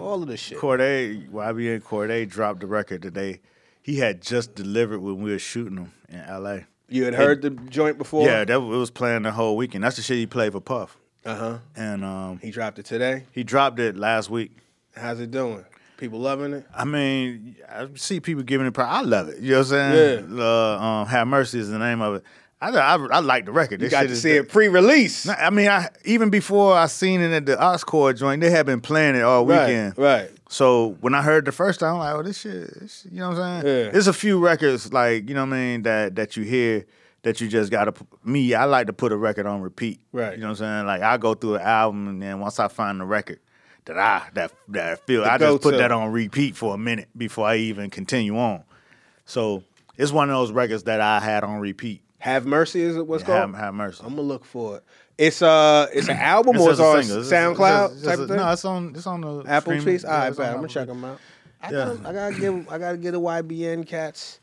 all 0.00 0.22
of 0.22 0.28
this 0.28 0.40
shit. 0.40 0.58
Cordae, 0.58 1.28
YBN 1.30 1.82
Cordae 1.82 2.28
dropped 2.28 2.60
the 2.60 2.66
record 2.66 3.02
today. 3.02 3.40
He 3.82 3.96
had 3.96 4.22
just 4.22 4.54
delivered 4.54 5.00
when 5.00 5.20
we 5.20 5.30
were 5.30 5.38
shooting 5.38 5.76
him 5.76 5.92
in 6.08 6.20
L.A. 6.20 6.66
You 6.94 7.04
had 7.04 7.14
heard 7.14 7.42
the 7.42 7.50
joint 7.50 7.98
before? 7.98 8.24
Yeah, 8.26 8.44
that 8.44 8.54
it 8.54 8.58
was 8.58 8.90
playing 8.90 9.22
the 9.22 9.32
whole 9.32 9.56
weekend. 9.56 9.82
That's 9.82 9.96
the 9.96 10.02
shit 10.02 10.16
he 10.18 10.26
played 10.26 10.52
for 10.52 10.60
Puff, 10.60 10.96
Uh 11.24 11.34
huh. 11.34 11.58
and 11.74 12.04
um, 12.04 12.38
He 12.40 12.50
dropped 12.52 12.78
it 12.78 12.84
today. 12.86 13.24
he 13.32 13.42
dropped 13.42 13.80
it 13.80 13.96
last 13.96 14.30
week. 14.30 14.52
How's 14.96 15.18
it 15.18 15.30
doing? 15.32 15.64
People 15.96 16.20
loving 16.20 16.52
it. 16.52 16.66
I 16.74 16.84
mean, 16.84 17.56
I 17.68 17.88
see 17.94 18.20
people 18.20 18.42
giving 18.44 18.66
it. 18.66 18.74
Pro- 18.74 18.84
I 18.84 19.00
love 19.02 19.28
it. 19.28 19.38
You 19.40 19.52
know 19.52 19.58
what 19.58 19.72
I'm 19.72 19.92
saying? 19.92 20.38
Uh, 20.38 20.78
um, 20.78 21.06
Have 21.08 21.26
Mercy 21.26 21.58
is 21.58 21.68
the 21.68 21.78
name 21.78 22.00
of 22.00 22.16
it. 22.16 22.22
I 22.72 22.94
I, 22.94 23.06
I 23.16 23.18
like 23.20 23.46
the 23.46 23.52
record. 23.52 23.80
You 23.80 23.86
This 23.86 23.90
got 23.92 24.02
shit 24.02 24.10
to 24.10 24.16
see 24.16 24.30
it 24.32 24.48
pre-release. 24.48 25.28
I 25.28 25.50
mean, 25.50 25.68
I 25.68 25.88
even 26.04 26.30
before 26.30 26.74
I 26.74 26.86
seen 26.86 27.20
it 27.20 27.32
at 27.32 27.46
the 27.46 27.56
Oxcord 27.56 28.18
joint, 28.18 28.40
they 28.40 28.50
had 28.50 28.66
been 28.66 28.80
playing 28.80 29.16
it 29.16 29.22
all 29.22 29.44
weekend. 29.46 29.98
right. 29.98 30.22
right. 30.22 30.30
So 30.48 30.96
when 31.00 31.14
I 31.14 31.22
heard 31.22 31.44
the 31.44 31.52
first 31.52 31.80
time, 31.80 31.94
I'm 31.94 31.98
like, 31.98 32.14
oh, 32.14 32.22
this 32.22 32.40
shit, 32.40 32.80
this- 32.80 33.06
you 33.10 33.18
know 33.18 33.30
what 33.30 33.38
I'm 33.38 33.62
saying? 33.62 33.84
Yeah. 33.86 33.90
There's 33.90 34.06
a 34.06 34.12
few 34.12 34.38
records 34.38 34.92
like, 34.92 35.28
you 35.28 35.34
know 35.34 35.44
what 35.44 35.54
I 35.54 35.58
mean, 35.58 35.82
that 35.82 36.14
that 36.16 36.36
you 36.36 36.44
hear 36.44 36.86
that 37.22 37.40
you 37.40 37.48
just 37.48 37.70
gotta 37.70 37.92
me, 38.22 38.54
I 38.54 38.64
like 38.64 38.86
to 38.86 38.92
put 38.92 39.10
a 39.10 39.16
record 39.16 39.46
on 39.46 39.62
repeat. 39.62 40.00
Right. 40.12 40.34
You 40.34 40.40
know 40.42 40.48
what 40.48 40.60
I'm 40.60 40.84
saying? 40.84 40.86
Like 40.86 41.02
I 41.02 41.16
go 41.16 41.34
through 41.34 41.56
an 41.56 41.62
album 41.62 42.08
and 42.08 42.22
then 42.22 42.38
once 42.40 42.60
I 42.60 42.68
find 42.68 43.00
the 43.00 43.04
record 43.04 43.40
that 43.86 43.98
I 43.98 44.22
that 44.34 44.52
that 44.68 44.92
I 44.92 44.96
feel 44.96 45.24
I 45.24 45.38
just 45.38 45.62
put 45.62 45.76
that 45.76 45.90
on 45.92 46.12
repeat 46.12 46.54
for 46.56 46.74
a 46.74 46.78
minute 46.78 47.08
before 47.16 47.46
I 47.46 47.56
even 47.56 47.90
continue 47.90 48.38
on. 48.38 48.62
So 49.26 49.62
it's 49.96 50.12
one 50.12 50.28
of 50.28 50.36
those 50.36 50.52
records 50.52 50.84
that 50.84 51.00
I 51.00 51.18
had 51.20 51.44
on 51.44 51.60
repeat. 51.60 52.02
Have 52.24 52.46
Mercy 52.46 52.80
is 52.80 52.96
it 52.96 53.06
what's 53.06 53.22
have, 53.24 53.42
called? 53.52 53.56
have 53.56 53.74
mercy. 53.74 54.02
I'm 54.02 54.10
gonna 54.16 54.22
look 54.22 54.46
for 54.46 54.78
it. 54.78 54.84
It's 55.18 55.42
uh 55.42 55.88
it's 55.92 56.08
an 56.08 56.16
album 56.34 56.56
It's 56.56 56.64
or 56.64 56.68
just 56.70 56.80
it's 56.80 56.80
a 56.80 56.84
on 56.96 57.02
single. 57.02 57.18
It's- 57.26 57.32
SoundCloud 57.58 57.84
it's 57.84 57.92
just- 57.94 58.04
type 58.04 58.12
it's 58.14 58.22
of 58.22 58.28
thing. 58.28 58.36
No, 58.38 58.50
it's 58.52 58.64
on 58.64 58.92
it's 58.96 59.06
on 59.06 59.20
the 59.20 59.38
Apple 59.46 59.60
streaming. 59.60 59.82
Trees. 59.84 60.04
All 60.06 60.10
Yeah, 60.12 60.18
right, 60.20 60.28
it's 60.28 60.38
on 60.38 60.44
bet. 60.44 60.50
I'm 60.54 60.56
gonna 60.56 60.68
check 60.68 60.86
them 60.88 61.04
out. 61.04 61.18
I, 61.62 61.66
Yeah. 61.70 61.72
gotta, 61.84 62.08
I 62.08 62.12
gotta 62.14 62.40
give 62.40 62.68
I 62.72 62.78
gotta 62.78 62.96
get 62.96 63.10
the 63.12 63.20
YBN 63.20 63.86
cats. 63.86 64.40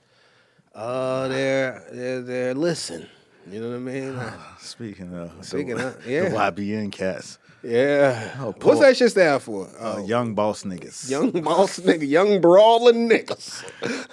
Uh, 0.76 1.28
they're 1.28 1.84
they're 1.92 2.22
they're 2.22 2.54
listen. 2.54 3.08
You 3.50 3.60
know 3.62 3.70
what 3.70 3.76
I 3.78 3.80
mean? 3.80 4.22
Speaking 4.60 5.14
of 5.16 5.32
Speaking 5.44 5.76
the, 5.78 5.88
of- 5.88 6.08
yeah. 6.08 6.30
the 6.30 6.36
YBN 6.36 6.92
cats, 6.92 7.40
yeah. 7.64 8.36
Oh, 8.40 8.54
What's 8.62 8.80
that 8.82 8.96
shit 8.96 9.10
stand 9.10 9.42
for? 9.42 9.66
uh, 9.80 9.96
Oh, 9.98 10.06
young 10.06 10.36
boss 10.36 10.64
niggas, 10.64 11.10
young 11.10 11.32
boss 11.32 11.80
nigga, 11.80 12.08
young 12.08 12.40
brawling 12.40 13.10
niggas. 13.10 13.64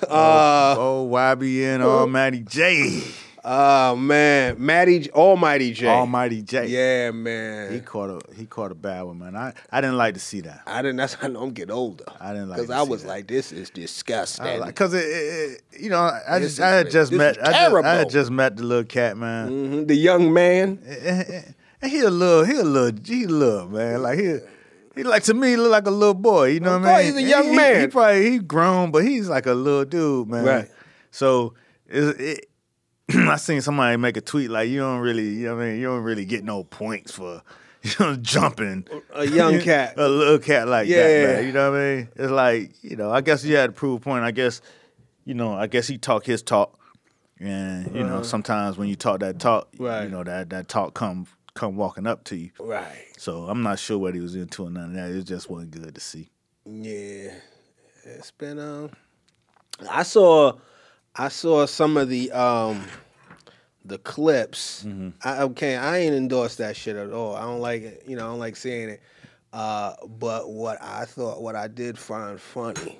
Uh, 0.02 0.74
oh 0.78 1.08
YBN, 1.12 1.82
Almighty 1.82 2.40
Jay, 2.40 3.02
oh 3.50 3.96
man, 3.96 4.56
Matty 4.58 5.10
Almighty 5.10 5.72
Jay. 5.72 5.86
Almighty 5.88 6.42
Jay. 6.42 6.66
Yeah, 6.66 7.10
man. 7.12 7.72
he 7.72 7.80
caught 7.80 8.10
a 8.10 8.20
he 8.36 8.44
caught 8.46 8.70
a 8.70 8.74
bad 8.74 9.02
one, 9.02 9.18
man. 9.18 9.34
I, 9.34 9.54
I 9.72 9.80
didn't 9.80 9.96
like 9.96 10.14
to 10.14 10.20
see 10.20 10.40
that. 10.42 10.62
I 10.66 10.82
didn't. 10.82 10.96
That's 10.96 11.14
how 11.14 11.26
I 11.26 11.30
know 11.30 11.42
I'm 11.42 11.50
getting 11.52 11.74
older. 11.74 12.04
I 12.20 12.32
didn't 12.32 12.50
like 12.50 12.58
because 12.58 12.70
I 12.70 12.82
was 12.82 13.02
that. 13.02 13.08
like, 13.08 13.26
this 13.28 13.50
is 13.52 13.70
disgusting. 13.70 14.62
Because 14.64 14.92
it, 14.94 14.98
it, 15.04 15.62
it- 15.72 15.80
you 15.80 15.90
know, 15.90 15.98
I 16.28 16.38
This 16.40 16.56
just 16.56 16.60
I 16.60 16.70
had 16.70 16.90
just 16.90 17.12
met 17.12 17.38
I, 17.40 17.52
just, 17.70 17.84
I 17.86 17.94
had 17.94 18.10
just 18.10 18.30
met 18.30 18.56
the 18.56 18.64
little 18.64 18.84
cat 18.84 19.16
man. 19.16 19.48
Mhm, 19.50 19.86
The 19.88 19.94
young 19.94 20.32
man. 20.32 20.80
And 21.80 21.90
he 21.92 22.00
a 22.00 22.10
little, 22.10 22.44
he 22.44 22.58
a 22.58 22.64
little, 22.64 23.00
he 23.04 23.24
a 23.24 23.28
little 23.28 23.68
man. 23.68 24.02
Like 24.02 24.18
he, 24.18 24.38
he 24.96 25.04
like 25.04 25.22
to 25.24 25.34
me 25.34 25.50
he 25.50 25.56
look 25.56 25.70
like 25.70 25.86
a 25.86 25.90
little 25.92 26.14
boy. 26.14 26.48
You 26.48 26.60
know 26.60 26.76
what 26.78 26.88
I 26.88 26.96
mean? 27.04 27.06
he's 27.14 27.24
a 27.24 27.28
young 27.28 27.44
He- 27.44 27.50
he- 27.50 27.56
man. 27.56 27.80
He, 27.82 27.86
probably 27.86 28.30
he 28.30 28.38
grown, 28.40 28.90
but 28.90 29.04
he's 29.04 29.28
like 29.28 29.46
a 29.46 29.54
little 29.54 29.84
dude, 29.84 30.28
man. 30.28 30.44
Right. 30.44 30.68
So 31.12 31.54
it, 31.86 32.20
it, 32.20 32.47
I 33.14 33.36
seen 33.36 33.60
somebody 33.60 33.96
make 33.96 34.16
a 34.16 34.20
tweet 34.20 34.50
like, 34.50 34.68
"You 34.68 34.80
don't 34.80 35.00
really, 35.00 35.28
you 35.28 35.46
know 35.46 35.56
what 35.56 35.62
I 35.64 35.68
mean? 35.70 35.80
You 35.80 35.86
don't 35.86 36.02
really 36.02 36.24
get 36.24 36.44
no 36.44 36.64
points 36.64 37.12
for." 37.12 37.42
You 37.84 37.90
know, 38.00 38.16
jumping 38.16 38.88
A 39.14 39.24
young 39.24 39.60
cat. 39.70 39.94
a 39.96 40.08
little 40.08 40.40
cat 40.40 40.66
like 40.66 40.88
Yeah. 40.88 40.96
that, 41.06 41.36
man. 41.36 41.46
You 41.46 41.52
know 41.52 41.70
what 41.70 41.78
I 41.80 41.94
mean? 41.94 42.08
It's 42.16 42.30
like, 42.32 42.72
you 42.82 42.96
know, 42.96 43.12
I 43.12 43.20
guess 43.20 43.40
he 43.40 43.52
had 43.52 43.66
to 43.68 43.72
prove 43.72 44.00
a 44.00 44.04
point. 44.04 44.24
I 44.24 44.32
guess, 44.32 44.60
you 45.24 45.32
know, 45.34 45.54
I 45.54 45.68
guess 45.68 45.86
he 45.86 45.96
talk 45.96 46.26
his 46.26 46.42
talk, 46.42 46.76
and 47.38 47.94
you 47.94 48.02
know, 48.02 48.22
sometimes 48.22 48.76
when 48.78 48.88
you 48.88 48.96
talk 48.96 49.20
that 49.20 49.38
talk, 49.38 49.68
Uh-huh. 49.74 49.84
Right. 49.84 50.02
you 50.02 50.08
know 50.10 50.24
that 50.24 50.50
that 50.50 50.66
talk 50.66 50.94
come 50.94 51.28
come 51.54 51.76
walking 51.76 52.08
up 52.08 52.24
to 52.24 52.36
you. 52.36 52.50
Right. 52.58 53.06
So 53.16 53.44
I'm 53.48 53.62
not 53.62 53.78
sure 53.78 53.96
what 53.96 54.12
he 54.14 54.20
was 54.20 54.34
into 54.34 54.64
or 54.64 54.70
none 54.70 54.86
of 54.90 54.94
that. 54.94 55.10
It 55.10 55.22
just 55.22 55.48
wasn't 55.48 55.70
good 55.70 55.94
to 55.94 56.00
see. 56.00 56.30
Yeah. 56.66 57.30
It's 58.04 58.32
been 58.32 58.58
um 58.58 58.90
I 59.88 60.02
saw 60.02 60.54
I 61.18 61.28
saw 61.28 61.66
some 61.66 61.96
of 61.96 62.08
the 62.08 62.30
um 62.32 62.84
the 63.84 63.98
clips. 63.98 64.84
Mm-hmm. 64.84 65.10
I 65.24 65.42
okay, 65.42 65.76
I 65.76 65.98
ain't 65.98 66.14
endorse 66.14 66.56
that 66.56 66.76
shit 66.76 66.96
at 66.96 67.12
all. 67.12 67.34
I 67.34 67.42
don't 67.42 67.60
like 67.60 67.82
it, 67.82 68.04
you 68.06 68.16
know, 68.16 68.26
I 68.26 68.28
don't 68.28 68.38
like 68.38 68.56
seeing 68.56 68.88
it. 68.90 69.02
Uh 69.52 69.94
but 70.06 70.50
what 70.50 70.80
I 70.80 71.04
thought 71.04 71.42
what 71.42 71.56
I 71.56 71.66
did 71.68 71.98
find 71.98 72.40
funny. 72.40 72.98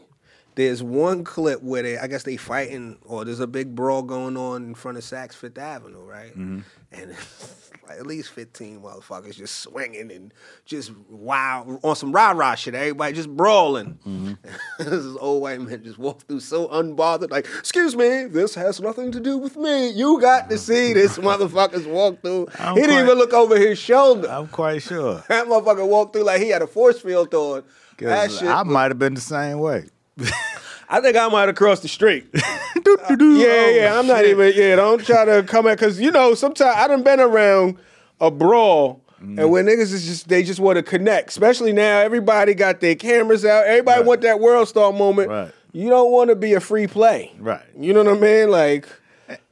There's 0.57 0.83
one 0.83 1.23
clip 1.23 1.63
where 1.63 1.85
they 1.85 1.99
I 1.99 2.09
guess 2.09 2.25
they 2.25 2.37
fighting 2.37 2.99
or 3.05 3.25
there's 3.25 3.41
a 3.41 3.47
big 3.47 3.77
brawl 3.77 4.03
going 4.03 4.37
on 4.37 4.65
in 4.65 4.75
front 4.75 4.99
of 4.99 5.05
Saks 5.05 5.35
Fifth 5.35 5.59
Avenue, 5.59 6.01
right? 6.01 6.37
Mm-hmm. 6.37 6.61
And 6.91 7.17
like 7.89 7.99
at 7.99 8.07
least 8.07 8.31
15 8.31 8.81
motherfuckers 8.81 9.35
just 9.37 9.57
swinging 9.61 10.11
and 10.13 10.33
just 10.65 10.93
wild 11.09 11.81
on 11.83 11.97
some 11.97 12.13
rah 12.13 12.33
rah 12.33 12.55
shit. 12.55 12.75
Everybody 12.75 13.15
just 13.15 13.31
brawling. 13.35 13.99
Mm-hmm. 14.07 14.33
this 14.91 15.17
old 15.21 15.43
white 15.43 15.61
man 15.61 15.83
just 15.83 15.99
walked 15.99 16.29
through 16.29 16.41
so 16.41 16.69
unbothered, 16.69 17.31
like, 17.31 17.47
excuse 17.59 17.97
me, 17.97 18.25
this 18.25 18.55
has 18.55 18.81
nothing 18.81 19.11
to 19.13 19.21
do 19.21 19.39
with 19.39 19.57
me. 19.57 19.89
You 19.91 20.21
got 20.21 20.51
to 20.51 20.59
see 20.59 20.93
this 20.93 21.17
motherfuckers 21.19 21.87
walk 21.91 22.21
through. 22.23 22.49
I'm 22.59 22.75
He 22.75 22.83
didn't 22.83 22.97
quite- 22.97 23.05
even 23.05 23.19
look 23.19 23.33
over 23.33 23.59
his 23.59 23.79
shoulder. 23.79 24.29
I'm 24.29 24.49
quite 24.49 24.83
sure. 24.83 25.23
that 25.29 25.47
motherfucker 25.47 25.87
walked 25.87 26.13
through 26.15 26.25
like 26.25 26.41
he 26.43 26.51
had 26.51 26.63
a 26.63 26.67
force 26.67 27.01
field 27.01 27.33
on. 27.35 27.65
That 27.99 28.31
shit. 28.31 28.49
I 28.49 28.63
might 28.63 28.91
have 28.91 28.99
been 28.99 29.15
the 29.15 29.21
same 29.21 29.59
way. 29.59 29.87
I 30.89 31.01
think 31.01 31.17
I 31.17 31.29
might 31.29 31.49
have 31.49 31.55
crossed 31.57 31.83
the 31.83 31.89
street. 31.89 32.33
Doo-doo-doo. 32.83 33.37
Yeah, 33.37 33.47
Oh, 33.49 33.69
yeah. 33.77 33.99
I'm 33.99 34.07
not 34.07 34.25
even. 34.25 34.53
Yeah, 34.55 34.77
don't 34.77 35.05
try 35.05 35.25
to 35.25 35.43
come 35.43 35.67
at 35.67 35.79
because 35.79 36.01
you 36.01 36.11
know 36.11 36.35
sometimes 36.35 36.75
I 36.77 36.89
done 36.89 37.03
been 37.03 37.21
around 37.21 37.77
a 38.21 38.31
brawl. 38.31 39.03
Mm-hmm. 39.23 39.39
And 39.39 39.51
when 39.51 39.67
niggas 39.67 39.93
is 39.93 40.07
just 40.07 40.29
they 40.29 40.43
just 40.43 40.61
want 40.61 40.77
to 40.77 40.83
connect, 40.83 41.31
especially 41.31 41.73
now 41.73 41.99
everybody 41.99 42.55
got 42.55 42.81
their 42.81 42.95
cameras 42.95 43.45
out. 43.45 43.67
Everybody 43.67 43.99
Right. 44.01 44.07
want 44.07 44.21
that 44.23 44.41
world 44.41 44.69
star 44.69 44.93
moment. 44.93 45.29
Right. 45.29 45.53
You 45.73 45.91
don't 45.91 46.11
want 46.13 46.31
to 46.31 46.37
be 46.37 46.55
a 46.55 46.61
free 46.61 46.87
play. 46.87 47.33
Right. 47.39 47.61
You 47.79 47.93
know 47.93 48.03
what 48.05 48.17
I 48.17 48.21
mean? 48.21 48.51
Like 48.51 48.89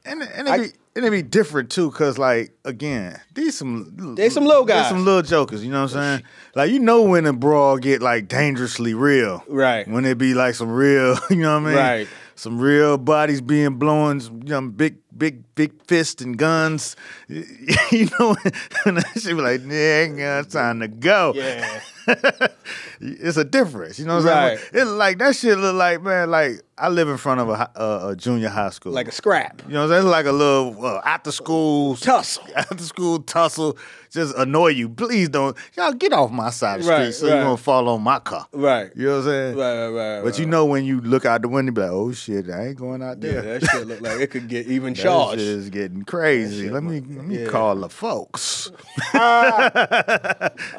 And 0.05 0.21
and 0.23 0.47
it 0.47 0.51
I- 0.51 0.57
be 0.57 0.67
and 0.97 1.05
it'd 1.05 1.11
be 1.11 1.21
different 1.21 1.69
too, 1.69 1.91
cause 1.91 2.17
like 2.17 2.51
again, 2.65 3.19
these 3.33 3.57
some 3.57 4.15
They 4.15 4.29
some 4.29 4.45
little 4.45 4.65
guys. 4.65 4.89
some 4.89 5.05
little 5.05 5.21
jokers. 5.21 5.63
You 5.63 5.71
know 5.71 5.83
what 5.83 5.95
I'm 5.95 6.17
saying? 6.19 6.23
Like 6.55 6.71
you 6.71 6.79
know 6.79 7.03
when 7.03 7.25
a 7.25 7.33
brawl 7.33 7.77
get 7.77 8.01
like 8.01 8.27
dangerously 8.27 8.93
real, 8.93 9.43
Right. 9.47 9.87
When 9.87 10.03
it 10.05 10.17
be 10.17 10.33
like 10.33 10.55
some 10.55 10.69
real, 10.71 11.17
you 11.29 11.37
know 11.37 11.53
what 11.61 11.67
I 11.67 11.73
mean? 11.73 11.75
Right. 11.77 12.07
Some 12.35 12.59
real 12.59 12.97
bodies 12.99 13.41
being 13.41 13.77
blown, 13.79 14.19
you 14.19 14.49
know, 14.53 14.61
big, 14.61 14.97
big, 15.17 15.43
big 15.55 15.71
fists 15.87 16.21
and 16.21 16.37
guns. 16.37 16.95
You 17.91 18.09
know, 18.19 18.35
that 18.85 19.05
shit 19.15 19.35
be 19.37 19.41
like, 19.41 19.61
ain't 19.71 20.17
got 20.17 20.49
time 20.49 20.81
to 20.81 20.87
go. 20.87 21.33
yeah, 21.35 21.79
it's 22.99 23.37
a 23.37 23.43
difference. 23.43 23.97
You 23.99 24.05
know 24.05 24.17
what 24.17 24.25
I'm 24.27 24.49
Right. 24.49 24.59
saying? 24.59 24.71
It 24.73 24.85
like 24.91 25.17
that 25.19 25.35
shit 25.35 25.57
look 25.57 25.75
like 25.75 26.01
man. 26.01 26.29
Like 26.31 26.61
I 26.79 26.89
live 26.89 27.09
in 27.09 27.17
front 27.17 27.39
of 27.41 27.49
a, 27.49 27.71
a, 27.75 28.07
a 28.09 28.15
junior 28.15 28.49
high 28.49 28.69
school. 28.69 28.91
like 28.91 29.07
a 29.07 29.11
scrap 29.11 29.63
You 29.67 29.73
know, 29.73 29.79
what 29.79 29.83
I'm 29.85 29.89
saying? 29.89 30.01
it's 30.03 30.11
like 30.11 30.25
a 30.27 30.31
little 30.31 30.85
uh, 30.85 31.01
after 31.03 31.31
school 31.31 31.95
tussle. 31.95 32.43
after 32.55 32.83
school 32.83 33.19
tussle. 33.23 33.77
Just 34.09 34.35
annoy 34.37 34.69
you. 34.69 34.87
Please 34.89 35.27
don't, 35.29 35.55
y'all 35.75 35.91
get 35.91 36.13
off 36.13 36.31
my 36.31 36.49
side 36.49 36.79
of 36.79 36.85
the 36.85 36.91
Right, 36.91 37.01
street 37.13 37.13
so 37.13 37.27
right. 37.29 37.37
you 37.39 37.43
gonna 37.43 37.57
fall 37.57 37.89
on 37.89 38.01
my 38.01 38.19
car. 38.19 38.47
Right. 38.53 38.89
You 38.95 39.05
know 39.07 39.11
what 39.11 39.17
I'm 39.17 39.23
saying? 39.25 39.55
Right, 39.57 39.87
right, 39.89 40.15
right. 40.17 40.23
But 40.23 40.39
you 40.39 40.45
know 40.45 40.65
when 40.65 40.85
you 40.85 41.01
look 41.01 41.25
out 41.25 41.41
the 41.41 41.49
window, 41.49 41.71
be 41.73 41.81
like, 41.81 41.91
oh 41.91 42.11
shit, 42.13 42.49
I 42.49 42.67
ain't 42.67 42.77
going 42.77 43.01
out 43.03 43.21
yeah, 43.21 43.31
there. 43.41 43.59
that 43.59 43.69
shit 43.69 43.87
look 43.87 44.01
like 44.01 44.19
it 44.21 44.27
could 44.31 44.47
get 44.47 44.67
even 44.77 44.93
That 44.93 45.01
charged. 45.03 45.39
shit 45.41 45.47
is 45.49 45.69
getting 45.69 46.03
crazy. 46.03 46.69
Let 46.69 46.83
me 46.83 47.01
let 47.01 47.25
me 47.25 47.43
yeah. 47.43 47.49
call 47.49 47.75
the 47.75 47.89
folks. 47.89 48.71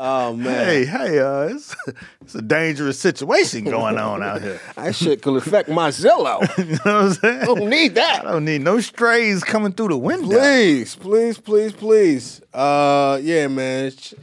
Oh 0.01 0.35
man, 0.35 0.65
hey, 0.67 0.85
hey, 0.85 1.19
uh, 1.19 1.43
it's, 1.49 1.75
it's 2.23 2.35
a 2.35 2.43
dangerous 2.43 2.99
situation 2.99 3.65
going 3.65 3.99
on 3.99 4.23
out 4.23 4.43
here. 4.43 4.61
that 4.77 4.95
shit 4.95 5.23
could 5.23 5.37
affect 5.37 5.69
my 5.69 5.88
Zillow. 5.89 6.41
You 6.59 6.65
know 6.73 6.79
what 6.79 6.87
I'm 6.87 7.13
saying? 7.15 7.41
I 7.43 7.45
don't 7.45 7.69
need 7.71 7.95
that. 7.97 8.27
I 8.27 8.33
don't 8.33 8.45
need 8.45 8.63
no 8.63 8.81
strays 8.81 9.43
coming 9.45 9.73
through 9.73 9.89
the 9.89 9.99
window. 9.99 10.29
Please, 10.39 10.95
please, 10.97 11.39
please, 11.39 11.73
please. 11.73 12.41
Uh, 12.53 13.19
yeah, 13.23 13.47
man. 13.49 13.91
Sh- 13.91 14.15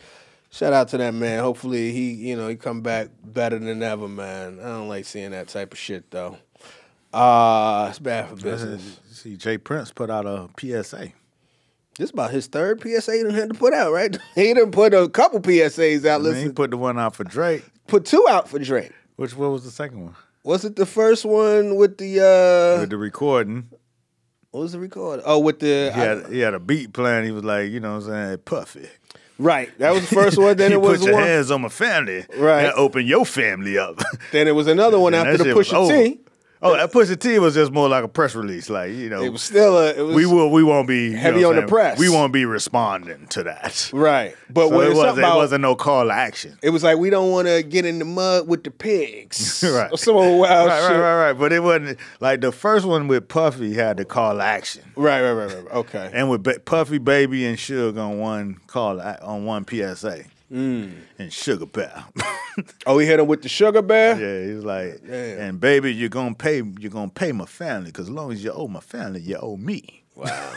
shout 0.49 0.73
out 0.73 0.87
to 0.89 0.97
that 0.97 1.13
man. 1.13 1.39
Hopefully 1.41 1.91
he, 1.91 2.11
you 2.13 2.35
know, 2.35 2.47
he 2.47 2.55
come 2.55 2.81
back 2.81 3.09
better 3.23 3.59
than 3.59 3.81
ever, 3.83 4.07
man. 4.07 4.59
I 4.59 4.63
don't 4.63 4.87
like 4.87 5.05
seeing 5.05 5.31
that 5.31 5.47
type 5.47 5.73
of 5.73 5.79
shit 5.79 6.09
though. 6.11 6.37
Uh, 7.13 7.87
it's 7.89 7.99
bad 7.99 8.29
for 8.29 8.35
business. 8.35 8.99
See, 9.11 9.37
J. 9.37 9.57
Prince 9.57 9.91
put 9.91 10.09
out 10.09 10.25
a 10.25 10.49
PSA. 10.59 11.13
This 11.97 12.09
about 12.11 12.31
his 12.31 12.47
third 12.47 12.81
PSA 12.81 13.13
he 13.13 13.23
done 13.23 13.33
had 13.33 13.49
to 13.53 13.55
put 13.57 13.73
out, 13.73 13.93
right? 13.93 14.17
He 14.35 14.53
done 14.53 14.71
put 14.71 14.93
a 14.93 15.07
couple 15.07 15.39
PSAs 15.39 16.05
out. 16.05 16.21
Then 16.23 16.33
he 16.33 16.39
Listen, 16.39 16.47
put, 16.49 16.55
put 16.55 16.71
the 16.71 16.77
one 16.77 16.99
out 16.99 17.15
for 17.15 17.23
Drake. 17.23 17.63
put 17.87 18.03
two 18.05 18.25
out 18.29 18.49
for 18.49 18.59
Drake. 18.59 18.91
Which 19.15 19.33
what 19.35 19.49
was 19.49 19.63
the 19.63 19.71
second 19.71 20.03
one? 20.03 20.15
Was 20.45 20.63
it 20.63 20.75
the 20.75 20.85
first 20.85 21.25
one 21.25 21.75
with 21.75 21.97
the 21.97 22.19
uh? 22.19 22.79
With 22.81 22.91
the 22.91 22.97
recording. 22.97 23.67
what 24.51 24.59
was 24.61 24.73
the 24.73 24.79
record? 24.79 25.21
Oh, 25.25 25.39
with 25.39 25.59
the 25.59 25.91
He 25.91 25.99
had 25.99 26.27
he 26.31 26.39
had 26.39 26.53
a 26.53 26.59
beat 26.59 26.93
playing. 26.93 27.25
He 27.25 27.31
was 27.31 27.43
like, 27.43 27.71
you 27.71 27.79
know 27.79 27.95
what 27.95 28.03
I'm 28.05 28.09
saying, 28.27 28.37
puffy. 28.45 28.87
right. 29.39 29.75
That 29.79 29.91
was 29.91 30.07
the 30.07 30.15
first 30.15 30.37
one. 30.37 30.55
Then 30.61 30.71
it 30.71 30.79
was 30.79 30.99
put 30.99 31.07
your 31.07 31.15
one. 31.15 31.23
hands 31.23 31.49
on 31.49 31.61
my 31.61 31.69
family. 31.69 32.25
Right. 32.37 32.65
And 32.65 32.73
open 32.75 33.07
your 33.07 33.25
family 33.25 33.79
up. 33.79 33.99
Then 34.31 34.47
it 34.47 34.51
was 34.53 34.67
another 34.67 34.99
one 35.05 35.15
And 35.15 35.27
after 35.27 35.43
the 35.45 35.49
Pusha. 35.55 35.89
T. 35.89 36.19
Oh, 36.65 36.75
that 36.75 36.91
Pusha 36.91 37.19
T 37.19 37.37
was 37.39 37.53
just 37.53 37.71
more 37.71 37.87
like 37.87 38.03
a 38.03 38.07
press 38.07 38.35
release, 38.35 38.69
like 38.69 38.91
you 38.91 39.09
know. 39.09 39.21
It 39.21 39.29
was 39.29 39.43
still 39.43 39.77
a. 39.77 39.89
It 39.91 40.01
was 40.01 40.15
we 40.15 40.25
will. 40.25 40.49
We 40.51 40.63
won't 40.63 40.87
be 40.87 41.09
you 41.11 41.17
heavy 41.17 41.41
know 41.41 41.49
on 41.51 41.55
what 41.55 41.61
the 41.61 41.67
press. 41.67 41.99
We 41.99 42.09
won't 42.09 42.33
be 42.33 42.45
responding 42.45 43.27
to 43.27 43.43
that. 43.43 43.89
right, 43.93 44.35
but 44.49 44.69
So 44.69 44.81
it 44.81 44.95
wasn't. 44.95 45.17
It 45.17 45.19
about- 45.21 45.35
wasn't 45.37 45.61
no 45.61 45.75
call 45.75 46.05
to 46.07 46.13
action. 46.13 46.57
It 46.63 46.71
was 46.71 46.83
like 46.83 46.97
we 46.97 47.09
don't 47.09 47.31
want 47.31 47.47
to 47.47 47.63
get 47.63 47.85
in 47.85 47.99
the 47.99 48.05
mud 48.05 48.47
with 48.47 48.63
the 48.63 48.71
pigs, 48.71 49.63
Right. 49.67 49.91
Or 49.91 49.97
some 49.97 50.15
wild 50.15 50.67
right, 50.69 50.81
shit. 50.81 50.91
right, 50.91 50.97
right, 50.99 51.25
right. 51.27 51.33
But 51.33 51.53
it 51.53 51.61
wasn't 51.63 51.99
like 52.19 52.41
the 52.41 52.51
first 52.51 52.85
one 52.85 53.07
with 53.07 53.27
Puffy 53.27 53.73
had 53.73 53.97
the 53.97 54.05
call 54.05 54.35
to 54.37 54.43
action, 54.43 54.83
Right, 54.95 55.21
right, 55.21 55.33
right, 55.33 55.53
right. 55.63 55.73
Okay. 55.73 56.09
and 56.13 56.29
with 56.29 56.65
Puffy, 56.65 56.97
Baby, 56.97 57.45
and 57.45 57.57
Suge 57.57 57.97
on 57.97 58.19
one 58.19 58.57
call 58.67 58.99
on 58.99 59.45
one 59.45 59.65
PSA, 59.67 60.23
Mm. 60.51 60.93
and 61.19 61.33
Sugar 61.33 61.65
Bear. 61.65 62.05
Oh, 62.85 62.97
he 62.99 63.05
hit 63.05 63.19
him 63.19 63.27
with 63.27 63.41
the 63.41 63.49
sugar 63.49 63.81
bear. 63.81 64.15
yeah, 64.17 64.53
he's 64.53 64.63
like, 64.63 65.01
Damn. 65.05 65.39
and 65.41 65.59
baby, 65.59 65.93
you're 65.93 66.07
gonna 66.07 66.33
pay. 66.33 66.61
You're 66.79 66.89
gonna 66.89 67.09
pay 67.09 67.33
my 67.33 67.43
family 67.43 67.87
because 67.91 68.07
as 68.07 68.13
long 68.13 68.31
as 68.31 68.41
you 68.45 68.51
owe 68.53 68.69
my 68.69 68.79
family, 68.79 69.19
you 69.19 69.35
owe 69.35 69.57
me. 69.57 70.03
Wow. 70.15 70.53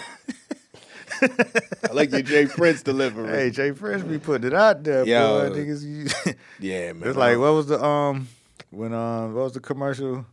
I 1.20 1.92
like 1.92 2.12
your 2.12 2.22
J. 2.22 2.46
Prince 2.46 2.82
delivery. 2.84 3.28
Hey, 3.28 3.50
Jay 3.50 3.72
Fresh 3.72 4.02
be 4.02 4.18
putting 4.20 4.46
it 4.46 4.54
out 4.54 4.84
there, 4.84 5.04
Yo. 5.04 5.50
boy. 5.50 5.56
Niggas, 5.56 6.36
yeah, 6.60 6.92
man. 6.92 7.08
It's 7.08 7.16
like 7.18 7.36
what 7.38 7.52
was 7.54 7.66
the 7.66 7.82
um 7.84 8.28
when 8.70 8.92
um 8.92 9.34
what 9.34 9.44
was 9.44 9.52
the 9.54 9.60
commercial 9.60 10.24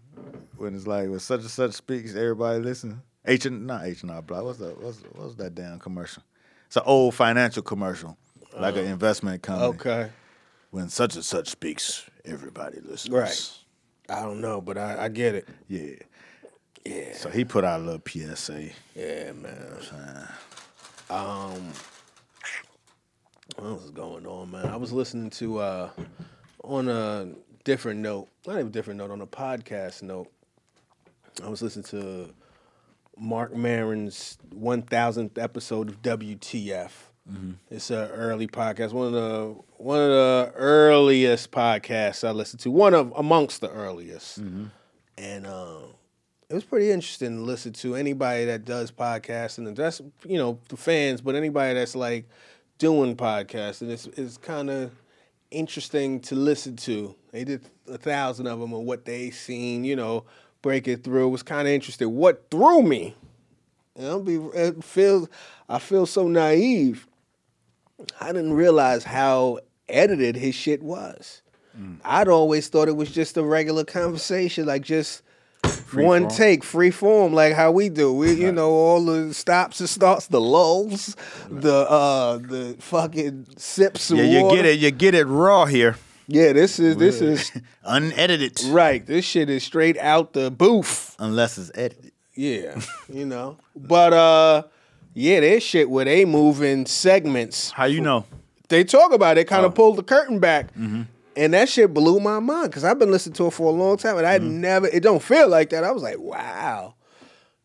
when 0.58 0.76
it's 0.76 0.86
like 0.86 1.10
when 1.10 1.20
such 1.20 1.41
and 1.41 1.49
such 1.49 1.72
speaks 1.74 2.16
everybody 2.16 2.60
listen 2.60 3.01
H 3.26 3.45
and 3.47 3.66
not 3.66 3.86
H 3.86 4.03
and 4.03 4.12
R 4.12 4.22
Block 4.22 4.43
what's 4.43 4.60
the 4.60 4.68
what's 4.80 4.99
what's 5.14 5.36
that 5.36 5.56
damn 5.56 5.80
commercial? 5.80 6.22
It's 6.68 6.76
an 6.78 6.84
old 6.86 7.16
financial 7.16 7.64
commercial 7.64 8.18
like 8.60 8.76
an 8.76 8.86
investment 8.86 9.41
company. 9.41 9.70
okay. 9.70 10.10
When 10.72 10.89
such 10.89 11.16
and 11.16 11.24
such 11.24 11.49
speaks, 11.49 12.10
everybody 12.26 12.80
listens. 12.82 13.14
Right. 13.14 13.51
I 14.10 14.22
don't 14.22 14.41
know, 14.41 14.62
but 14.62 14.78
I, 14.78 15.06
I 15.06 15.10
get 15.10 15.36
it. 15.36 15.47
Yeah. 15.68 15.95
Yeah. 16.86 17.14
So 17.14 17.30
he 17.30 17.45
put 17.45 17.64
out 17.64 17.82
a 17.82 17.84
little 17.84 18.01
PSA. 18.06 18.70
Yeah, 18.95 19.32
man. 19.32 20.28
Um, 21.10 21.72
what 23.58 23.82
was 23.82 23.91
going 23.91 24.28
on, 24.28 24.51
man? 24.51 24.66
I 24.68 24.76
was 24.76 24.91
listening 24.91 25.30
to 25.32 25.60
uh 25.60 25.89
on 26.64 26.89
a 26.89 27.30
different 27.64 28.01
note, 28.01 28.28
not 28.45 28.60
even 28.60 28.72
different 28.72 28.97
note, 28.97 29.12
on 29.12 29.22
a 29.22 29.28
podcast 29.28 30.01
note. 30.03 30.32
I 31.43 31.49
was 31.49 31.62
listening 31.62 31.86
to 31.86 32.34
Marc 33.18 33.51
one 33.51 34.82
thousandth 34.84 35.38
episode 35.38 35.89
of 35.89 36.01
WTF. 36.01 36.91
It's 37.71 37.89
an 37.89 38.07
early 38.09 38.47
podcast, 38.47 38.93
one 38.93 39.07
of 39.07 39.13
the 39.13 39.55
one 39.78 39.99
of 39.99 40.09
the 40.09 40.51
earliest 40.55 41.51
podcasts 41.51 42.28
I 42.28 42.32
listened 42.32 42.59
to, 42.61 42.71
one 42.71 42.93
of 42.93 43.11
amongst 43.15 43.61
the 43.61 43.69
earliest, 43.69 44.38
and 45.17 45.47
um, 45.47 45.95
it 46.49 46.53
was 46.53 46.63
pretty 46.63 46.91
interesting 46.91 47.38
to 47.38 47.41
listen 47.41 47.73
to 47.73 47.95
anybody 47.95 48.45
that 48.45 48.65
does 48.65 48.91
podcasting 48.91 49.67
and 49.67 49.76
that's 49.76 50.01
you 50.23 50.38
know 50.38 50.59
the 50.69 50.78
fans 50.78 51.21
but 51.21 51.34
anybody 51.36 51.73
that's 51.73 51.95
like 51.95 52.30
doing 52.78 53.15
podcasting 53.15 53.89
it's, 53.89 54.05
it's 54.07 54.38
kind 54.38 54.69
of 54.69 54.91
interesting 55.51 56.19
to 56.19 56.36
listen 56.36 56.76
to. 56.76 57.15
They 57.32 57.43
did 57.43 57.65
a 57.88 57.97
thousand 57.97 58.47
of 58.47 58.59
them 58.59 58.73
and 58.73 58.86
what 58.86 59.05
they 59.05 59.32
seen 59.32 59.84
you 59.84 59.95
know 59.95 60.26
break 60.61 60.88
it 60.88 61.03
through. 61.03 61.28
It 61.28 61.32
was 61.32 61.43
kind 61.43 61.67
of 61.67 61.73
interesting. 61.73 62.15
What 62.15 62.45
threw 62.51 62.84
me 62.84 63.15
and 63.95 64.07
I'll 64.07 64.21
be 64.21 64.36
it 64.36 64.84
feels 64.84 65.28
I 65.67 65.80
feel 65.80 66.05
so 66.05 66.28
naive 66.28 67.07
I 68.20 68.28
didn't 68.34 68.54
realize 68.54 69.04
how 69.06 69.60
edited 69.88 70.36
his 70.36 70.56
shit 70.56 70.82
was 70.84 71.41
I'd 72.06 72.30
always 72.30 72.70
thought 72.70 72.88
it 72.88 72.96
was 72.96 73.12
just 73.12 73.36
a 73.36 73.43
regular 73.43 73.84
conversation 73.84 74.66
like 74.66 74.82
just 74.84 75.22
one 75.93 76.24
form. 76.24 76.32
take, 76.32 76.64
free 76.64 76.89
form, 76.91 77.34
like 77.34 77.54
how 77.54 77.72
we 77.72 77.89
do. 77.89 78.14
We, 78.14 78.32
you 78.34 78.52
know, 78.54 78.70
all 78.72 79.04
the 79.04 79.34
stops 79.34 79.82
and 79.82 79.89
starts, 79.89 80.28
the 80.28 80.39
lulls, 80.39 81.18
the 81.50 81.74
uh, 81.89 82.38
the 82.38 82.78
fucking 82.80 83.48
sips 83.58 84.10
of 84.12 84.18
Yeah, 84.20 84.24
you 84.24 84.43
water. 84.43 84.56
get 84.56 84.66
it. 84.66 84.80
You 84.80 84.91
get 84.91 85.16
it 85.16 85.26
raw 85.26 85.66
here, 85.66 85.98
Yeah, 86.28 86.54
this 86.54 86.80
is 86.80 86.96
this 86.96 87.20
is 87.20 87.52
unedited, 87.84 88.64
right. 88.68 89.06
This 89.06 89.26
shit 89.26 89.50
is 89.50 89.64
straight 89.64 89.98
out 89.98 90.32
the 90.32 90.50
booth. 90.52 91.16
unless 91.20 91.58
it's 91.58 91.72
edited. 91.76 92.14
Yeah, 92.36 92.80
you 93.14 93.26
know. 93.26 93.58
But 93.76 94.14
uh, 94.14 94.64
yeah, 95.16 95.39
this 95.39 95.63
shit 95.63 95.89
where 95.89 96.05
they 96.05 96.26
move 96.26 96.61
in 96.61 96.86
segments. 96.86 97.72
How 97.72 97.86
you 97.86 98.01
know? 98.01 98.26
They 98.70 98.84
talk 98.84 99.13
about 99.13 99.38
it, 99.38 99.47
Oh. 99.47 99.49
kind 99.49 99.66
of 99.66 99.74
pulled 99.74 99.95
the 99.97 100.03
curtain 100.03 100.39
back. 100.39 100.68
Mm-hmm. 100.76 101.03
And 101.38 101.53
that 101.53 101.68
shit 101.70 101.93
blew 101.93 102.20
my 102.20 102.39
mind 102.39 102.70
because 102.70 102.84
I've 102.84 102.99
been 102.99 103.11
listening 103.11 103.34
to 103.36 103.47
it 103.47 103.51
for 103.51 103.68
a 103.68 103.72
long 103.72 103.97
time 103.97 104.18
and 104.18 104.28
I 104.28 104.38
Mm-hmm. 104.39 104.61
never, 104.61 104.88
it 104.88 105.01
don't 105.01 105.22
feel 105.24 105.47
like 105.47 105.70
that. 105.72 105.84
I 105.84 105.91
was 105.91 106.03
like, 106.03 106.20
wow. 106.20 106.93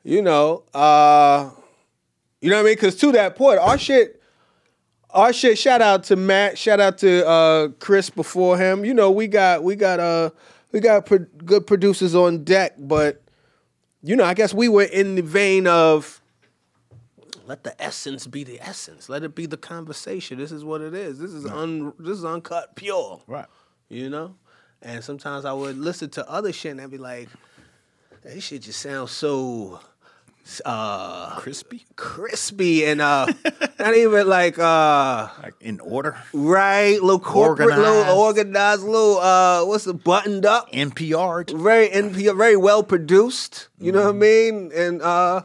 You 0.04 0.22
know, 0.22 0.62
uh, 0.72 1.50
you 2.40 2.48
know 2.50 2.56
what 2.56 2.62
I 2.62 2.64
mean? 2.64 2.74
Because 2.74 2.96
to 2.96 3.12
that 3.12 3.36
point, 3.36 3.58
our 3.58 3.76
shit, 3.78 4.22
our 5.10 5.32
shit, 5.32 5.58
shout 5.58 5.82
out 5.82 6.04
to 6.04 6.16
Matt, 6.16 6.56
shout 6.56 6.80
out 6.80 6.98
to 6.98 7.26
uh, 7.28 7.68
Chris 7.80 8.08
before 8.10 8.56
him. 8.56 8.84
You 8.84 8.94
know, 8.94 9.10
we 9.10 9.26
got, 9.26 9.62
we 9.64 9.74
got, 9.76 10.00
uh, 10.00 10.30
we 10.72 10.80
got 10.80 11.04
pro- 11.06 11.26
good 11.44 11.66
producers 11.66 12.14
on 12.14 12.44
deck, 12.44 12.74
but 12.78 13.22
you 14.02 14.16
know, 14.16 14.24
I 14.24 14.34
guess 14.34 14.54
we 14.54 14.68
were 14.68 14.84
in 14.84 15.16
the 15.16 15.22
vein 15.22 15.66
of 15.66 16.19
let 17.50 17.64
the 17.64 17.74
essence 17.82 18.28
be 18.28 18.44
the 18.44 18.60
essence. 18.60 19.08
Let 19.08 19.24
it 19.24 19.34
be 19.34 19.44
the 19.44 19.56
conversation. 19.56 20.38
This 20.38 20.52
is 20.52 20.62
what 20.64 20.80
it 20.82 20.94
is. 20.94 21.18
This 21.18 21.32
is 21.32 21.44
un 21.46 21.92
this 21.98 22.16
is 22.18 22.24
uncut 22.24 22.76
pure. 22.76 23.20
Right. 23.26 23.46
You 23.88 24.08
know? 24.08 24.36
And 24.82 25.02
sometimes 25.02 25.44
I 25.44 25.52
would 25.52 25.76
listen 25.76 26.10
to 26.10 26.30
other 26.30 26.52
shit 26.52 26.70
and 26.70 26.80
I'd 26.80 26.92
be 26.92 26.96
like, 26.98 27.28
this 28.22 28.44
shit 28.44 28.62
just 28.62 28.80
sounds 28.80 29.10
so 29.10 29.80
uh 30.64 31.36
Crispy, 31.40 31.86
crispy 31.96 32.84
and 32.86 33.00
uh 33.00 33.26
not 33.80 33.94
even 33.96 34.28
like 34.28 34.56
uh 34.58 35.28
like 35.42 35.54
in 35.60 35.80
order. 35.80 36.16
right, 36.32 37.00
little 37.02 37.18
corporate, 37.18 37.70
Organized. 37.70 38.06
little 38.08 38.18
organized, 38.18 38.82
little 38.84 39.18
uh 39.18 39.64
what's 39.64 39.84
the 39.84 39.94
buttoned 39.94 40.46
up 40.46 40.70
NPR. 40.72 41.50
very 41.60 41.88
NPR, 41.88 42.36
very 42.36 42.56
well 42.56 42.84
produced. 42.84 43.68
You 43.80 43.90
know 43.90 44.04
what 44.04 44.14
I 44.14 44.18
mean? 44.18 44.70
And 44.72 45.02
uh 45.02 45.42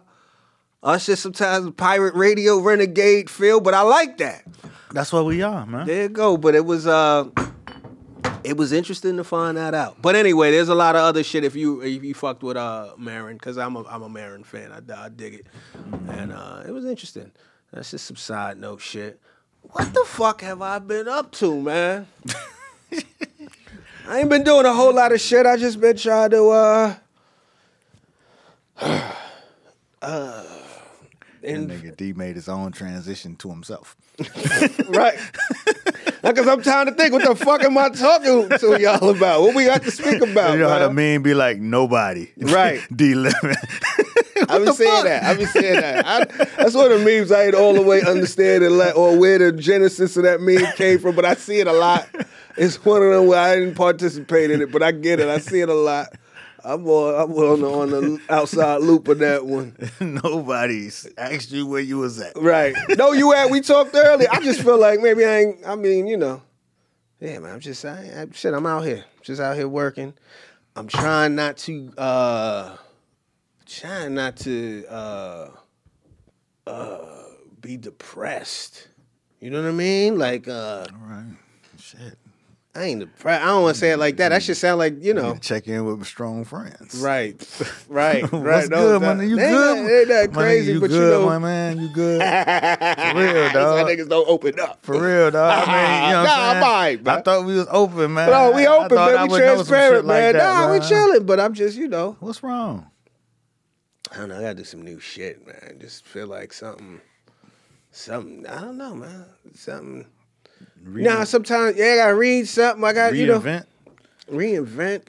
us 0.86 1.08
just 1.08 1.24
sometimes 1.24 1.72
pirate 1.72 2.14
radio 2.14 2.60
renegade 2.60 3.30
feel, 3.30 3.60
but 3.60 3.74
I 3.74 3.82
like 3.82 4.20
that. 4.20 4.44
That's 4.92 5.12
what 5.12 5.26
we 5.26 5.42
are, 5.42 5.66
man. 5.66 5.88
There 5.88 6.04
you 6.04 6.10
go. 6.10 6.38
But 6.38 6.56
it 6.56 6.64
was 6.64 6.88
uh 6.88 7.28
it 8.44 8.56
was 8.56 8.72
interesting 8.72 9.18
to 9.18 9.24
find 9.24 9.58
that 9.58 9.74
out. 9.74 10.02
But 10.02 10.16
anyway, 10.16 10.52
there's 10.52 10.70
a 10.70 10.76
lot 10.76 10.96
of 10.96 11.02
other 11.02 11.24
shit 11.24 11.44
if 11.44 11.56
you 11.56 11.82
if 11.82 12.04
you 12.04 12.14
fucked 12.14 12.44
with 12.44 12.56
uh 12.56 12.94
Maron, 12.98 13.36
because 13.36 13.58
I'm 13.58 13.76
a 13.76 13.84
I'm 13.86 14.04
a 14.04 14.10
Maron 14.10 14.44
fan. 14.44 14.72
I, 14.72 15.06
I 15.06 15.10
dig 15.10 15.34
it. 15.34 15.48
And 16.08 16.32
uh 16.32 16.64
it 16.66 16.72
was 16.72 16.86
interesting. 16.86 17.32
That's 17.74 17.92
just 17.92 18.06
some 18.06 18.16
side 18.16 18.58
note 18.60 18.80
shit. 18.80 19.20
What 19.64 19.92
the 19.94 20.04
fuck 20.06 20.42
have 20.42 20.62
I 20.62 20.78
been 20.78 21.08
up 21.08 21.32
to, 21.34 21.60
man? 21.60 22.08
I 24.08 24.20
ain't 24.20 24.30
been 24.30 24.44
doing 24.44 24.68
a 24.68 24.74
whole 24.74 24.94
lot 24.94 25.12
of 25.12 25.20
shit. 25.20 25.48
I 25.48 25.58
just 25.58 25.82
been 25.82 25.98
trying 25.98 26.30
to 26.30 26.50
uh 26.50 26.96
And 31.46 31.70
nigga 31.70 31.96
D 31.96 32.14
made 32.14 32.36
his 32.36 32.50
own 32.50 32.72
transition 32.72 33.36
to 33.38 33.50
himself. 33.50 33.96
Right. 34.88 35.18
Because 36.22 36.48
I'm 36.48 36.62
trying 36.62 36.88
to 36.88 36.91
think, 36.93 37.14
what 37.14 37.24
the 37.28 37.36
fuck 37.36 37.64
am 37.64 37.78
I 37.78 37.89
talking 37.89 38.50
to 38.50 38.82
y'all 38.82 39.10
about? 39.10 39.41
What 39.41 39.56
we 39.56 39.66
got 39.66 39.84
to 39.84 39.91
speak 39.91 40.22
about? 40.22 40.54
you 40.54 40.60
know 40.60 40.70
how 40.70 40.80
the 40.80 40.91
meme 40.91 41.22
be 41.22 41.34
like 41.34 41.60
nobody. 41.60 42.30
Right. 42.38 42.82
D 42.96 43.14
Lemon. 43.14 43.36
I 44.50 44.60
be 44.60 44.72
saying 44.72 45.04
that. 45.06 45.24
I 45.24 45.34
be 45.36 45.46
saying 45.46 45.80
that. 45.82 46.06
I, 46.06 46.26
that's 46.58 46.74
one 46.74 46.91
of 46.91 47.00
the 47.00 47.06
memes 47.06 47.32
I 47.32 47.46
ain't 47.46 47.56
all 47.56 47.74
the 47.74 47.82
way 47.82 48.02
understand 48.02 48.64
and 48.64 48.78
like, 48.78 48.96
or 48.96 49.18
where 49.18 49.38
the 49.38 49.52
genesis 49.52 50.18
of 50.18 50.24
that 50.24 50.41
meme 50.41 50.74
came 50.76 51.00
from, 51.00 51.16
but 51.16 51.26
I 51.26 51.36
see 51.36 51.60
it 51.60 51.68
a 51.68 51.74
lot. 51.74 52.08
It's 52.58 52.84
one 52.84 53.04
of 53.04 53.12
them 53.12 53.28
where 53.28 53.39
I 53.39 53.56
didn't 53.56 53.76
participate 53.76 54.50
in 54.52 54.62
it, 54.62 54.72
but 54.72 54.82
I 54.82 54.91
get 54.91 55.20
it. 55.20 55.28
I 55.28 55.39
see 55.39 55.62
it 55.62 55.70
a 55.70 55.74
lot. 55.74 56.14
I'm 56.66 56.88
on, 56.88 57.22
I'm 57.22 57.32
on 57.32 57.61
the, 57.61 57.70
on 57.70 57.89
the 57.91 58.22
outside 58.28 58.82
loop 58.82 59.07
of 59.07 59.20
that 59.20 59.45
one. 59.45 59.78
Nobody's 59.99 61.07
asked 61.16 61.51
you 61.51 61.68
where 61.68 61.80
you 61.80 61.99
was 61.99 62.20
at. 62.20 62.34
Right. 62.36 62.76
No, 62.97 63.11
you 63.11 63.36
at 63.36 63.51
we 63.51 63.61
talked 63.61 63.93
earlier. 63.93 64.28
I 64.32 64.41
just 64.41 64.63
feel 64.63 64.80
like 64.80 64.99
maybe 64.99 65.24
I 65.24 65.38
ain't. 65.41 65.68
I 65.68 65.76
mean, 65.76 66.07
you 66.07 66.18
know, 66.18 66.41
yeah, 67.20 67.38
man. 67.38 67.53
I'm 67.53 67.59
just, 67.59 67.86
I, 67.86 68.09
I 68.18 68.26
shit. 68.34 68.55
I'm 68.55 68.66
out 68.66 68.84
here, 68.84 69.05
just 69.22 69.39
out 69.39 69.55
here 69.55 69.68
working. 69.68 70.16
I'm 70.76 70.88
trying 70.88 71.36
not 71.36 71.57
to, 71.57 71.93
uh 71.99 72.78
trying 73.68 74.16
not 74.16 74.36
to, 74.38 74.86
uh 74.89 75.49
uh 76.66 77.05
be 77.61 77.78
depressed. 77.78 78.88
You 79.39 79.51
know 79.51 79.61
what 79.61 79.70
I 79.70 79.74
mean? 79.74 80.18
Like, 80.18 80.47
uh 80.47 80.88
All 80.91 81.07
right. 81.07 81.36
Shit. 81.80 82.18
I 82.78 82.84
ain't 82.84 82.99
depressed. 82.99 83.41
I 83.41 83.45
don't 83.47 83.63
want 83.63 83.76
to 83.76 83.80
say 83.80 83.91
it 83.91 83.97
like 83.97 84.17
that. 84.17 84.30
That 84.30 84.43
should 84.43 84.57
sound 84.57 84.80
like 84.80 85.01
you 85.01 85.13
know. 85.13 85.38
Check 85.38 85.67
in 85.69 85.86
with 85.86 86.05
strong 86.05 86.43
friends. 86.43 86.95
Right, 86.95 87.34
right, 87.88 88.21
right. 88.34 88.43
What's 88.43 88.69
No, 88.69 88.99
good, 88.99 89.01
nigga? 89.01 89.30
You 89.30 89.39
ain't 89.39 89.49
good? 89.49 89.78
That, 89.78 89.99
ain't 89.99 90.07
that 90.09 90.34
My 90.34 90.41
nigga, 90.41 90.45
crazy? 90.45 90.71
you 90.73 90.80
but 90.82 90.89
good, 90.89 90.95
you 91.13 91.19
know, 91.21 91.26
my 91.26 91.39
man? 91.39 91.80
You 91.80 91.88
good? 91.93 92.19
For 92.21 93.17
real, 93.17 93.49
dog. 93.53 93.88
niggas 93.88 94.09
don't 94.09 94.28
open 94.28 94.59
up. 94.59 94.80
For 94.86 95.01
real, 95.01 95.32
dog. 95.32 95.67
I 95.69 95.71
mean, 95.71 96.09
you 96.09 96.15
know 96.15 96.23
Nah, 96.23 96.34
I'm? 96.34 96.57
I'm 96.57 96.63
alright, 96.63 97.07
I 97.07 97.21
thought 97.21 97.45
we 97.45 97.55
was 97.55 97.67
open, 97.71 98.13
man. 98.13 98.30
No, 98.30 98.51
we 98.51 98.67
open, 98.67 98.97
I 98.97 99.11
man. 99.13 99.21
We 99.23 99.30
would 99.30 99.39
know 99.39 99.55
some 99.55 99.57
shit 99.59 99.67
transparent, 99.67 100.05
like 100.07 100.21
man. 100.21 100.34
that, 100.34 100.43
nah, 100.43 100.71
we 100.73 100.80
man. 100.80 100.88
chilling, 100.89 101.26
but 101.26 101.39
I'm 101.39 101.53
just, 101.53 101.78
you 101.78 101.88
know, 101.88 102.17
What's 102.19 102.43
wrong? 102.43 102.91
I 104.11 104.17
don't 104.17 104.30
know. 104.30 104.38
I 104.38 104.41
gotta 104.41 104.55
do 104.55 104.63
some 104.65 104.82
new 104.82 104.99
shit, 104.99 105.47
man. 105.47 105.78
Just 105.80 106.05
feel 106.05 106.28
like 106.28 106.51
something, 106.51 106.99
something. 107.91 108.45
I 108.47 108.59
don't 108.59 108.78
know, 108.78 108.95
man. 108.95 109.26
Something. 109.53 110.07
Nah, 110.86 111.24
sometimes 111.24 111.78
yeah, 111.78 111.86
I 111.86 111.96
gotta 111.96 112.16
read 112.16 112.48
something. 112.48 112.84
I 112.84 112.94
got 112.94 113.16
you 113.16 113.26
know 113.26 113.40
Reinvent. 113.40 113.66
reinvent, 114.32 115.02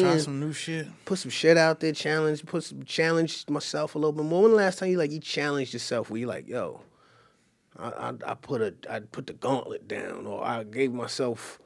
Try 0.00 0.16
some 0.18 0.40
new 0.40 0.52
shit. 0.52 0.86
put 1.04 1.18
some 1.18 1.30
shit 1.30 1.56
out 1.58 1.80
there. 1.80 1.92
Challenge, 1.92 2.44
put 2.46 2.64
some 2.64 2.82
challenge 2.84 3.44
myself 3.48 3.94
a 3.94 3.98
little 3.98 4.12
bit 4.12 4.24
more. 4.24 4.42
When 4.42 4.52
the 4.52 4.56
last 4.56 4.78
time 4.78 4.88
you 4.88 4.96
like 4.96 5.10
you 5.10 5.20
challenged 5.20 5.74
yourself? 5.74 6.08
Where 6.10 6.18
you 6.18 6.26
like, 6.26 6.48
yo, 6.48 6.80
I, 7.78 7.88
I, 7.88 8.12
I 8.26 8.34
put 8.34 8.62
a 8.62 8.74
I 8.88 9.00
put 9.00 9.26
the 9.26 9.34
gauntlet 9.34 9.86
down, 9.86 10.26
or 10.26 10.42
I 10.42 10.64
gave 10.64 10.92
myself 10.92 11.58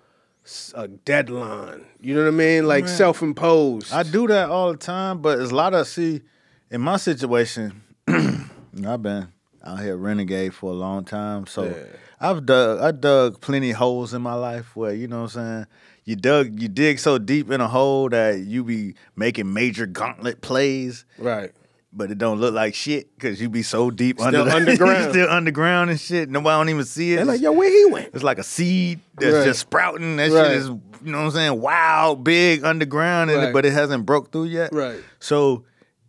a 0.75 0.89
deadline. 0.89 1.87
You 2.01 2.15
know 2.15 2.23
what 2.23 2.29
I 2.29 2.33
mean? 2.33 2.67
Like 2.67 2.85
Man. 2.85 2.97
self 2.97 3.23
imposed. 3.23 3.93
I 3.93 4.03
do 4.03 4.27
that 4.27 4.51
all 4.51 4.73
the 4.73 4.79
time, 4.79 5.23
but 5.23 5.39
it's 5.39 5.53
a 5.53 5.55
lot 5.55 5.73
of 5.73 5.87
see 5.87 6.23
in 6.71 6.81
my 6.81 6.97
situation. 6.97 7.83
I've 8.09 9.03
been 9.03 9.29
out 9.65 9.81
here 9.81 9.97
renegade 9.97 10.53
for 10.53 10.71
a 10.71 10.75
long 10.75 11.05
time, 11.05 11.47
so 11.47 11.65
Yeah. 11.65 11.85
I've 12.21 12.47
dug 12.47 12.81
I 12.81 12.91
dug 12.93 13.41
plenty 13.41 13.71
of 13.71 13.77
holes 13.77 14.15
in 14.15 14.23
my 14.23 14.35
life 14.35 14.75
where 14.77 14.93
you 14.95 15.07
know 15.09 15.23
what 15.23 15.37
I'm 15.37 15.43
saying. 15.43 15.67
You 16.07 16.17
dug 16.17 16.61
you 16.61 16.69
dig 16.69 16.99
so 16.99 17.19
deep 17.19 17.51
in 17.51 17.61
a 17.61 17.69
hole 17.69 18.09
that 18.11 18.39
you 18.41 18.62
be 18.65 18.95
making 19.17 19.53
major 19.53 19.87
gauntlet 19.87 20.43
plays, 20.43 21.07
Right. 21.19 21.51
but 21.95 22.11
it 22.11 22.19
don't 22.19 22.41
look 22.41 22.53
like 22.55 22.75
shit 22.75 23.15
because 23.15 23.41
you 23.41 23.49
be 23.49 23.62
so 23.62 23.91
deep 23.91 24.19
Still 24.19 24.27
under 24.29 24.45
the, 24.45 24.55
underground. 24.57 25.11
still 25.11 25.31
underground 25.31 25.89
and 25.91 25.99
shit. 25.99 26.29
Nobody 26.29 26.59
don't 26.61 26.69
even 26.69 26.85
see 26.85 27.15
it. 27.15 27.17
They're 27.17 27.25
like, 27.25 27.41
yo, 27.41 27.53
where 27.53 27.71
he 27.71 27.87
went? 27.87 28.11
It's 28.12 28.23
like 28.23 28.39
a 28.39 28.43
seed 28.43 29.01
that's 29.19 29.35
Right. 29.37 29.45
just 29.45 29.61
sprouting. 29.61 30.17
That 30.17 30.31
Right. 30.31 30.43
shit 30.45 30.53
is, 30.53 30.67
you 30.69 30.81
know 31.12 31.19
what 31.21 31.25
I'm 31.25 31.31
saying, 31.31 31.61
wild, 31.62 32.23
big 32.23 32.65
underground, 32.65 33.31
and 33.31 33.39
Right. 33.45 33.53
but 33.55 33.65
it 33.65 33.73
hasn't 33.73 34.05
broke 34.05 34.31
through 34.31 34.45
yet. 34.45 34.73
Right. 34.75 35.01
So, 35.21 35.65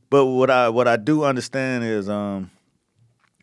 but 0.10 0.26
what 0.26 0.50
I 0.50 0.68
what 0.70 0.90
I 0.90 0.98
do 0.98 1.24
understand 1.24 1.86
is, 1.86 2.10
um, 2.10 2.52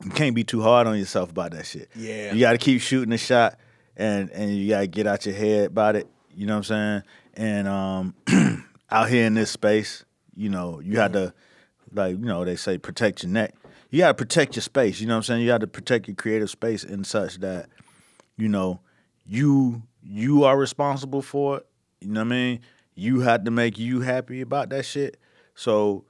you 0.05 0.11
can't 0.11 0.35
be 0.35 0.45
too 0.45 0.63
hard 0.63 0.87
on 0.87 0.99
yourself 0.99 1.31
about 1.31 1.53
that 1.53 1.67
shit. 1.67 1.89
Yeah. 1.95 2.33
You 2.33 2.41
got 2.41 2.53
to 2.53 2.59
keep 2.59 2.81
shooting 2.81 3.11
the 3.11 3.19
shot, 3.19 3.59
and 3.97 4.31
and 4.31 4.57
you 4.57 4.69
got 4.69 4.81
to 4.81 4.87
get 4.87 5.07
out 5.07 5.27
your 5.27 5.35
head 5.35 5.67
about 5.67 5.97
it. 5.97 6.09
You 6.35 6.47
know 6.47 6.55
what 6.55 6.71
I'm 6.71 7.03
saying? 7.03 7.03
And 7.35 7.69
um, 7.69 8.15
out 8.91 9.09
here 9.09 9.27
in 9.27 9.35
this 9.35 9.51
space, 9.51 10.05
you 10.35 10.49
know, 10.49 10.81
you 10.81 10.99
had 10.99 11.13
to, 11.13 11.35
like, 11.93 12.19
you 12.19 12.25
know, 12.25 12.45
they 12.45 12.57
say 12.57 12.79
protect 12.79 13.23
your 13.23 13.33
neck. 13.33 13.55
You 13.91 13.99
got 14.01 14.09
to 14.09 14.15
protect 14.15 14.57
your 14.57 14.63
space. 14.63 15.01
You 15.01 15.07
know 15.07 15.15
what 15.15 15.19
I'm 15.19 15.23
saying? 15.25 15.43
You 15.43 15.49
got 15.49 15.61
to 15.61 15.67
protect 15.67 16.09
your 16.09 16.15
creative 16.15 16.49
space 16.49 16.85
in 16.85 17.05
such 17.05 17.39
that, 17.41 17.69
you 18.37 18.49
know, 18.49 18.81
you 19.27 19.83
you 20.03 20.45
are 20.45 20.59
responsible 20.59 21.23
for 21.23 21.59
it. 21.59 21.67
You 22.01 22.09
know 22.09 22.21
what 22.21 22.27
I 22.27 22.31
mean? 22.31 22.61
You 22.95 23.21
had 23.21 23.45
to 23.45 23.51
make 23.51 23.79
you 23.79 24.01
happy 24.01 24.41
about 24.41 24.71
that 24.71 24.85
shit. 24.85 25.19
So 25.55 26.05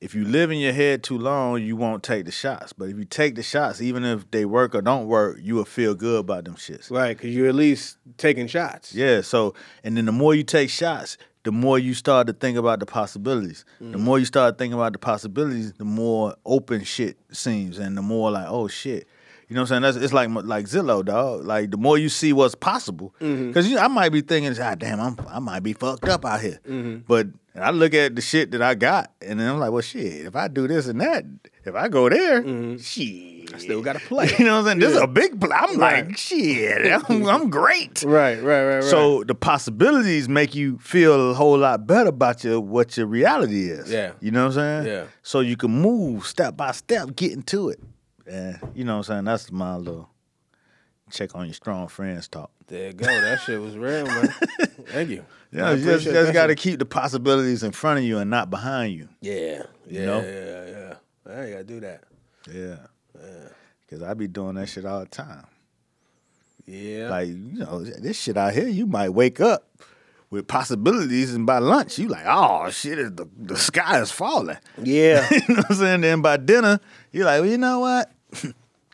if 0.00 0.14
you 0.14 0.24
live 0.24 0.50
in 0.50 0.58
your 0.58 0.72
head 0.72 1.02
too 1.02 1.18
long, 1.18 1.62
you 1.62 1.76
won't 1.76 2.02
take 2.02 2.24
the 2.24 2.30
shots. 2.30 2.72
But 2.72 2.88
if 2.88 2.96
you 2.96 3.04
take 3.04 3.34
the 3.34 3.42
shots, 3.42 3.82
even 3.82 4.04
if 4.04 4.30
they 4.30 4.46
work 4.46 4.74
or 4.74 4.80
don't 4.80 5.06
work, 5.06 5.38
you 5.42 5.54
will 5.54 5.66
feel 5.66 5.94
good 5.94 6.20
about 6.20 6.44
them 6.44 6.54
shits. 6.54 6.90
Right, 6.90 7.16
because 7.16 7.34
you're 7.34 7.48
at 7.48 7.54
least 7.54 7.98
taking 8.16 8.46
shots. 8.46 8.94
Yeah. 8.94 9.20
So, 9.20 9.54
and 9.84 9.96
then 9.96 10.06
the 10.06 10.12
more 10.12 10.34
you 10.34 10.42
take 10.42 10.70
shots, 10.70 11.18
the 11.42 11.52
more 11.52 11.78
you 11.78 11.94
start 11.94 12.26
to 12.28 12.32
think 12.32 12.56
about 12.56 12.80
the 12.80 12.86
possibilities. 12.86 13.64
The 13.78 13.98
mm. 13.98 14.00
more 14.00 14.18
you 14.18 14.24
start 14.24 14.58
thinking 14.58 14.74
about 14.74 14.92
the 14.92 14.98
possibilities, 14.98 15.72
the 15.74 15.84
more 15.84 16.34
open 16.44 16.84
shit 16.84 17.18
seems, 17.30 17.78
and 17.78 17.96
the 17.96 18.02
more 18.02 18.30
like, 18.30 18.46
oh 18.48 18.68
shit. 18.68 19.06
You 19.48 19.56
know 19.56 19.62
what 19.62 19.72
I'm 19.72 19.82
saying? 19.82 19.94
That's 19.94 20.04
it's 20.04 20.12
like 20.12 20.28
like 20.44 20.66
Zillow, 20.66 21.04
dog. 21.04 21.44
Like 21.44 21.72
the 21.72 21.76
more 21.76 21.98
you 21.98 22.08
see 22.08 22.32
what's 22.32 22.54
possible, 22.54 23.14
mm-hmm. 23.20 23.48
because 23.48 23.68
you 23.68 23.74
know, 23.76 23.82
I 23.82 23.88
might 23.88 24.10
be 24.10 24.20
thinking, 24.20 24.54
ah, 24.62 24.76
damn, 24.76 25.00
I'm 25.00 25.16
I 25.28 25.40
might 25.40 25.64
be 25.64 25.72
fucked 25.72 26.08
up 26.08 26.24
out 26.24 26.40
here. 26.40 26.60
Mm-hmm. 26.68 26.98
But 27.08 27.26
I 27.56 27.70
look 27.70 27.94
at 27.94 28.14
the 28.14 28.22
shit 28.22 28.52
that 28.52 28.62
I 28.62 28.74
got, 28.74 29.12
and 29.20 29.40
then 29.40 29.50
I'm 29.50 29.58
like, 29.58 29.72
well, 29.72 29.82
shit. 29.82 30.26
If 30.26 30.36
I 30.36 30.48
do 30.48 30.68
this 30.68 30.86
and 30.86 31.00
that, 31.00 31.24
if 31.64 31.74
I 31.74 31.88
go 31.88 32.08
there, 32.08 32.42
mm-hmm. 32.42 32.76
shit, 32.78 33.52
I 33.52 33.58
still 33.58 33.82
gotta 33.82 33.98
play. 33.98 34.30
You 34.38 34.44
know 34.44 34.52
what 34.54 34.58
I'm 34.60 34.64
saying? 34.66 34.78
This 34.78 34.92
is 34.92 35.00
a 35.02 35.06
big 35.08 35.40
play. 35.40 35.50
I'm 35.52 35.78
Right. 35.78 36.06
like, 36.06 36.16
shit, 36.16 36.92
I'm, 37.10 37.26
I'm 37.28 37.50
great. 37.50 38.02
Right, 38.04 38.36
right, 38.36 38.42
right, 38.42 38.74
right. 38.76 38.84
So 38.84 39.24
the 39.24 39.34
possibilities 39.34 40.28
make 40.28 40.54
you 40.54 40.78
feel 40.78 41.32
a 41.32 41.34
whole 41.34 41.58
lot 41.58 41.86
better 41.86 42.10
about 42.10 42.44
your 42.44 42.60
what 42.60 42.96
your 42.96 43.06
reality 43.06 43.68
is. 43.68 43.90
Yeah. 43.90 44.12
You 44.20 44.30
know 44.30 44.46
what 44.46 44.56
I'm 44.58 44.84
saying? 44.84 44.86
Yeah. 44.86 45.04
So 45.22 45.40
you 45.40 45.56
can 45.56 45.72
move 45.72 46.26
step 46.26 46.56
by 46.56 46.70
step, 46.72 47.16
getting 47.16 47.42
to 47.44 47.70
it. 47.70 47.80
And 48.26 48.60
you 48.74 48.84
know 48.84 48.98
what 48.98 49.08
I'm 49.10 49.14
saying? 49.14 49.24
That's 49.24 49.50
my 49.50 49.74
little 49.76 50.08
check 51.10 51.34
on 51.34 51.46
your 51.46 51.54
strong 51.54 51.88
friends 51.88 52.28
talk. 52.28 52.52
there 52.68 52.86
you 52.88 52.92
go. 52.92 53.06
That 53.06 53.40
shit 53.40 53.60
was 53.60 53.76
real, 53.76 54.06
man. 54.06 54.28
Thank 54.86 55.10
you. 55.10 55.24
Yeah, 55.52 55.72
you 55.72 55.84
just, 55.84 56.04
just 56.04 56.32
got 56.32 56.46
to 56.46 56.54
keep 56.54 56.78
the 56.78 56.84
possibilities 56.84 57.62
in 57.62 57.72
front 57.72 57.98
of 57.98 58.04
you 58.04 58.18
and 58.18 58.30
not 58.30 58.50
behind 58.50 58.94
you. 58.94 59.08
Yeah, 59.20 59.64
yeah, 59.88 60.06
know? 60.06 60.20
yeah, 60.20 60.66
yeah. 60.66 60.94
I 61.32 61.42
ain't 61.42 61.52
gotta 61.52 61.64
do 61.64 61.80
that. 61.80 62.04
Yeah. 62.52 62.76
Cause 63.90 64.04
I 64.04 64.14
be 64.14 64.28
doing 64.28 64.54
that 64.54 64.68
shit 64.68 64.84
all 64.84 65.00
the 65.00 65.06
time. 65.06 65.46
Yeah. 66.64 67.10
Like, 67.10 67.26
you 67.26 67.58
know, 67.58 67.82
this 67.82 68.20
shit 68.20 68.36
out 68.36 68.54
here, 68.54 68.68
you 68.68 68.86
might 68.86 69.08
wake 69.08 69.40
up 69.40 69.68
with 70.30 70.46
possibilities 70.46 71.34
and 71.34 71.44
by 71.44 71.58
lunch 71.58 71.98
you 71.98 72.06
like, 72.06 72.24
oh 72.24 72.70
shit, 72.70 73.16
the, 73.16 73.28
the 73.36 73.56
sky 73.56 74.00
is 74.00 74.12
falling. 74.12 74.58
yeah. 74.80 75.26
you 75.32 75.40
know 75.48 75.56
what 75.56 75.70
I'm 75.70 75.76
saying? 75.76 76.00
Then 76.02 76.22
by 76.22 76.36
dinner, 76.36 76.78
you're 77.10 77.24
like, 77.24 77.40
well, 77.40 77.50
you 77.50 77.58
know 77.58 77.80
what? 77.80 78.12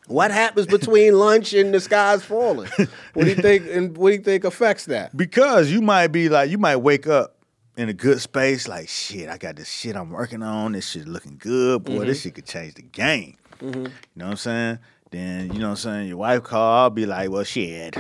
What 0.07 0.31
happens 0.31 0.67
between 0.67 1.15
lunch 1.15 1.53
and 1.55 1.73
the 1.75 1.81
sky's 1.81 2.25
falling? 2.25 2.69
What 3.15 3.25
do 3.25 3.31
you 3.31 3.35
think? 3.37 3.67
And 3.71 3.97
what 3.97 4.11
do 4.11 4.17
you 4.17 4.23
think 4.23 4.45
affects 4.45 4.87
that? 4.87 5.17
Because 5.17 5.71
you 5.71 5.81
might 5.83 6.09
be 6.09 6.29
like, 6.29 6.51
you 6.51 6.59
might 6.59 6.77
wake 6.77 7.07
up 7.07 7.37
in 7.77 7.89
a 7.89 7.93
good 7.93 8.21
space, 8.21 8.67
like, 8.69 8.89
shit, 8.89 9.29
I 9.29 9.37
got 9.37 9.57
this 9.57 9.69
shit 9.69 9.97
I'm 9.97 10.11
working 10.11 10.43
on. 10.43 10.73
This 10.73 10.89
shit 10.91 11.07
looking 11.07 11.37
good. 11.39 11.85
Boy, 11.85 12.05
this 12.07 12.23
shit 12.23 12.35
could 12.35 12.47
change 12.47 12.75
the 12.75 12.83
game. 12.83 13.37
You 13.61 13.71
know 14.17 14.25
what 14.25 14.31
I'm 14.31 14.37
saying? 14.37 14.79
Then, 15.11 15.53
you 15.53 15.61
know 15.61 15.67
what 15.67 15.71
I'm 15.73 15.77
saying? 15.77 16.09
Your 16.09 16.17
wife 16.19 16.43
call, 16.43 16.83
I'll 16.85 16.91
be 16.91 17.07
like, 17.07 17.31
well, 17.31 17.45
shit. 17.45 17.97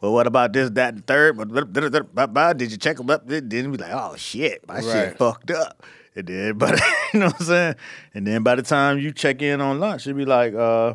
Well, 0.00 0.12
what 0.12 0.26
about 0.26 0.52
this, 0.52 0.70
that, 0.70 0.94
and 0.94 1.06
third? 1.06 1.36
But 1.36 2.56
did 2.58 2.70
you 2.70 2.76
check 2.76 2.96
them 2.98 3.10
up? 3.10 3.26
Then 3.26 3.48
be 3.48 3.62
like, 3.78 3.92
oh 3.92 4.14
shit, 4.16 4.66
my 4.68 4.74
Right. 4.74 4.84
shit 4.84 5.18
fucked 5.18 5.50
up. 5.50 5.82
And 6.14 6.26
then, 6.26 6.52
but 6.58 6.80
you 7.12 7.20
know 7.20 7.26
what 7.26 7.40
I'm 7.40 7.46
saying? 7.46 7.74
And 8.14 8.26
then 8.26 8.42
by 8.42 8.54
the 8.54 8.62
time 8.62 8.98
you 8.98 9.12
check 9.12 9.42
in 9.42 9.60
on 9.60 9.80
lunch, 9.80 10.06
you'll 10.06 10.16
be 10.16 10.24
like, 10.24 10.54
uh, 10.54 10.94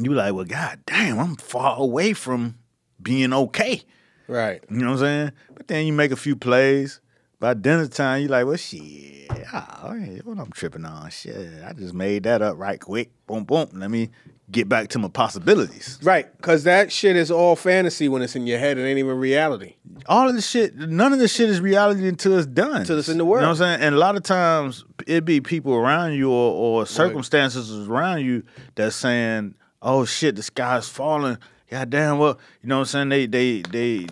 you 0.00 0.12
like, 0.12 0.34
well, 0.34 0.44
god 0.44 0.80
damn, 0.86 1.18
I'm 1.18 1.36
far 1.36 1.78
away 1.78 2.12
from 2.12 2.56
being 3.00 3.32
okay. 3.32 3.82
Right. 4.28 4.62
You 4.70 4.78
know 4.78 4.86
what 4.86 4.92
I'm 4.94 4.98
saying? 4.98 5.32
But 5.54 5.68
then 5.68 5.86
you 5.86 5.92
make 5.92 6.10
a 6.10 6.16
few 6.16 6.36
plays. 6.36 7.00
By 7.38 7.54
dinner 7.54 7.86
time, 7.86 8.22
you 8.22 8.28
like, 8.28 8.46
well, 8.46 8.56
shit. 8.56 9.30
Oh, 9.52 9.94
what 10.24 10.38
I'm 10.38 10.50
tripping 10.52 10.84
on? 10.84 11.10
Shit, 11.10 11.62
I 11.64 11.72
just 11.74 11.94
made 11.94 12.22
that 12.24 12.42
up 12.42 12.56
right 12.58 12.80
quick. 12.80 13.10
Boom, 13.26 13.44
boom. 13.44 13.68
Let 13.74 13.90
me 13.90 14.10
get 14.50 14.68
back 14.68 14.88
to 14.88 14.98
my 14.98 15.08
possibilities. 15.08 15.98
Right. 16.02 16.34
Because 16.36 16.64
that 16.64 16.90
shit 16.92 17.16
is 17.16 17.30
all 17.30 17.56
fantasy 17.56 18.08
when 18.08 18.22
it's 18.22 18.36
in 18.36 18.46
your 18.46 18.58
head. 18.58 18.78
It 18.78 18.82
ain't 18.82 18.98
even 18.98 19.18
reality. 19.18 19.74
All 20.06 20.28
of 20.28 20.34
this 20.34 20.48
shit, 20.48 20.76
none 20.76 21.12
of 21.12 21.18
this 21.18 21.34
shit 21.34 21.50
is 21.50 21.60
reality 21.60 22.08
until 22.08 22.38
it's 22.38 22.46
done. 22.46 22.82
Until 22.82 22.98
it's 22.98 23.08
in 23.08 23.18
the 23.18 23.24
world. 23.24 23.42
You 23.42 23.46
know 23.46 23.52
what 23.52 23.60
I'm 23.60 23.78
saying? 23.78 23.86
And 23.86 23.94
a 23.94 23.98
lot 23.98 24.16
of 24.16 24.22
times, 24.22 24.84
it 25.06 25.24
be 25.24 25.40
people 25.40 25.74
around 25.74 26.14
you 26.14 26.30
or, 26.30 26.52
or 26.52 26.86
circumstances 26.86 27.88
around 27.88 28.24
you 28.24 28.44
that's 28.76 28.96
saying, 28.96 29.54
"Oh 29.86 30.04
shit, 30.04 30.36
the 30.36 30.42
sky's 30.42 30.88
falling." 30.88 31.38
God 31.70 31.90
damn, 31.90 32.18
well, 32.18 32.38
you 32.62 32.68
know 32.68 32.76
what 32.76 32.94
I'm 32.94 33.08
saying? 33.08 33.08
They 33.08 33.26
they 33.26 33.62
they 33.62 34.06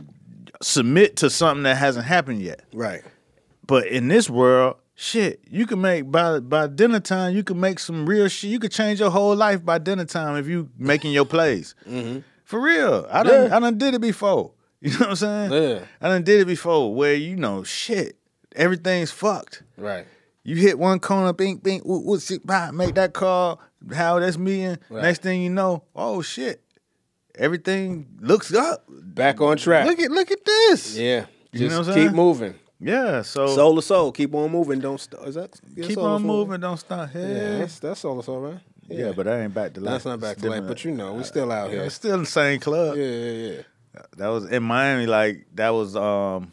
submit 0.63 1.17
to 1.17 1.31
something 1.31 1.65
that 1.65 1.77
hasn't 1.77 2.07
happened 2.07 2.41
yet. 2.43 2.63
Right. 2.73 3.03
But 3.67 3.87
in 3.87 4.09
this 4.09 4.29
world, 4.29 4.77
shit, 4.95 5.41
you 5.51 5.67
can 5.67 5.81
make 5.81 6.11
by 6.11 6.41
by 6.41 6.67
dinner 6.67 7.01
time. 7.01 7.35
You 7.35 7.43
can 7.45 7.61
make 7.61 7.79
some 7.79 8.07
real 8.07 8.29
shit. 8.29 8.51
You 8.51 8.59
could 8.59 8.73
change 8.73 9.01
your 9.01 9.11
whole 9.11 9.37
life 9.37 9.65
by 9.65 9.79
dinner 9.79 10.05
time 10.05 10.37
if 10.37 10.47
you 10.47 10.69
making 10.79 11.13
your 11.13 11.27
plays. 11.27 11.75
Mm-hmm. 11.87 12.21
For 12.45 12.61
real, 12.61 13.07
I 13.11 13.23
done 13.23 13.49
Yeah. 13.49 13.57
I 13.57 13.61
done 13.61 13.79
did 13.79 13.95
it 13.95 14.01
before. 14.01 14.53
You 14.85 14.91
know 14.91 14.99
what 14.99 15.09
I'm 15.09 15.17
saying? 15.17 15.53
Yeah. 15.53 15.79
I 15.99 16.09
done 16.09 16.25
did 16.25 16.41
it 16.43 16.47
before 16.47 16.95
where 16.95 17.15
you 17.15 17.37
know 17.37 17.63
shit, 17.63 18.19
everything's 18.55 19.11
fucked. 19.11 19.63
Right. 19.79 20.07
You 20.43 20.57
hit 20.57 20.79
one 20.79 21.01
corner, 21.01 21.33
bing, 21.33 21.57
bing, 21.57 21.81
what, 21.81 22.05
what's 22.05 22.31
it 22.31 22.45
about? 22.45 22.75
Make 22.75 22.95
that 22.97 23.15
call, 23.15 23.63
how 23.93 24.19
that's 24.21 24.39
meeting. 24.39 24.79
Right. 24.89 25.03
Next 25.03 25.23
thing 25.23 25.43
you 25.43 25.51
know, 25.51 25.83
oh 25.95 26.23
shit, 26.23 26.63
everything 27.35 28.07
looks 28.21 28.53
up. 28.55 28.85
Back 28.89 29.41
on 29.41 29.57
track. 29.57 29.87
Look 29.87 29.99
at 30.01 30.11
look 30.11 30.31
at 30.31 30.45
this. 30.45 30.97
yeah. 30.97 31.27
You 31.53 31.61
Just 31.61 31.71
know 31.71 31.79
what 31.81 31.89
I'm 31.89 31.95
keep 31.95 32.03
saying? 32.05 32.17
moving. 32.17 32.55
Yeah, 32.81 33.23
so 33.23 33.47
Soul 33.47 33.77
II 33.77 33.81
Soul. 33.83 34.13
Keep 34.13 34.35
on 34.35 34.51
moving. 34.51 34.81
Don't 34.81 35.01
stop. 35.01 35.27
Is 35.27 35.37
that? 35.37 35.59
yeah, 35.77 35.87
keep 35.87 35.95
soul 35.95 36.07
on 36.07 36.23
moving, 36.23 36.61
don't 36.61 36.77
stop. 36.77 37.09
Yeah, 37.15 37.21
Yeah, 37.29 37.59
that's, 37.59 37.79
that's 37.79 38.01
Soul 38.01 38.17
II 38.17 38.23
Soul, 38.23 38.43
man. 38.43 38.61
Yeah, 38.89 39.13
but 39.17 39.25
that 39.27 39.41
ain't 39.41 39.55
back 39.55 39.73
to 39.75 39.81
life. 39.81 39.93
That's 39.93 40.05
not 40.05 40.21
back 40.21 40.37
to 40.39 40.51
life, 40.51 40.65
but 40.67 40.85
you 40.85 40.91
know, 40.91 41.15
we 41.15 41.23
still 41.25 41.51
out 41.53 41.71
Yeah, 41.71 41.77
here. 41.77 41.85
it's 41.85 41.95
still 41.95 42.15
in 42.15 42.21
the 42.21 42.27
same 42.27 42.61
club. 42.61 42.97
Yeah, 42.97 43.05
yeah, 43.05 43.51
yeah. 43.95 44.03
That 44.19 44.27
was 44.29 44.45
in 44.47 44.63
Miami. 44.65 45.07
Like 45.07 45.47
that 45.55 45.71
was 45.71 45.95
um, 45.97 46.53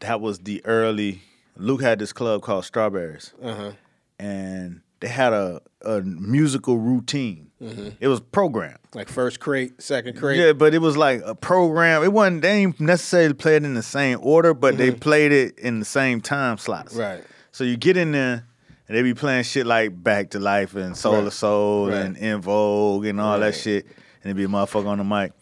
that 0.00 0.20
was 0.20 0.38
the 0.40 0.64
early. 0.64 1.20
Luke 1.56 1.82
had 1.82 1.98
this 1.98 2.12
club 2.12 2.40
called 2.42 2.64
Strawberries, 2.64 3.34
Uh-huh. 3.42 3.72
and 4.18 4.80
they 5.00 5.08
had 5.08 5.32
a 5.34 5.60
a 5.82 6.00
musical 6.00 6.78
routine. 6.78 7.50
Mm-hmm. 7.62 7.88
It 8.00 8.08
was 8.08 8.20
programmed. 8.20 8.78
Like 8.94 9.08
first 9.08 9.40
crate, 9.40 9.82
second 9.82 10.16
crate. 10.16 10.38
Yeah, 10.38 10.52
but 10.52 10.74
it 10.74 10.78
was 10.78 10.96
like 10.96 11.22
a 11.24 11.34
program. 11.34 12.04
It 12.04 12.12
wasn't. 12.12 12.42
They 12.42 12.64
didn't 12.64 12.80
necessarily 12.80 13.34
play 13.34 13.56
it 13.56 13.64
in 13.64 13.74
the 13.74 13.82
same 13.82 14.18
order, 14.22 14.54
but 14.54 14.78
they 14.78 14.90
mm-hmm. 14.90 14.98
played 15.00 15.32
it 15.32 15.58
in 15.58 15.80
the 15.80 15.84
same 15.84 16.20
time 16.20 16.58
slots. 16.58 16.94
Right. 16.94 17.22
So 17.50 17.64
you 17.64 17.76
get 17.76 17.96
in 17.96 18.12
there, 18.12 18.46
and 18.86 18.96
they 18.96 19.02
be 19.02 19.14
playing 19.14 19.42
shit 19.42 19.66
like 19.66 20.02
Back 20.02 20.30
to 20.30 20.38
Life 20.38 20.76
and 20.76 20.96
Soul 20.96 21.14
Right. 21.14 21.24
to 21.24 21.30
Soul 21.30 21.88
Right. 21.88 21.96
and 21.96 22.16
En 22.16 22.40
Vogue 22.40 23.06
and 23.06 23.20
all 23.20 23.32
Right. 23.32 23.50
that 23.50 23.54
shit. 23.56 23.86
And 24.22 24.30
it 24.30 24.34
be 24.34 24.44
a 24.44 24.48
motherfucker 24.48 24.86
on 24.86 24.98
the 24.98 25.04
mic. 25.04 25.32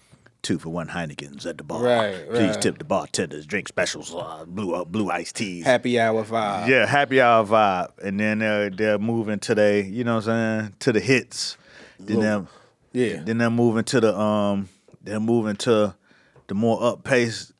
Two 0.46 0.60
for 0.60 0.68
one 0.70 0.86
Heinekens 0.86 1.44
at 1.44 1.58
the 1.58 1.64
bar. 1.64 1.82
Right, 1.82 2.24
Please 2.30 2.50
right. 2.50 2.62
tip 2.62 2.78
the 2.78 2.84
bartenders. 2.84 3.46
Drink 3.46 3.66
specials. 3.66 4.14
Uh, 4.14 4.44
blue 4.46 4.74
uh, 4.76 4.84
blue 4.84 5.10
iced 5.10 5.34
teas. 5.34 5.64
Happy 5.64 5.98
hour 5.98 6.22
vibe. 6.24 6.68
Yeah, 6.68 6.86
happy 6.86 7.20
hour 7.20 7.44
vibe, 7.44 7.90
and 8.00 8.20
then 8.20 8.38
they're 8.38 8.70
they're 8.70 8.98
moving 9.00 9.40
to 9.40 9.56
they, 9.56 9.82
you 9.82 10.04
know 10.04 10.14
what 10.16 10.28
I'm 10.28 10.60
saying, 10.60 10.74
to 10.78 10.92
the 10.92 11.00
hits. 11.00 11.56
Then 11.98 12.20
they're 12.20 12.46
Yeah. 12.92 13.22
then 13.24 13.38
they're 13.38 13.50
moving 13.50 13.82
to 13.86 13.98
the 13.98 14.16
um, 14.16 14.68
they're 15.02 15.18
moving 15.18 15.56
to 15.56 15.96
the 16.46 16.54
more 16.54 16.80
up 16.80 17.02
pace 17.02 17.52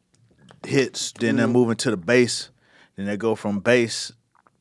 hits. 0.65 1.11
Then 1.11 1.31
Mm-hmm. 1.31 1.37
they're 1.39 1.49
moving 1.49 1.77
to 1.79 1.91
the 1.91 1.97
bass. 1.97 2.51
Then 2.95 3.07
they 3.07 3.17
go 3.17 3.35
from 3.35 3.59
bass 3.59 4.13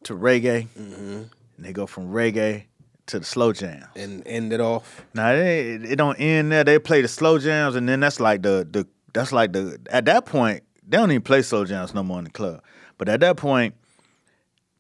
to 0.06 0.16
reggae, 0.16 0.68
Mm-hmm. 0.70 1.12
and 1.12 1.30
they 1.60 1.74
go 1.74 1.86
from 1.86 2.08
reggae 2.12 2.64
to 3.08 3.20
the 3.20 3.26
slow 3.26 3.54
jam. 3.54 3.86
And 3.96 4.24
end 4.26 4.52
it 4.54 4.62
off. 4.62 5.06
Now 5.14 5.32
they 5.34 5.72
it 5.76 5.96
don't 5.98 6.16
end 6.20 6.52
there. 6.52 6.64
They 6.64 6.80
play 6.80 7.02
the 7.02 7.08
slow 7.08 7.38
jams, 7.40 7.76
and 7.76 7.88
then 7.88 8.00
that's 8.00 8.20
like 8.20 8.42
the 8.42 8.68
the 8.70 8.88
that's 9.14 9.32
like 9.32 9.54
the 9.54 9.80
at 9.90 10.06
that 10.06 10.26
point 10.26 10.64
they 10.88 10.98
don't 10.98 11.12
even 11.12 11.22
play 11.22 11.42
slow 11.42 11.66
jams 11.66 11.94
no 11.94 12.04
more 12.04 12.20
in 12.20 12.26
the 12.26 12.32
club. 12.32 12.62
But 12.98 13.10
at 13.10 13.20
that 13.22 13.38
point, 13.38 13.76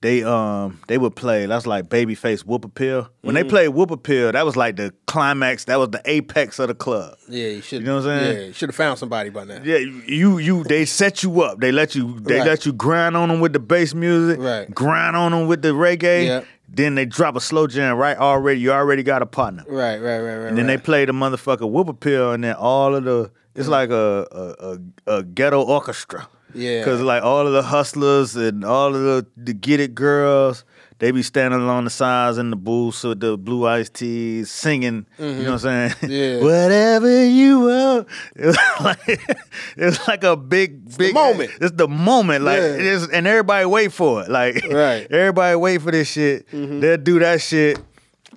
they 0.01 0.23
um 0.23 0.80
they 0.88 0.97
would 0.97 1.15
play. 1.15 1.45
That's 1.47 1.65
like 1.65 1.86
Babyface 1.89 2.41
Whip 2.45 2.63
Appeal. 2.63 3.09
When 3.21 3.34
they 3.36 3.43
played 3.43 3.69
Whip 3.69 3.89
Appeal, 3.91 4.32
that 4.34 4.45
was 4.45 4.55
like 4.55 4.76
the 4.76 4.93
climax. 5.07 5.65
That 5.65 5.80
was 5.80 5.89
the 5.89 6.01
apex 6.05 6.59
of 6.59 6.67
the 6.67 6.76
club. 6.76 7.17
Yeah, 7.28 7.47
you 7.47 7.61
should. 7.61 7.82
You 7.82 7.88
know 7.88 7.95
what 7.95 8.07
I'm 8.09 8.19
saying? 8.19 8.38
Yeah, 8.38 8.45
you 8.47 8.53
should 8.53 8.69
have 8.69 8.76
found 8.76 8.99
somebody 8.99 9.30
by 9.32 9.45
now. 9.45 9.61
Yeah, 9.63 9.78
you 9.78 10.38
you 10.38 10.63
they 10.63 10.86
set 10.86 11.23
you 11.23 11.41
up. 11.41 11.59
They 11.59 11.71
let 11.71 11.95
you 11.95 12.19
they 12.19 12.38
Right. 12.39 12.47
let 12.47 12.65
you 12.65 12.73
grind 12.73 13.17
on 13.17 13.30
them 13.30 13.39
with 13.39 13.53
the 13.53 13.59
bass 13.59 13.93
music. 13.95 14.39
Right. 14.39 14.73
Grind 14.73 15.15
on 15.15 15.32
them 15.32 15.47
with 15.47 15.61
the 15.63 15.69
reggae. 15.69 16.26
Yep. 16.26 16.45
Then 16.68 16.95
they 16.95 17.05
drop 17.05 17.36
a 17.36 17.41
slow 17.41 17.68
jam 17.68 17.95
right 17.97 18.18
already. 18.18 18.59
You 18.59 18.72
already 18.72 19.03
got 19.03 19.22
a 19.22 19.26
partner. 19.26 19.63
Right, 19.68 19.97
right, 19.99 20.20
right, 20.20 20.38
right. 20.38 20.47
And 20.49 20.57
then 20.57 20.68
they 20.68 20.78
play 20.78 21.05
the 21.05 21.13
motherfucker 21.13 21.70
Whip 21.70 21.88
Appeal, 21.88 22.32
and 22.32 22.43
then 22.43 22.55
all 22.55 22.95
of 22.95 23.03
the 23.03 23.32
it's 23.53 23.68
like 23.68 23.89
a 23.89 24.28
a, 24.32 24.72
a, 25.13 25.18
a 25.18 25.24
ghetto 25.24 25.61
orchestra. 25.61 26.28
Yeah. 26.53 26.84
Cause 26.86 27.01
like 27.01 27.22
all 27.22 27.45
of 27.45 27.53
the 27.53 27.63
hustlers 27.63 28.36
and 28.36 28.63
all 28.63 28.95
of 28.95 29.01
the, 29.01 29.28
the 29.36 29.53
get 29.53 29.82
it 29.82 29.93
girls, 29.93 30.63
they 31.00 31.12
be 31.12 31.22
standing 31.24 31.60
along 31.60 31.84
the 31.84 31.89
sides 31.89 32.38
in 32.38 32.50
the 32.50 32.56
booths 32.56 33.04
with 33.04 33.20
the 33.20 33.38
blue 33.38 33.68
iced 33.68 33.96
teas, 33.96 34.50
singing. 34.50 35.06
You 35.20 35.26
know 35.26 35.38
what 35.39 35.48
I'm 35.52 35.60
saying? 35.60 35.89
Mm-hmm. 35.91 36.12
Yeah. 36.12 36.39
Whatever 36.43 37.26
you 37.28 37.60
want. 37.62 38.08
It 38.36 38.46
was 38.46 38.58
like 38.82 39.08
it's 39.78 40.08
like 40.08 40.24
a 40.24 40.36
big 40.38 40.98
big 40.98 41.14
moment. 41.14 41.52
It's 41.60 41.76
the 41.76 41.88
moment. 41.88 42.43
Like 42.46 42.60
Yeah. 42.60 42.76
it 42.76 42.82
is, 42.82 43.10
and 43.10 43.28
everybody 43.28 43.66
wait 43.66 43.91
for 43.91 44.24
it. 44.24 44.30
Like 44.30 44.64
Right. 44.70 45.06
everybody 45.12 45.56
wait 45.56 45.82
for 45.82 45.91
this 45.91 46.10
shit. 46.12 46.48
Mm-hmm. 46.52 46.80
They'll 46.80 46.98
do 46.98 47.20
that 47.20 47.41
shit, 47.41 47.80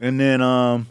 and 0.00 0.18
then 0.18 0.42
um. 0.42 0.86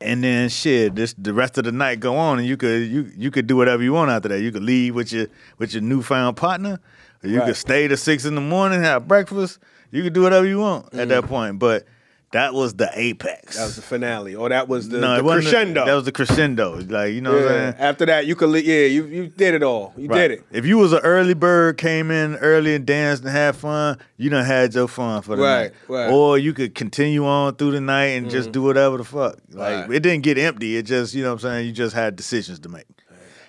And 0.00 0.22
then 0.22 0.48
shit, 0.48 0.94
this 0.94 1.12
the 1.18 1.34
rest 1.34 1.58
of 1.58 1.64
the 1.64 1.72
night 1.72 1.98
go 1.98 2.14
on, 2.16 2.38
and 2.38 2.46
you 2.46 2.56
could 2.56 2.82
you 2.88 3.10
you 3.16 3.32
could 3.32 3.48
do 3.48 3.56
whatever 3.56 3.82
you 3.82 3.92
want 3.92 4.12
after 4.12 4.28
that. 4.28 4.40
You 4.40 4.52
could 4.52 4.62
leave 4.62 4.94
with 4.94 5.12
your 5.12 5.26
with 5.58 5.72
your 5.74 5.82
newfound 5.82 6.36
partner, 6.36 6.78
or 7.24 7.28
you 7.28 7.38
Right. 7.38 7.46
could 7.46 7.56
stay 7.56 7.88
to 7.88 7.96
six 7.96 8.24
in 8.24 8.36
the 8.36 8.40
morning, 8.40 8.80
have 8.82 9.08
breakfast. 9.08 9.58
You 9.90 10.02
could 10.02 10.12
do 10.12 10.22
whatever 10.22 10.46
you 10.46 10.58
want 10.58 10.92
at 10.94 11.08
that 11.08 11.24
point. 11.24 11.58
But 11.58 11.86
that 12.32 12.52
was 12.52 12.74
the 12.74 12.90
apex. 12.94 13.54
Mm. 13.54 13.58
That 13.58 13.64
was 13.64 13.76
the 13.76 13.82
finale, 13.82 14.34
or 14.34 14.50
that 14.50 14.68
was 14.68 14.90
the, 14.90 14.98
no, 15.00 15.16
the 15.16 15.24
wasn't 15.24 15.44
the- 15.44 15.50
crescendo. 15.50 15.86
that 15.86 15.94
was 15.94 16.04
the 16.04 16.12
crescendo. 16.12 16.74
Like 16.82 17.14
you 17.14 17.22
know 17.22 17.32
what 17.32 17.42
I'm 17.42 17.48
saying. 17.48 17.74
After 17.78 18.04
that, 18.06 18.26
you 18.26 18.36
could. 18.36 18.50
Yeah, 18.66 18.84
you 18.84 19.06
you 19.06 19.26
did 19.28 19.54
it 19.54 19.62
all. 19.62 19.94
You 19.96 20.08
Right. 20.08 20.18
did 20.28 20.30
it. 20.32 20.44
If 20.52 20.66
you 20.66 20.76
was 20.76 20.92
an 20.92 20.98
early 21.04 21.32
bird, 21.32 21.78
came 21.78 22.10
in 22.10 22.34
early 22.36 22.74
and 22.74 22.84
danced 22.84 23.22
and 23.24 23.32
had 23.32 23.56
fun, 23.56 23.96
you 24.18 24.28
done 24.28 24.44
had 24.44 24.74
your 24.74 24.88
fun 24.88 25.22
for 25.22 25.36
the 25.36 25.42
Right, 25.42 25.62
night. 25.62 25.72
right. 25.88 26.04
Mm-hmm. 26.08 26.12
Or 26.14 26.36
you 26.36 26.52
could 26.52 26.74
continue 26.74 27.24
on 27.24 27.54
through 27.56 27.70
the 27.70 27.80
night 27.80 28.08
and 28.18 28.28
just 28.28 28.52
do 28.52 28.62
whatever 28.62 28.98
the 28.98 29.04
fuck. 29.04 29.38
Like 29.50 29.86
Right. 29.88 29.96
it 29.96 30.00
didn't 30.00 30.22
get 30.22 30.36
empty. 30.36 30.76
It 30.76 30.82
just, 30.82 31.14
you 31.14 31.22
know 31.22 31.30
what 31.30 31.44
I'm 31.44 31.50
saying, 31.50 31.66
you 31.66 31.72
just 31.72 31.94
had 31.94 32.14
decisions 32.14 32.58
to 32.60 32.68
make. 32.68 32.84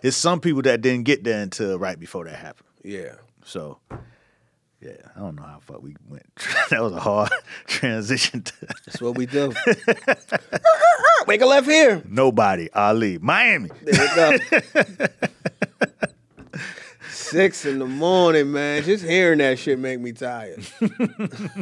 It's 0.02 0.16
some 0.16 0.40
people 0.40 0.62
that 0.62 0.80
didn't 0.80 1.04
get 1.04 1.26
there 1.26 1.42
until 1.42 1.78
right 1.78 2.00
before 2.00 2.24
that 2.24 2.36
happened. 2.38 2.70
Yeah. 2.86 3.16
So 3.44 3.80
yeah, 4.82 4.92
I 5.16 5.20
don't 5.20 5.36
know 5.36 5.44
how 5.44 5.60
far 5.60 5.80
we 5.80 5.96
went. 6.08 6.26
that 6.70 6.82
was 6.82 6.94
a 6.94 7.00
hard 7.00 7.30
transition 7.68 8.44
to 8.44 8.54
That's 8.86 9.02
what 9.02 9.18
we 9.18 9.26
do. 9.26 9.54
Make 11.28 11.42
a 11.42 11.46
left 11.46 11.68
here. 11.68 12.02
nobody. 12.08 12.70
Ali. 12.74 13.18
Miami. 13.20 13.70
There 13.84 14.08
we 14.08 14.16
go. 14.16 15.08
Six 17.12 17.66
in 17.66 17.80
the 17.80 17.86
morning, 17.86 18.52
man. 18.52 18.84
Just 18.84 19.04
hearing 19.04 19.38
that 19.40 19.60
shit 19.60 19.78
make 19.78 20.00
me 20.00 20.12
tired. 20.14 20.66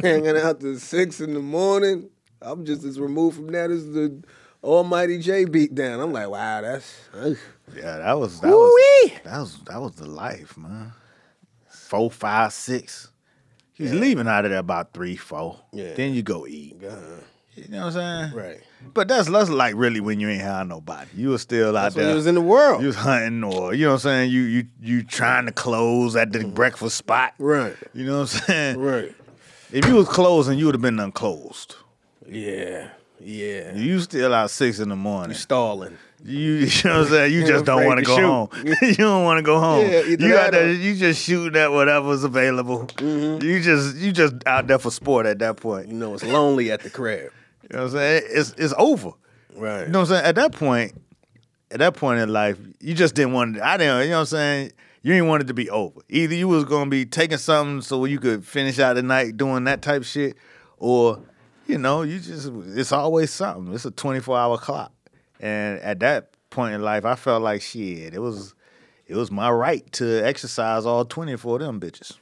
Hanging 0.02 0.36
out 0.36 0.60
to 0.60 0.78
six 0.78 1.20
in 1.20 1.34
the 1.34 1.40
morning. 1.40 2.08
I'm 2.40 2.64
just 2.64 2.84
as 2.84 2.98
removed 3.00 3.36
from 3.36 3.48
that 3.48 3.70
as 3.70 3.84
the 3.92 4.22
Almighty 4.62 5.18
Jay 5.18 5.44
beat 5.44 5.74
down. 5.74 6.00
I'm 6.00 6.12
like, 6.12 6.28
wow, 6.28 6.60
that's 6.62 6.94
ugh. 7.14 7.36
Yeah, 7.76 7.98
that 7.98 8.18
was 8.18 8.40
that 8.40 8.48
Woo-wee. 8.50 9.12
was 9.12 9.20
that 9.24 9.38
was 9.40 9.58
that 9.66 9.80
was 9.80 9.94
the 9.96 10.06
life, 10.06 10.56
man. 10.56 10.92
Four, 11.88 12.10
five, 12.10 12.52
six. 12.52 13.10
He's 13.72 13.92
was 13.92 13.98
leaving 13.98 14.28
out 14.28 14.44
of 14.44 14.50
there 14.50 14.60
about 14.60 14.92
three, 14.92 15.16
four. 15.16 15.58
Yeah. 15.72 15.94
Then 15.94 16.12
you 16.12 16.22
go 16.22 16.46
eat. 16.46 16.76
You 16.82 17.68
know 17.70 17.86
what 17.86 17.96
I'm 17.96 18.30
saying? 18.30 18.34
right. 18.34 18.60
But 18.92 19.08
that's 19.08 19.30
that's 19.30 19.48
like 19.48 19.74
really 19.74 20.00
when 20.00 20.20
you 20.20 20.28
ain't 20.28 20.42
had 20.42 20.68
nobody. 20.68 21.08
You 21.16 21.30
was 21.30 21.40
still 21.40 21.78
out 21.78 21.84
That's 21.84 21.94
there. 21.94 22.10
he 22.10 22.14
was 22.14 22.26
in 22.26 22.34
the 22.34 22.42
world. 22.42 22.82
you 22.82 22.88
was 22.88 22.96
hunting 22.96 23.42
or 23.42 23.72
you 23.72 23.86
know 23.86 23.92
what 23.92 23.94
I'm 23.94 24.00
saying? 24.00 24.30
You 24.32 24.42
you 24.42 24.66
you 24.82 25.02
trying 25.02 25.46
to 25.46 25.52
close 25.52 26.14
at 26.14 26.30
the 26.30 26.40
mm-hmm. 26.40 26.50
breakfast 26.50 26.98
spot. 26.98 27.32
right. 27.38 27.74
You 27.94 28.04
know 28.04 28.20
what 28.20 28.34
I'm 28.34 28.40
saying? 28.40 28.78
Right. 28.78 29.14
If 29.72 29.86
you 29.86 29.94
was 29.94 30.08
closing, 30.08 30.58
you 30.58 30.66
would 30.66 30.74
have 30.74 30.82
been 30.82 31.00
unclosed. 31.00 31.74
Yeah. 32.28 32.90
Yeah. 33.18 33.74
You 33.74 33.98
still 34.00 34.34
out 34.34 34.50
six 34.50 34.78
in 34.78 34.90
the 34.90 34.96
morning. 34.96 35.30
You 35.30 35.36
stalling. 35.36 35.96
You, 36.24 36.52
you 36.54 36.66
know 36.84 36.98
what 36.98 37.06
I'm 37.06 37.08
saying? 37.08 37.32
You 37.32 37.46
just 37.46 37.64
don't 37.64 37.84
want 37.84 37.98
to 37.98 38.04
to 38.04 38.06
go 38.06 38.16
shoot. 38.16 38.26
home. 38.26 38.74
you 38.82 38.94
don't 38.94 39.24
want 39.24 39.38
to 39.38 39.42
go 39.42 39.60
home. 39.60 39.86
Yeah, 39.88 40.02
you 40.02 40.36
out 40.36 40.52
there, 40.52 40.72
you 40.72 40.94
just 40.94 41.22
shooting 41.22 41.60
at 41.60 41.70
whatever's 41.70 42.24
available. 42.24 42.86
Mm-hmm. 42.86 43.44
You 43.44 43.60
just 43.60 43.96
you 43.96 44.12
just 44.12 44.34
out 44.46 44.66
there 44.66 44.78
for 44.78 44.90
sport 44.90 45.26
at 45.26 45.38
that 45.38 45.56
point. 45.56 45.88
You 45.88 45.94
know, 45.94 46.14
it's 46.14 46.24
lonely 46.24 46.70
at 46.70 46.80
the 46.80 46.90
crib. 46.90 47.32
You 47.62 47.68
know 47.76 47.84
what 47.84 47.84
I'm 47.84 47.90
saying? 47.98 48.22
It's 48.26 48.54
it's 48.58 48.74
over. 48.76 49.12
Right. 49.54 49.86
You 49.86 49.92
know 49.92 50.00
what 50.00 50.10
I'm 50.10 50.14
saying? 50.16 50.24
At 50.24 50.34
that 50.36 50.52
point, 50.52 50.92
at 51.70 51.78
that 51.78 51.94
point 51.94 52.20
in 52.20 52.32
life, 52.32 52.58
you 52.80 52.94
just 52.94 53.14
didn't 53.14 53.32
want 53.32 53.56
it. 53.56 53.62
I 53.62 53.76
didn't. 53.76 54.04
You 54.04 54.10
know 54.10 54.16
what 54.16 54.20
I'm 54.20 54.26
saying? 54.26 54.72
You 55.02 55.12
didn't 55.12 55.28
want 55.28 55.42
it 55.42 55.46
to 55.46 55.54
be 55.54 55.70
over. 55.70 56.00
Either 56.08 56.34
you 56.34 56.48
was 56.48 56.64
gonna 56.64 56.90
be 56.90 57.06
taking 57.06 57.38
something 57.38 57.82
so 57.82 58.04
you 58.04 58.18
could 58.18 58.44
finish 58.44 58.78
out 58.78 58.94
the 58.94 59.02
night 59.02 59.36
doing 59.36 59.64
that 59.64 59.82
type 59.82 60.02
shit, 60.02 60.36
or 60.78 61.20
you 61.66 61.78
know, 61.78 62.02
you 62.02 62.18
just 62.18 62.50
it's 62.74 62.92
always 62.92 63.30
something. 63.30 63.72
It's 63.74 63.84
a 63.84 63.90
24 63.90 64.36
hour 64.36 64.58
clock, 64.58 64.92
and 65.40 65.80
at 65.80 66.00
that 66.00 66.30
point 66.50 66.74
in 66.74 66.82
life, 66.82 67.04
I 67.04 67.14
felt 67.14 67.42
like 67.42 67.62
shit. 67.62 68.14
It 68.14 68.20
was 68.20 68.54
it 69.06 69.16
was 69.16 69.30
my 69.30 69.50
right 69.50 69.90
to 69.92 70.26
exercise 70.26 70.84
all 70.86 71.04
24 71.04 71.56
of 71.56 71.60
them 71.60 71.80
bitches. 71.80 72.18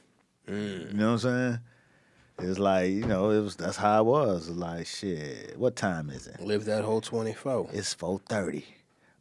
Mm. 0.47 0.91
You 0.91 0.97
know 0.97 1.05
what 1.07 1.11
I'm 1.13 1.19
saying? 1.19 1.59
It's 2.39 2.59
like 2.59 2.91
you 2.91 3.05
know, 3.05 3.31
it 3.31 3.41
was 3.41 3.55
that's 3.55 3.77
how 3.77 4.01
it 4.01 4.05
was. 4.05 4.49
Like 4.49 4.85
shit. 4.85 5.57
What 5.57 5.75
time 5.75 6.09
is 6.09 6.27
it? 6.27 6.39
Live 6.39 6.65
that 6.65 6.83
whole 6.83 7.01
24. 7.01 7.69
It's 7.73 7.93
four 7.93 8.19
thirty. 8.19 8.65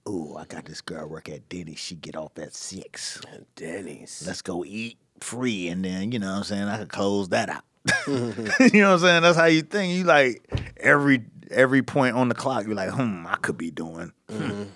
Ooh, 0.08 0.36
I 0.36 0.44
got 0.44 0.66
this 0.66 0.80
girl 0.80 1.08
work 1.08 1.28
at 1.28 1.48
Denny's. 1.48 1.80
She 1.80 1.96
get 1.96 2.14
off 2.14 2.38
at 2.38 2.54
six. 2.54 3.20
Denny's. 3.56 4.22
Let's 4.24 4.42
go 4.42 4.64
eat 4.64 4.98
free, 5.20 5.68
and 5.68 5.84
then 5.84 6.12
you 6.12 6.18
know 6.18 6.30
what 6.30 6.38
I'm 6.38 6.44
saying 6.44 6.64
I 6.64 6.78
could 6.78 6.90
close 6.90 7.30
that 7.30 7.48
out. 7.48 7.64
you 8.06 8.14
know 8.14 8.92
what 8.92 8.94
I'm 8.94 8.98
saying? 8.98 9.22
That's 9.22 9.36
how 9.36 9.46
you 9.46 9.62
think. 9.62 9.94
You 9.94 10.04
like 10.04 10.42
every 10.76 11.24
every 11.50 11.82
point 11.82 12.16
on 12.16 12.28
the 12.28 12.34
clock. 12.34 12.66
You're 12.66 12.74
like, 12.74 12.90
hmm, 12.90 13.26
I 13.26 13.36
could 13.36 13.58
be 13.58 13.70
doing. 13.70 14.12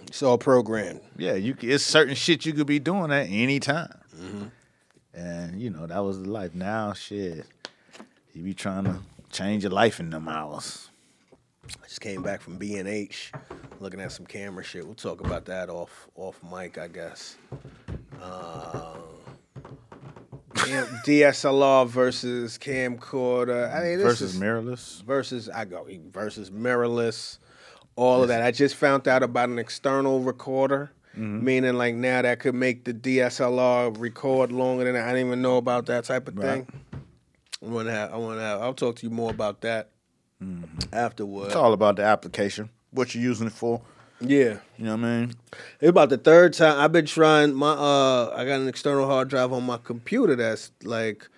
It's 0.07 0.23
all 0.23 0.39
programmed. 0.39 1.01
Yeah, 1.17 1.35
you. 1.35 1.57
It's 1.61 1.85
certain 1.85 2.15
shit 2.15 2.47
you 2.47 2.53
could 2.53 2.67
be 2.67 2.79
doing 2.79 3.13
at 3.13 3.27
any 3.29 3.61
time. 3.61 3.95
And 5.13 5.61
you 5.61 5.71
know 5.71 5.87
that 5.87 5.99
was 6.01 6.23
the 6.23 6.29
life. 6.29 6.55
Now, 6.55 6.93
shit, 6.93 7.45
you 8.33 8.43
be 8.43 8.55
trying 8.55 8.85
to 8.85 9.01
change 9.31 9.65
your 9.65 9.73
life 9.73 9.99
in 10.01 10.11
them 10.11 10.29
hours. 10.29 10.89
I 11.83 11.87
just 11.87 12.01
came 12.01 12.23
back 12.23 12.41
from 12.41 12.57
B 12.57 12.77
and 12.77 12.89
H, 12.89 13.33
looking 13.81 14.01
at 14.01 14.13
some 14.13 14.27
camera 14.27 14.65
shit. 14.65 14.85
We'll 14.85 14.95
talk 14.95 15.21
about 15.21 15.45
that 15.47 15.69
off 15.69 16.09
off 16.17 16.41
mic, 16.51 16.79
I 16.79 16.89
guess. 16.89 17.37
Uh, 18.21 18.97
cam- 20.71 20.87
DSLR 21.07 21.89
versus 21.89 22.59
camcorder. 22.59 23.75
I 23.75 23.83
mean, 23.83 23.99
Versus 23.99 24.35
is, 24.35 24.41
mirrorless. 24.41 25.03
versus 25.03 25.49
I 25.49 25.65
go 25.65 25.87
versus 26.11 26.51
mirrorless, 26.51 27.39
all 27.97 28.23
of 28.23 28.29
that. 28.29 28.43
I 28.43 28.51
just 28.51 28.77
found 28.77 29.07
out 29.09 29.23
about 29.23 29.49
an 29.49 29.59
external 29.59 30.21
recorder 30.21 30.93
mm-hmm. 31.15 31.45
meaning 31.45 31.75
like 31.75 31.95
now 31.95 32.23
that 32.23 32.41
could 32.41 32.55
make 32.55 32.85
the 32.85 32.95
DSLR 32.95 33.99
record 33.99 34.53
longer 34.53 34.85
than 34.85 34.97
I 34.97 35.13
didn't 35.13 35.27
even 35.27 35.43
know 35.43 35.57
about 35.57 35.87
that 35.87 36.05
type 36.05 36.29
of 36.29 36.37
Right. 36.37 36.67
thing. 36.67 36.83
I 37.63 37.67
want 37.67 37.89
to 37.89 37.93
have. 37.93 38.13
I 38.13 38.17
want 38.17 38.39
to 38.39 38.43
have. 38.43 38.63
I'll 38.63 38.75
talk 38.75 38.97
to 38.97 39.07
you 39.07 39.11
more 39.11 39.31
about 39.31 39.61
that 39.63 39.91
mm-hmm. 40.43 40.65
afterward. 40.95 41.47
It's 41.47 41.57
all 41.57 41.73
about 41.73 41.97
the 41.97 42.05
application, 42.05 42.71
what 42.91 43.15
you're 43.15 43.23
using 43.23 43.49
it 43.49 43.53
for. 43.53 43.83
Yeah. 44.21 44.59
You 44.77 44.85
know 44.85 44.97
what 44.97 45.05
I 45.05 45.21
mean? 45.21 45.35
It's 45.81 45.89
about 45.89 46.11
the 46.11 46.19
third 46.19 46.53
time 46.53 46.79
I've 46.79 46.93
been 46.93 47.07
trying 47.07 47.55
my 47.55 47.73
uh 47.73 48.35
I 48.37 48.45
got 48.45 48.61
an 48.61 48.69
external 48.69 49.07
hard 49.07 49.29
drive 49.29 49.53
on 49.53 49.65
my 49.65 49.79
computer 49.83 50.37
that's 50.37 50.71
like 50.83 51.29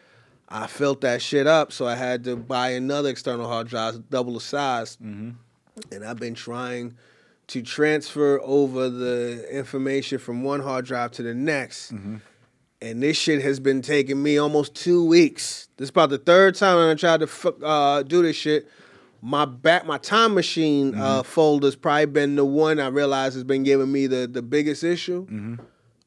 I 0.48 0.66
filled 0.66 1.00
that 1.00 1.22
shit 1.22 1.46
up, 1.46 1.72
so 1.72 1.86
I 1.86 1.94
had 1.94 2.24
to 2.24 2.36
buy 2.36 2.70
another 2.70 3.08
external 3.08 3.48
hard 3.48 3.68
drive, 3.68 4.10
double 4.10 4.34
the 4.34 4.40
size. 4.40 4.98
And 5.00 6.04
I've 6.04 6.18
been 6.18 6.34
trying 6.34 6.94
to 7.48 7.62
transfer 7.62 8.38
over 8.42 8.90
the 8.90 9.46
information 9.50 10.18
from 10.18 10.42
one 10.42 10.60
hard 10.60 10.84
drive 10.84 11.12
to 11.12 11.22
the 11.22 11.32
next. 11.34 11.92
And 12.82 13.02
this 13.02 13.16
shit 13.16 13.40
has 13.42 13.60
been 13.60 13.80
taking 13.80 14.22
me 14.22 14.36
almost 14.38 14.74
two 14.74 15.04
weeks. 15.04 15.68
This 15.76 15.86
is 15.86 15.90
about 15.90 16.10
the 16.10 16.18
third 16.18 16.54
time 16.56 16.76
I 16.90 16.94
tried 16.94 17.20
to 17.20 17.54
uh, 17.64 18.02
do 18.02 18.22
this 18.22 18.36
shit. 18.36 18.68
My 19.24 19.44
back, 19.44 19.86
my 19.86 19.98
time 19.98 20.34
machine 20.34 20.96
uh, 20.96 21.22
folder's 21.22 21.76
probably 21.76 22.06
been 22.06 22.34
the 22.34 22.44
one 22.44 22.80
I 22.80 22.88
realize 22.88 23.34
has 23.34 23.44
been 23.44 23.62
giving 23.62 23.90
me 23.92 24.08
the 24.08 24.26
the 24.26 24.42
biggest 24.42 24.82
issue. 24.82 25.56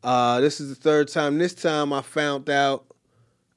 Uh, 0.04 0.42
this 0.42 0.60
is 0.60 0.70
the 0.70 0.76
third 0.76 1.08
time. 1.08 1.38
This 1.38 1.54
time 1.54 1.94
I 1.94 2.02
found 2.02 2.50
out 2.50 2.86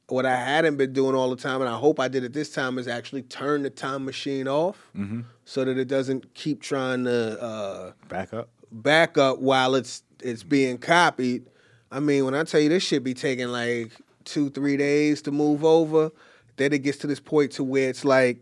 what 0.06 0.24
I 0.24 0.36
hadn't 0.36 0.76
been 0.76 0.92
doing 0.92 1.14
all 1.14 1.28
the 1.28 1.36
time, 1.36 1.61
and 1.61 1.68
I 1.68 1.76
hope 1.76 1.98
I 2.00 2.09
did 2.09 2.22
it 2.24 2.32
this 2.32 2.50
time, 2.50 2.78
is 2.78 2.88
actually 2.88 3.22
turn 3.22 3.62
the 3.64 3.70
time 3.70 4.04
machine 4.04 4.46
off 4.48 4.90
so 5.44 5.64
that 5.64 5.76
it 5.76 5.86
doesn't 5.88 6.32
keep 6.34 6.62
trying 6.62 7.04
to 7.04 7.42
uh, 7.42 7.92
Back 8.09 8.32
up. 8.32 8.48
back 8.70 9.18
up 9.18 9.40
while 9.40 9.74
it's 9.74 10.04
it's 10.22 10.44
being 10.44 10.78
copied. 10.78 11.46
I 11.90 11.98
mean, 12.00 12.24
when 12.24 12.34
I 12.34 12.44
tell 12.44 12.61
you 12.61 12.68
this 12.68 12.84
shit 12.84 13.02
be 13.02 13.12
taking 13.14 13.48
like 13.48 13.90
two, 14.24 14.50
three 14.50 14.76
days 14.76 15.20
to 15.22 15.32
move 15.32 15.64
over, 15.64 16.12
then 16.56 16.72
it 16.72 16.78
gets 16.84 16.98
to 16.98 17.06
this 17.09 17.20
point 17.20 17.52
to 17.52 17.64
where 17.64 17.88
it's 17.90 18.04
like 18.04 18.38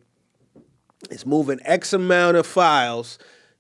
it's 1.10 1.26
moving 1.26 1.60
X 1.64 1.92
amount 1.92 2.36
of 2.36 2.46
files, 2.46 3.18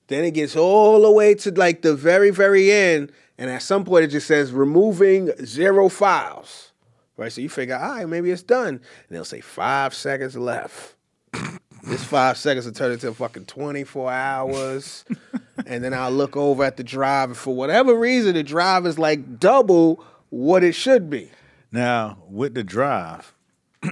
then 0.08 0.24
it 0.24 0.32
gets 0.32 0.56
all 0.56 1.02
the 1.02 1.10
way 1.10 1.34
to 1.34 1.50
like 1.50 1.82
the 1.82 1.94
very, 1.94 2.30
very 2.30 2.70
end, 2.70 3.12
and 3.38 3.50
at 3.50 3.62
some 3.62 3.84
point 3.84 4.04
it 4.04 4.08
just 4.08 4.26
says 4.26 4.52
removing 4.52 5.30
zero 5.44 5.88
files. 5.88 6.72
Right? 7.16 7.32
So 7.32 7.40
you 7.40 7.48
figure, 7.48 7.76
all 7.76 7.96
right, 7.96 8.08
maybe 8.08 8.30
it's 8.30 8.42
done. 8.42 8.68
And 8.68 8.80
they'll 9.08 9.24
say 9.24 9.40
five 9.40 9.94
seconds 9.94 10.36
left. 10.36 10.94
This 11.86 12.02
five 12.02 12.36
seconds 12.36 12.66
will 12.66 12.72
turn 12.72 12.90
into 12.90 13.14
fucking 13.14 13.44
24 13.44 14.10
hours. 14.10 15.04
and 15.66 15.84
then 15.84 15.94
I'll 15.94 16.10
look 16.10 16.36
over 16.36 16.64
at 16.64 16.76
the 16.76 16.82
drive. 16.82 17.30
And 17.30 17.38
for 17.38 17.54
whatever 17.54 17.94
reason, 17.94 18.34
the 18.34 18.42
drive 18.42 18.86
is 18.86 18.98
like 18.98 19.38
double 19.38 20.04
what 20.30 20.64
it 20.64 20.72
should 20.72 21.08
be. 21.08 21.30
Now, 21.70 22.18
with 22.28 22.54
the 22.54 22.64
drive, 22.64 23.32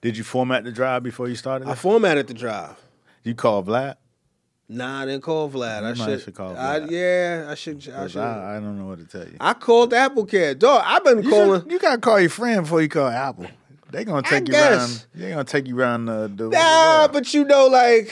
did 0.00 0.16
you 0.16 0.24
format 0.24 0.64
the 0.64 0.72
drive 0.72 1.02
before 1.02 1.28
you 1.28 1.34
started? 1.36 1.68
I 1.68 1.72
it? 1.72 1.78
formatted 1.78 2.26
the 2.28 2.34
drive. 2.34 2.76
you 3.24 3.34
call 3.34 3.62
Vlad? 3.62 3.96
Nah, 4.70 5.00
I 5.02 5.06
didn't 5.06 5.22
call 5.22 5.48
Vlad. 5.50 5.82
I 5.82 5.90
You 5.90 5.96
might 5.96 6.04
should, 6.04 6.20
should 6.22 6.34
call 6.34 6.56
I, 6.56 6.80
Vlad. 6.80 6.90
yeah, 6.90 7.46
I 7.50 7.54
should. 7.54 7.76
I 7.88 8.06
should. 8.06 8.20
I, 8.20 8.56
I 8.56 8.60
don't 8.60 8.78
know 8.78 8.84
what 8.86 8.98
to 8.98 9.04
tell 9.06 9.26
you. 9.26 9.36
I 9.40 9.54
called 9.54 9.94
Apple 9.94 10.26
Care. 10.26 10.54
Dog, 10.54 10.82
I've 10.84 11.04
been 11.04 11.22
You, 11.22 11.30
calling. 11.30 11.62
should- 11.62 11.72
you 11.72 11.78
gotta 11.78 12.00
call 12.00 12.20
your 12.20 12.28
friend 12.30 12.62
before 12.62 12.82
you 12.82 12.88
call 12.88 13.08
Apple. 13.08 13.46
They 13.90 14.04
gonna 14.04 14.18
I 14.18 14.28
take 14.30 14.48
you 14.48 14.52
guess. 14.52 14.76
around. 14.78 15.06
They 15.14 15.30
gonna 15.30 15.44
take 15.44 15.66
you 15.66 15.78
around 15.78 16.04
the. 16.04 16.30
the 16.34 16.48
Nah, 16.50 17.08
but 17.08 17.32
you 17.32 17.44
know, 17.44 17.68
like, 17.68 18.10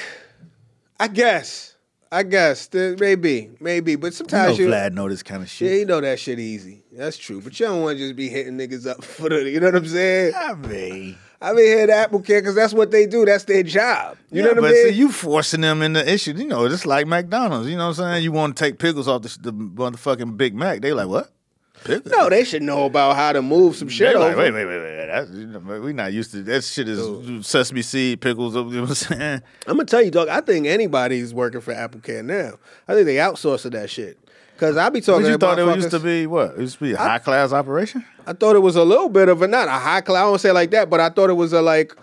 I 0.99 1.09
guess. 1.09 1.75
I 2.11 2.23
guess. 2.23 2.71
Maybe. 2.73 3.51
Maybe. 3.61 3.97
But 3.97 4.07
you 4.07 4.11
know 4.11 4.17
sometimes 4.17 4.59
you. 4.59 4.69
Vlad 4.69 4.93
know 4.95 5.09
this 5.11 5.23
kind 5.23 5.43
of 5.43 5.49
Yeah, 5.61 5.69
shit. 5.69 5.81
you 5.81 5.85
know 5.85 6.01
that 6.01 6.19
shit 6.19 6.39
easy. 6.39 6.83
That's 6.93 7.19
true. 7.19 7.43
But 7.43 7.61
you 7.61 7.67
don't 7.67 7.83
want 7.83 7.99
to 7.99 8.05
just 8.05 8.17
be 8.17 8.31
hitting 8.31 8.57
niggas 8.57 8.87
up 8.87 9.05
for 9.05 9.29
the, 9.29 9.51
you 9.51 9.61
know 9.61 9.67
what 9.67 9.75
I'm 9.77 9.87
saying? 9.87 10.33
I 10.35 10.55
mean, 10.55 11.19
I 11.41 11.53
mean, 11.53 11.67
here 11.67 11.81
at 11.81 11.91
Apple 11.91 12.21
Care 12.21 12.41
because 12.41 12.55
that's 12.55 12.73
what 12.73 12.91
they 12.91 13.07
do. 13.07 13.25
That's 13.25 13.45
their 13.45 13.63
job. 13.63 14.17
You 14.31 14.41
yeah, 14.41 14.49
know 14.49 14.55
what 14.55 14.59
I 14.59 14.73
mean? 14.73 14.85
But 14.85 14.91
see, 14.91 14.99
you 14.99 15.13
forcing 15.13 15.61
them 15.61 15.83
in 15.83 15.93
the 15.93 16.11
issue. 16.11 16.33
You 16.33 16.47
know, 16.47 16.69
just 16.69 16.87
like 16.87 17.07
McDonald's. 17.07 17.69
You 17.69 17.77
know 17.77 17.89
what 17.89 17.99
I'm 17.99 18.13
saying? 18.15 18.25
You 18.25 18.33
want 18.33 18.57
to 18.57 18.65
take 18.65 18.79
pickles 18.79 19.07
off 19.07 19.23
the, 19.23 19.39
the 19.41 19.53
motherfucking 19.53 20.37
Big 20.37 20.55
Mac. 20.55 20.81
They 20.81 20.93
like 20.93 21.09
what? 21.09 21.31
Pickles? 21.85 22.13
no, 22.13 22.29
they 22.29 22.43
should 22.43 22.63
know 22.63 22.87
about 22.87 23.17
how 23.17 23.33
to 23.33 23.43
move 23.43 23.77
some 23.77 23.89
shit 23.89 24.13
They 24.15 24.19
like, 24.19 24.33
over. 24.33 24.43
wait, 24.43 24.53
wait, 24.53 24.67
wait, 24.67 24.81
wait. 24.81 25.07
That's, 25.07 25.31
you 25.31 25.47
know, 25.47 25.81
we 25.81 25.93
not 25.93 26.13
used 26.13 26.33
to 26.33 26.43
that 26.43 26.65
shit. 26.65 26.89
Is 26.89 27.47
sesame 27.47 27.83
seed 27.83 28.21
pickles? 28.21 28.57
You 28.57 28.65
know 28.65 28.81
what 28.81 28.89
I'm 28.89 28.95
saying? 28.95 29.43
I'm 29.67 29.77
gonna 29.77 29.85
tell 29.85 30.03
you, 30.03 30.11
dog. 30.11 30.29
I 30.29 30.41
think 30.41 30.67
anybody's 30.67 31.33
working 31.33 31.61
for 31.61 31.73
Apple 31.73 32.01
Care 32.01 32.23
now. 32.23 32.55
I 32.89 32.95
think 32.95 33.07
they 33.07 33.17
outsourced 33.17 33.71
that 33.71 33.91
shit. 33.91 34.19
Cause 34.59 34.77
I 34.77 34.89
be 34.89 35.01
talking. 35.01 35.25
What 35.25 35.31
you 35.31 35.37
thought 35.39 35.59
it 35.59 35.77
used 35.77 35.91
to 35.91 36.01
be? 36.01 36.27
What 36.27 36.53
it 36.53 36.61
used 36.61 36.79
to 36.79 36.85
be 36.85 36.93
a 36.93 36.97
high 36.97 37.19
class 37.19 37.53
operation? 37.53 38.05
I 38.27 38.33
thought 38.33 38.57
it 38.57 38.61
was 38.61 38.77
a 38.77 38.85
little 38.85 39.09
bit 39.09 39.29
of 39.29 39.43
a 39.43 39.47
not 39.49 39.69
a 39.69 39.73
high 39.73 40.01
class. 40.01 40.23
I 40.23 40.25
don't 40.25 40.39
say 40.39 40.53
like 40.53 40.71
that, 40.71 40.89
but 40.89 40.99
I 40.99 41.11
thought 41.11 41.29
it 41.31 41.35
was 41.35 41.53
a 41.53 41.61
like 41.61 41.95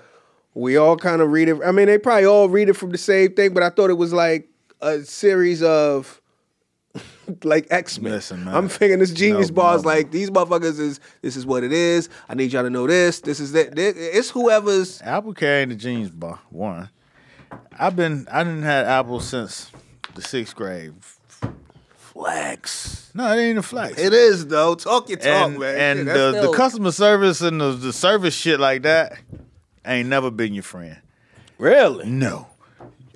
we 0.53 0.77
all 0.77 0.95
kind 0.95 1.21
of 1.21 1.31
read 1.31 1.49
it. 1.49 1.57
I 1.65 1.71
mean, 1.71 1.87
they 1.87 1.97
probably 1.97 2.25
all 2.25 2.47
read 2.49 2.69
it 2.69 2.73
from 2.73 2.91
the 2.91 2.97
same 2.97 3.33
thing, 3.33 3.53
but 3.55 3.63
I 3.63 3.69
thought 3.71 3.89
it 3.89 3.97
was 3.97 4.13
like 4.13 4.49
a 4.81 4.99
series 5.01 5.63
of 5.63 6.21
like 7.43 7.65
X 7.71 7.99
Men. 7.99 8.21
I'm 8.47 8.69
thinking 8.69 8.99
this 8.99 9.11
genius 9.11 9.49
No, 9.49 9.55
bars 9.55 9.83
no. 9.83 9.89
like 9.89 10.11
these 10.11 10.29
motherfuckers 10.29 10.79
is 10.79 10.99
this 11.23 11.35
is 11.35 11.45
what 11.45 11.63
it 11.63 11.71
is. 11.73 12.07
I 12.29 12.35
need 12.35 12.53
y'all 12.53 12.63
to 12.63 12.69
know 12.69 12.85
this. 12.85 13.21
This 13.21 13.39
is 13.39 13.53
that. 13.53 13.73
It's 13.75 14.29
whoever's. 14.29 15.01
Apple 15.01 15.33
carrying 15.33 15.69
the 15.69 15.75
Genius 15.75 16.09
Bar. 16.11 16.39
One, 16.49 16.89
I've 17.79 17.95
been 17.95 18.27
I 18.31 18.43
didn't 18.43 18.61
had 18.61 18.85
Apple 18.85 19.19
since 19.21 19.71
the 20.13 20.21
sixth 20.21 20.55
grade. 20.55 20.93
Flex. 22.13 23.11
No, 23.15 23.31
it 23.35 23.41
ain't 23.41 23.57
a 23.57 23.63
flex. 23.63 23.99
It 23.99 24.13
is 24.13 24.47
though. 24.47 24.75
Talk 24.75 25.09
your 25.09 25.17
talk, 25.17 25.27
and 25.49 25.59
man. 25.59 25.97
and 25.97 26.07
Shit, 26.07 26.15
the, 26.15 26.41
the 26.47 26.53
customer 26.53 26.91
service 26.91 27.41
and 27.41 27.59
the, 27.59 27.71
the 27.71 27.91
service 27.93 28.35
shit 28.35 28.59
like 28.59 28.83
that 28.83 29.17
ain't 29.85 30.09
never 30.09 30.29
been 30.31 30.53
your 30.53 30.63
friend. 30.63 30.97
really. 31.57 32.05
No. 32.09 32.47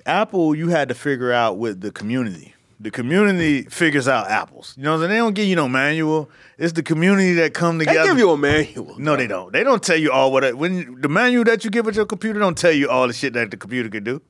Apple, 0.04 0.54
you 0.54 0.68
had 0.68 0.88
to 0.88 0.94
figure 0.94 1.32
out 1.32 1.58
with 1.58 1.80
the 1.80 1.90
community. 1.90 2.54
The 2.80 2.90
community 2.90 3.62
figures 3.64 4.08
out 4.08 4.30
apples. 4.30 4.74
You 4.76 4.84
know 4.84 4.90
what 4.92 4.96
I'm 4.96 5.00
saying? 5.02 5.10
They 5.10 5.16
don't 5.18 5.34
give 5.34 5.46
you 5.48 5.56
no 5.56 5.68
manual. 5.68 6.30
It's 6.56 6.72
the 6.72 6.82
community 6.82 7.34
that 7.34 7.52
come 7.52 7.78
together. 7.78 8.00
They 8.00 8.06
give 8.06 8.18
you 8.18 8.30
a 8.30 8.38
manual. 8.38 8.98
no, 8.98 9.16
they 9.16 9.26
don't. 9.26 9.52
They 9.52 9.64
don't 9.64 9.82
tell 9.82 9.96
you 9.96 10.10
all 10.12 10.32
what 10.32 10.44
it, 10.44 10.56
when 10.56 11.00
the 11.00 11.08
manual 11.08 11.44
that 11.44 11.64
you 11.64 11.70
give 11.70 11.86
at 11.88 11.94
your 11.96 12.06
computer 12.06 12.38
don't 12.38 12.56
tell 12.56 12.72
you 12.72 12.88
all 12.88 13.06
the 13.06 13.12
shit 13.12 13.32
that 13.34 13.50
the 13.50 13.56
computer 13.56 13.88
can 13.88 14.04
do. 14.04 14.22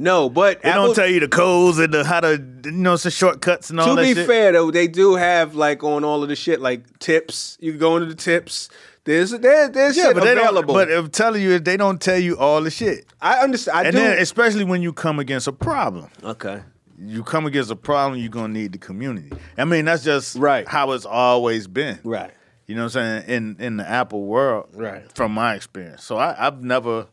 No, 0.00 0.30
but 0.30 0.62
They 0.62 0.70
Apple, 0.70 0.86
don't 0.86 0.94
tell 0.94 1.08
you 1.08 1.18
the 1.18 1.26
codes 1.28 1.78
and 1.78 1.92
the 1.92 2.04
how 2.04 2.20
to 2.20 2.40
you 2.64 2.70
know 2.70 2.94
some 2.96 3.10
shortcuts 3.10 3.68
and 3.70 3.80
all 3.80 3.96
that. 3.96 4.02
To 4.02 4.08
be 4.08 4.14
shit. 4.14 4.26
fair 4.28 4.52
though, 4.52 4.70
they 4.70 4.86
do 4.86 5.16
have 5.16 5.56
like 5.56 5.82
on 5.82 6.04
all 6.04 6.22
of 6.22 6.28
the 6.28 6.36
shit 6.36 6.60
like 6.60 6.98
tips. 7.00 7.58
You 7.60 7.72
can 7.72 7.80
go 7.80 7.96
into 7.96 8.08
the 8.08 8.14
tips. 8.14 8.68
There's 9.04 9.32
there, 9.32 9.68
there's 9.68 9.96
yeah, 9.96 10.04
shit 10.04 10.14
but 10.14 10.22
they 10.24 10.32
available. 10.32 10.74
don't. 10.74 10.88
But 10.88 10.92
I'm 10.96 11.10
telling 11.10 11.42
you, 11.42 11.58
they 11.58 11.76
don't 11.76 12.00
tell 12.00 12.18
you 12.18 12.38
all 12.38 12.62
the 12.62 12.70
shit. 12.70 13.06
I 13.20 13.38
understand. 13.40 13.76
I 13.78 13.82
and 13.84 13.92
do. 13.92 13.98
then, 13.98 14.18
especially 14.18 14.64
when 14.64 14.82
you 14.82 14.92
come 14.92 15.18
against 15.18 15.48
a 15.48 15.52
problem, 15.52 16.08
okay. 16.22 16.60
you 17.00 17.24
come 17.24 17.46
against 17.46 17.70
a 17.72 17.76
problem, 17.76 18.20
you're 18.20 18.28
gonna 18.30 18.52
need 18.52 18.70
the 18.72 18.78
community. 18.78 19.32
I 19.56 19.64
mean, 19.64 19.84
that's 19.86 20.04
just 20.04 20.36
Right. 20.36 20.68
how 20.68 20.92
it's 20.92 21.06
always 21.06 21.66
been. 21.66 21.98
Right. 22.04 22.30
You 22.66 22.74
know 22.76 22.82
what 22.84 22.96
I'm 22.96 23.22
saying? 23.24 23.28
In 23.28 23.56
in 23.58 23.76
the 23.78 23.88
Apple 23.88 24.22
world, 24.26 24.68
Right. 24.74 25.10
From 25.16 25.32
my 25.32 25.54
experience, 25.56 26.04
so 26.04 26.18
I, 26.18 26.36
I've 26.46 26.62
never. 26.62 27.06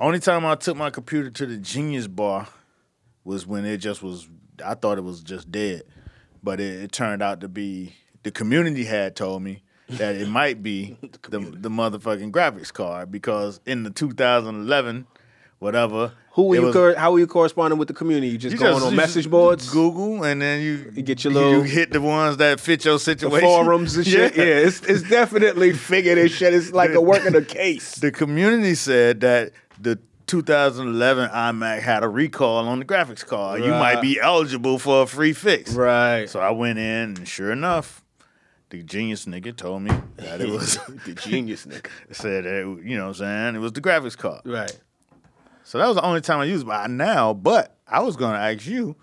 Only 0.00 0.18
time 0.18 0.46
I 0.46 0.54
took 0.54 0.76
my 0.76 0.88
computer 0.90 1.30
to 1.30 1.46
the 1.46 1.58
Genius 1.58 2.06
Bar 2.06 2.48
was 3.24 3.46
when 3.46 3.64
it 3.66 3.76
just 3.78 4.02
was. 4.02 4.28
I 4.64 4.74
thought 4.74 4.98
it 4.98 5.04
was 5.04 5.22
just 5.22 5.50
dead, 5.52 5.82
but 6.42 6.58
it, 6.60 6.82
it 6.84 6.92
turned 6.92 7.22
out 7.22 7.40
to 7.42 7.48
be 7.48 7.94
the 8.22 8.30
community 8.30 8.84
had 8.84 9.14
told 9.16 9.42
me 9.42 9.62
that 9.90 10.16
it 10.16 10.28
might 10.28 10.62
be 10.62 10.96
the, 11.28 11.38
the 11.40 11.68
motherfucking 11.70 12.30
graphics 12.30 12.72
card 12.72 13.10
because 13.10 13.60
in 13.66 13.82
the 13.82 13.90
2011 13.90 15.06
whatever. 15.58 16.12
Who 16.34 16.44
were 16.44 16.54
you? 16.56 16.62
was- 16.62 16.74
cor- 16.74 16.94
how 16.94 17.12
were 17.12 17.18
you 17.18 17.26
corresponding 17.26 17.78
with 17.78 17.88
the 17.88 17.94
community? 17.94 18.28
You 18.28 18.38
just 18.38 18.52
you 18.54 18.58
going 18.58 18.74
just- 18.74 18.86
on 18.86 18.96
message 18.96 19.28
boards, 19.30 19.68
Google, 19.70 20.24
and 20.24 20.40
then 20.40 20.62
you, 20.62 20.92
You 20.94 21.02
get 21.02 21.22
your 21.24 21.32
little- 21.34 21.52
you 21.52 21.62
hit 21.62 21.92
the 21.92 22.00
ones 22.00 22.38
that 22.38 22.60
fit 22.60 22.84
your 22.84 22.94
the 22.94 23.00
situation. 23.00 23.40
forums 23.46 23.96
and 23.96 24.06
shit. 24.06 24.36
Yeah, 24.36 24.44
it's 24.44 24.80
it's 24.82 25.02
definitely 25.02 25.72
figured 25.74 26.16
this 26.18 26.32
shit. 26.32 26.54
It's 26.54 26.72
like 26.72 26.92
a 26.92 27.00
work 27.00 27.24
of 27.26 27.32
the 27.34 27.44
case. 27.44 27.96
The 27.96 28.10
community 28.12 28.74
said 28.74 29.20
that 29.20 29.52
the 29.80 29.98
2011 30.26 31.30
iMac 31.30 31.80
had 31.80 32.04
a 32.04 32.08
recall 32.08 32.68
on 32.68 32.78
the 32.78 32.84
graphics 32.84 33.26
card. 33.26 33.64
You 33.64 33.70
might 33.70 34.00
be 34.00 34.20
eligible 34.20 34.78
for 34.78 35.02
a 35.02 35.06
free 35.06 35.32
fix. 35.32 35.72
Right. 35.74 36.28
So 36.28 36.38
I 36.38 36.50
went 36.50 36.78
in, 36.78 37.16
and 37.16 37.26
sure 37.26 37.50
enough, 37.50 38.04
the 38.68 38.82
genius 38.82 39.26
nigga 39.26 39.56
told 39.56 39.82
me 39.82 39.90
that 40.16 40.40
it 40.40 40.48
was 40.48 40.78
the 41.04 41.14
genius 41.14 41.66
nigga. 41.66 41.88
said 42.12 42.44
that, 42.44 42.80
you 42.84 42.96
know 42.96 43.08
what 43.08 43.08
I'm 43.08 43.14
saying? 43.14 43.56
It 43.56 43.58
was 43.58 43.72
the 43.72 43.80
graphics 43.80 44.16
card. 44.16 44.42
Right. 44.44 44.78
So 45.64 45.78
that 45.78 45.86
was 45.86 45.96
the 45.96 46.04
only 46.04 46.20
time 46.20 46.40
I 46.40 46.44
used 46.44 46.62
it 46.62 46.68
by 46.68 46.86
now. 46.86 47.34
But 47.34 47.76
I 47.86 48.00
was 48.00 48.16
gonna 48.16 48.38
ask 48.38 48.66
you, 48.66 48.96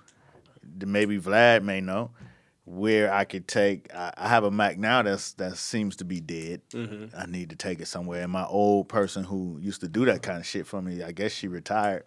maybe 0.85 1.19
Vlad 1.19 1.63
may 1.63 1.81
know, 1.81 2.11
where 2.67 3.13
I 3.13 3.23
could 3.23 3.47
take. 3.47 3.93
I, 3.95 4.13
I 4.17 4.27
have 4.27 4.43
a 4.43 4.51
Mac 4.51 4.77
now 4.77 5.01
that's 5.01 5.31
that 5.33 5.57
seems 5.57 5.95
to 5.97 6.05
be 6.05 6.19
dead. 6.19 6.61
Mm-hmm. 6.71 7.17
I 7.17 7.25
need 7.25 7.49
to 7.51 7.55
take 7.55 7.79
it 7.79 7.87
somewhere. 7.87 8.23
And 8.23 8.31
my 8.31 8.45
old 8.45 8.89
person 8.89 9.23
who 9.23 9.57
used 9.61 9.81
to 9.81 9.87
do 9.87 10.05
that 10.05 10.21
kind 10.21 10.39
of 10.39 10.45
shit 10.45 10.67
for 10.67 10.81
me, 10.81 11.01
I 11.01 11.13
guess 11.13 11.31
she 11.31 11.47
retired. 11.47 12.03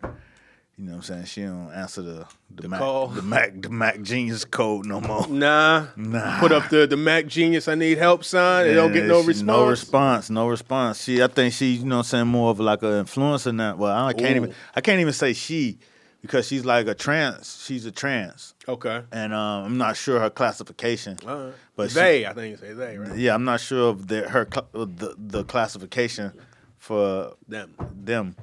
You 0.77 0.87
know 0.87 0.93
what 0.93 0.97
I'm 0.99 1.03
saying? 1.03 1.25
She 1.25 1.43
don't 1.43 1.73
answer 1.73 2.03
the 2.03 2.27
the, 2.51 2.63
The 2.63 2.69
Mac, 2.69 2.81
call. 2.81 3.09
the 3.09 3.23
Mac 3.23 3.61
the 3.61 3.71
Mac 3.71 4.03
Genius 4.03 4.45
code 4.45 4.85
no 4.87 5.01
more. 5.01 5.27
Nah. 5.29 5.87
Nah. 5.97 6.41
Put 6.41 6.53
up 6.53 6.69
the 6.69 6.87
the 6.87 6.97
Mac 6.97 7.27
Genius 7.27 7.67
I 7.67 7.75
need 7.75 7.97
help 7.97 8.23
sign. 8.23 8.67
They 8.67 8.75
don't 8.75 8.93
get 8.93 9.07
no 9.07 9.23
response. 9.23 9.43
No 9.47 9.67
response. 9.67 10.31
No 10.31 10.49
response. 10.49 11.03
She, 11.03 11.23
I 11.23 11.27
think 11.27 11.55
she, 11.55 11.73
you 11.73 11.85
know, 11.87 11.97
what 11.97 12.01
I'm 12.01 12.05
saying 12.05 12.27
more 12.29 12.51
of 12.51 12.61
like 12.61 12.83
an 12.83 13.05
influencer 13.05 13.55
now. 13.55 13.77
Well, 13.77 14.07
I 14.07 14.13
can't 14.13 14.37
Ooh. 14.37 14.45
even, 14.45 14.55
I 14.75 14.81
can't 14.83 15.01
even 15.01 15.13
say 15.15 15.33
she, 15.33 15.79
because 16.23 16.47
she's 16.47 16.65
like 16.65 16.87
a 16.87 16.95
trans. 16.95 17.63
She's 17.65 17.87
a 17.87 17.91
trans, 17.93 18.55
Okay. 18.69 19.03
and 19.13 19.33
um, 19.33 19.65
I'm 19.65 19.79
not 19.79 19.97
sure 19.97 20.21
her 20.21 20.31
classification. 20.31 21.17
Right. 21.25 21.53
But 21.77 21.91
she- 21.91 21.95
they, 21.95 22.27
I 22.27 22.33
think 22.35 22.51
you 22.53 22.57
say 22.69 22.73
they, 22.75 22.99
right? 22.99 23.17
Yeah, 23.17 23.35
I'm 23.35 23.45
not 23.45 23.61
sure 23.61 23.91
of 23.91 24.07
the, 24.09 24.29
her 24.29 24.47
cl- 24.53 24.69
the 24.73 25.15
the 25.19 25.45
classification 25.45 26.33
for 26.79 27.35
Them. 27.49 27.75
them. 27.95 28.37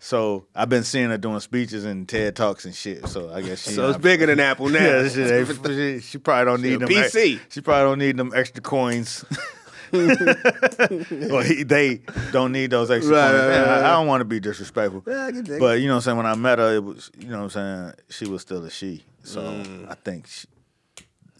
So 0.00 0.46
I've 0.54 0.68
been 0.68 0.84
seeing 0.84 1.08
her 1.10 1.18
doing 1.18 1.40
speeches 1.40 1.84
and 1.84 2.08
TED 2.08 2.36
talks 2.36 2.64
and 2.64 2.72
shit. 2.74 3.08
So 3.08 3.32
I 3.34 3.42
guess 3.42 3.64
she. 3.64 3.72
So 3.72 3.88
it's 3.88 3.98
bigger 3.98 4.26
than 4.26 4.38
Apple 4.38 4.68
now. 4.70 4.78
Yeah, 4.78 5.02
ain't- 5.02 5.64
she, 5.66 6.00
she 6.00 6.18
probably 6.18 6.44
don't 6.44 6.62
She 6.62 6.70
need 6.70 6.80
them. 6.80 6.88
ex- 7.04 7.14
PC. 7.16 7.40
She 7.48 7.60
probably 7.60 7.90
don't 7.90 7.98
need 7.98 8.16
them 8.16 8.32
extra 8.34 8.62
coins. 8.62 9.24
well, 11.30 11.42
he, 11.42 11.62
they 11.62 12.00
don't 12.32 12.52
need 12.52 12.70
those 12.70 12.90
extra 12.90 13.14
Right, 13.14 13.30
coins. 13.30 13.42
right, 13.42 13.60
right, 13.60 13.68
I. 13.68 13.88
I 13.88 13.92
don't 13.92 14.06
want 14.06 14.20
to 14.20 14.24
be 14.24 14.40
disrespectful. 14.40 15.02
Yeah, 15.06 15.24
I 15.26 15.32
can 15.32 15.44
dig 15.44 15.60
But 15.60 15.80
you 15.80 15.86
know 15.88 15.94
what 15.94 15.96
I'm 15.98 16.02
saying? 16.02 16.16
When 16.16 16.26
I 16.26 16.34
met 16.34 16.58
her, 16.58 16.74
it 16.76 16.84
was 16.84 17.10
you 17.18 17.28
know 17.28 17.38
what 17.38 17.44
I'm 17.44 17.50
saying, 17.50 17.92
she 18.10 18.26
was 18.26 18.42
still 18.42 18.64
a 18.64 18.70
she. 18.70 19.04
So 19.22 19.40
Mm. 19.42 19.90
I 19.90 19.94
think 19.94 20.26
she, 20.26 20.46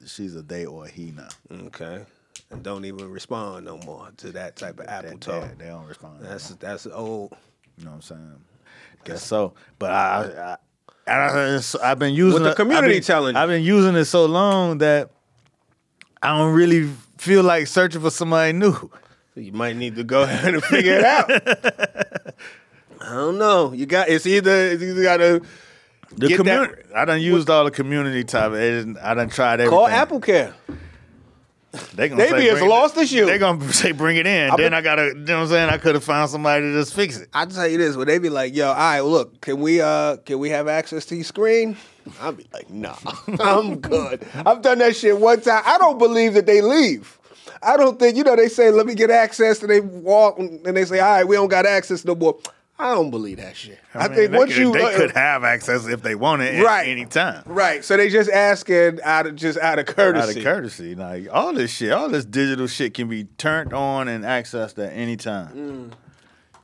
she's 0.06 0.36
a 0.36 0.42
they 0.42 0.66
or 0.66 0.84
a 0.86 0.88
he 0.88 1.12
now. 1.12 1.28
Okay. 1.66 2.04
And 2.50 2.62
don't 2.62 2.84
even 2.84 3.10
respond 3.10 3.66
no 3.66 3.76
more 3.78 4.08
to 4.18 4.32
that 4.32 4.56
type 4.56 4.78
of 4.80 4.86
Apple 4.88 5.10
They, 5.10 5.16
talk. 5.16 5.48
they, 5.58 5.64
they 5.64 5.70
don't 5.70 5.86
respond. 5.86 6.20
That's 6.22 6.48
that's 6.56 6.86
old. 6.86 7.34
You 7.76 7.84
know 7.84 7.90
what 7.90 7.96
I'm 7.96 8.02
saying? 8.02 8.34
Guess 9.04 9.22
so. 9.24 9.54
But 9.78 9.90
I, 9.92 10.56
I, 11.06 11.12
I, 11.12 11.12
I 11.12 11.42
it's- 11.48 11.74
I've 11.76 11.98
been 11.98 12.14
using 12.14 12.42
What 12.42 12.48
the 12.50 12.54
community 12.54 12.86
I've 12.88 12.92
been, 12.94 13.02
telling? 13.02 13.36
I've 13.36 13.48
been 13.48 13.62
using 13.62 13.94
it 13.96 14.06
so 14.06 14.26
long 14.26 14.78
that 14.78 15.10
I 16.22 16.36
don't 16.36 16.54
really 16.54 16.88
feel 17.16 17.42
like 17.42 17.66
searching 17.66 18.00
for 18.00 18.10
somebody 18.10 18.52
new. 18.52 18.90
You 19.34 19.52
might 19.52 19.76
need 19.76 19.96
to 19.96 20.04
go 20.04 20.22
ahead 20.24 20.54
and 20.54 20.64
figure 20.64 20.94
it 20.98 21.04
out. 21.04 21.30
I 23.00 23.14
don't 23.14 23.38
know. 23.38 23.72
You 23.72 23.86
got 23.86 24.08
it's 24.08 24.26
either 24.26 24.50
it's 24.50 24.82
either 24.82 25.02
got 25.02 25.16
to 25.18 25.42
The 26.16 26.36
community. 26.36 26.82
I 26.94 27.04
done 27.04 27.20
used 27.20 27.48
all 27.48 27.64
the 27.64 27.70
community 27.70 28.24
type. 28.24 28.52
I 28.52 29.14
done 29.14 29.28
tried 29.30 29.60
everything. 29.60 29.70
call 29.70 29.86
Apple 29.86 30.20
Care. 30.20 30.54
They, 31.94 32.08
gonna 32.08 32.22
They 32.22 32.30
say 32.30 32.38
be 32.38 32.50
as 32.50 32.62
lost 32.62 32.96
as 32.96 33.12
you. 33.12 33.26
They 33.26 33.38
gonna 33.38 33.72
say 33.72 33.92
bring 33.92 34.16
it 34.16 34.26
in. 34.26 34.50
I 34.50 34.56
then 34.56 34.72
bet- 34.72 34.74
I 34.74 34.80
gotta. 34.80 35.06
You 35.06 35.14
know 35.14 35.36
what 35.36 35.42
I'm 35.42 35.48
saying? 35.48 35.70
I 35.70 35.78
could 35.78 35.94
have 35.94 36.04
found 36.04 36.30
somebody 36.30 36.62
to 36.62 36.72
just 36.72 36.94
fix 36.94 37.18
it. 37.18 37.28
I 37.32 37.44
tell 37.46 37.66
you 37.68 37.78
this, 37.78 37.96
when 37.96 38.06
they 38.06 38.18
be 38.18 38.30
like, 38.30 38.54
"Yo, 38.54 38.68
all 38.68 38.74
right, 38.74 39.00
look, 39.00 39.40
can 39.40 39.60
we 39.60 39.80
uh 39.80 40.16
can 40.18 40.38
we 40.38 40.50
have 40.50 40.68
access 40.68 41.04
to 41.06 41.14
your 41.14 41.24
screen?" 41.24 41.76
I'll 42.20 42.32
be 42.32 42.46
like, 42.52 42.70
"Nah, 42.70 42.96
I'm 43.40 43.80
good. 43.80 44.26
I've 44.46 44.62
done 44.62 44.78
that 44.78 44.96
shit 44.96 45.18
one 45.18 45.40
time. 45.40 45.62
I 45.66 45.78
don't 45.78 45.98
believe 45.98 46.34
that 46.34 46.46
they 46.46 46.60
leave. 46.60 47.18
I 47.62 47.76
don't 47.76 47.98
think 47.98 48.16
you 48.16 48.24
know 48.24 48.36
they 48.36 48.48
say, 48.48 48.70
"Let 48.70 48.86
me 48.86 48.94
get 48.94 49.10
access," 49.10 49.60
and 49.62 49.70
they 49.70 49.80
walk 49.80 50.38
and 50.38 50.64
they 50.64 50.84
say, 50.84 51.00
"All 51.00 51.10
right, 51.10 51.26
we 51.26 51.36
don't 51.36 51.48
got 51.48 51.66
access 51.66 52.04
no 52.04 52.14
more." 52.14 52.38
I 52.80 52.94
don't 52.94 53.10
believe 53.10 53.38
that 53.38 53.56
shit. 53.56 53.80
I, 53.92 54.06
mean, 54.06 54.16
think 54.16 54.32
once 54.34 54.52
could, 54.52 54.60
you 54.60 54.72
they 54.72 54.84
uh, 54.94 54.96
could 54.96 55.10
have 55.12 55.42
access 55.42 55.86
if 55.88 56.00
they 56.02 56.14
wanted 56.14 56.54
at 56.54 56.64
Right. 56.64 56.86
any 56.88 57.06
time. 57.06 57.42
right, 57.46 57.84
so 57.84 57.96
they 57.96 58.08
just 58.08 58.30
asking 58.30 59.00
out 59.02 59.26
of 59.26 59.34
just 59.34 59.58
out 59.58 59.78
of 59.80 59.86
courtesy. 59.86 60.30
Out 60.30 60.36
of 60.36 60.42
courtesy, 60.44 60.94
like 60.94 61.26
all 61.32 61.52
this 61.52 61.72
shit, 61.72 61.90
all 61.92 62.08
this 62.08 62.24
digital 62.24 62.68
shit 62.68 62.94
can 62.94 63.08
be 63.08 63.24
turned 63.24 63.72
on 63.72 64.06
and 64.06 64.22
accessed 64.24 64.78
at 64.84 64.92
any 64.92 65.16
time. 65.16 65.48
Mm. 65.48 65.92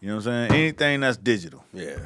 You 0.01 0.09
know 0.11 0.17
what 0.17 0.27
I'm 0.29 0.49
saying? 0.49 0.53
Anything 0.53 1.01
that's 1.01 1.17
digital, 1.17 1.65
Yeah, 1.73 1.97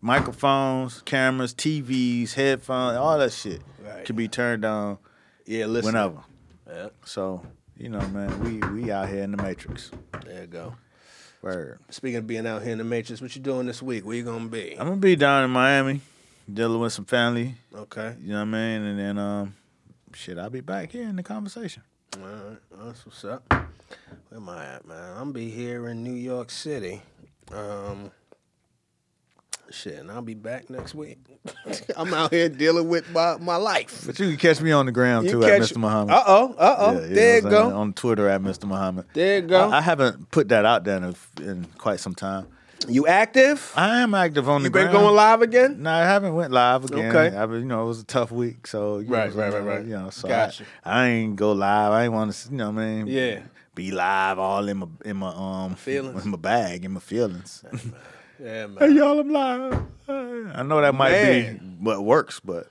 microphones, 0.00 1.02
cameras, 1.02 1.52
TVs, 1.54 2.34
headphones, 2.34 2.96
all 2.96 3.18
that 3.18 3.32
shit 3.32 3.60
Right. 3.84 4.04
can 4.04 4.16
be 4.16 4.28
turned 4.28 4.64
on 4.64 4.98
yeah. 5.44 5.66
Listen, 5.66 5.92
whenever. 5.92 6.18
Yeah, 6.66 6.88
So 7.04 7.42
you 7.76 7.88
know, 7.90 8.00
man, 8.08 8.40
we 8.42 8.82
we 8.82 8.90
out 8.90 9.08
here 9.08 9.22
in 9.22 9.30
the 9.32 9.42
matrix. 9.42 9.90
there 10.24 10.40
you 10.42 10.46
go. 10.46 10.74
Word. 11.42 11.78
Speaking 11.90 12.18
of 12.18 12.26
being 12.26 12.46
out 12.46 12.62
here 12.62 12.72
in 12.72 12.78
the 12.78 12.84
matrix, 12.84 13.20
what 13.20 13.34
you 13.36 13.42
doing 13.42 13.66
this 13.66 13.80
week? 13.82 14.04
Where 14.04 14.16
you 14.16 14.24
gonna 14.24 14.48
be? 14.48 14.72
I'm 14.72 14.88
gonna 14.88 14.96
be 14.96 15.16
down 15.16 15.44
in 15.44 15.50
Miami, 15.50 16.00
dealing 16.52 16.80
with 16.80 16.92
some 16.92 17.04
family. 17.04 17.54
Okay. 17.74 18.14
You 18.20 18.32
know 18.32 18.40
what 18.40 18.42
I 18.42 18.44
mean? 18.46 18.82
And 18.82 18.98
then 18.98 19.18
um, 19.18 19.54
shit, 20.14 20.38
I'll 20.38 20.50
be 20.50 20.60
back 20.60 20.90
here 20.92 21.08
in 21.08 21.16
the 21.16 21.22
conversation. 21.22 21.82
All 22.16 22.26
right, 22.26 22.58
that's 22.84 23.06
what's 23.06 23.24
up. 23.24 23.44
Where 23.50 24.40
am 24.40 24.48
I 24.48 24.64
at, 24.64 24.86
man? 24.86 25.12
I'm 25.12 25.18
gonna 25.18 25.32
be 25.32 25.50
here 25.50 25.88
in 25.88 26.02
New 26.02 26.14
York 26.14 26.50
City. 26.50 27.02
Um, 27.52 28.10
shit, 29.70 29.94
and 29.98 30.10
I'll 30.10 30.22
be 30.22 30.34
back 30.34 30.70
next 30.70 30.94
week. 30.94 31.18
I'm 31.96 32.12
out 32.14 32.32
here 32.32 32.48
dealing 32.48 32.88
with 32.88 33.10
my, 33.12 33.36
my 33.38 33.56
life. 33.56 34.04
But 34.06 34.18
you 34.18 34.28
can 34.28 34.36
catch 34.36 34.60
me 34.60 34.72
on 34.72 34.86
the 34.86 34.92
Gram 34.92 35.24
You 35.24 35.30
too 35.32 35.44
at 35.44 35.58
catch- 35.60 35.70
Mr. 35.72 35.76
Muhammad. 35.78 36.14
Uh 36.14 36.24
oh, 36.26 36.54
uh 36.58 36.76
oh. 36.78 36.92
Yeah, 36.92 37.00
you 37.00 37.08
know 37.08 37.14
there 37.14 37.36
you 37.38 37.42
what 37.44 37.52
I'm 37.52 37.58
saying? 37.60 37.70
go. 37.70 37.76
On 37.76 37.92
Twitter 37.92 38.28
at 38.28 38.40
Mr. 38.42 38.64
Muhammad. 38.64 39.06
There 39.12 39.36
you 39.36 39.42
go. 39.42 39.68
I, 39.68 39.78
I 39.78 39.80
haven't 39.80 40.30
put 40.30 40.48
that 40.50 40.64
out 40.64 40.84
there 40.84 40.96
in, 40.96 41.14
in 41.42 41.64
quite 41.78 42.00
some 42.00 42.14
time. 42.14 42.46
you 42.88 43.06
active? 43.06 43.72
I 43.76 44.00
am 44.00 44.14
active 44.14 44.48
on 44.48 44.60
You 44.62 44.68
the 44.68 44.70
been 44.70 44.90
Gram. 44.90 45.02
going 45.02 45.14
live 45.14 45.42
again? 45.42 45.82
No, 45.82 45.90
I 45.90 46.02
haven't 46.04 46.34
went 46.34 46.52
live 46.52 46.84
again. 46.84 47.14
Okay. 47.16 47.36
I 47.36 47.46
mean, 47.46 47.60
you 47.60 47.66
know, 47.66 47.82
it 47.82 47.86
was 47.86 48.00
a 48.00 48.04
tough 48.04 48.30
week, 48.30 48.66
so 48.66 48.98
you 48.98 49.08
Right, 49.08 49.34
know, 49.34 49.40
right, 49.42 49.52
right, 49.52 49.64
right. 49.64 49.84
You 49.84 49.94
know, 49.98 50.10
so 50.10 50.28
Gotcha. 50.28 50.64
I, 50.84 51.04
I 51.04 51.08
ain't 51.08 51.36
go 51.36 51.52
live. 51.52 51.92
I 51.92 52.04
ain't 52.04 52.12
want 52.12 52.32
to, 52.32 52.50
you 52.50 52.56
know, 52.56 52.70
what 52.70 52.80
I 52.82 52.86
mean, 52.86 53.06
Yeah. 53.06 53.40
be 53.74 53.90
live 53.90 54.38
all 54.38 54.68
in 54.68 54.76
my 54.78 54.86
in 55.04 55.16
my 55.16 55.28
um 55.34 55.74
Feelings. 55.76 56.24
in 56.24 56.30
my 56.30 56.36
bag, 56.36 56.84
in 56.84 56.92
my 56.92 57.00
feelings. 57.00 57.64
Yeah, 58.40 58.68
hey, 58.78 58.90
y'all, 58.92 59.18
I'm 59.20 59.30
live. 59.30 59.82
I 60.08 60.62
know 60.62 60.80
that 60.80 60.94
might 60.94 61.10
Man. 61.10 61.56
be 61.58 61.84
what 61.84 62.04
works, 62.04 62.40
but 62.40 62.70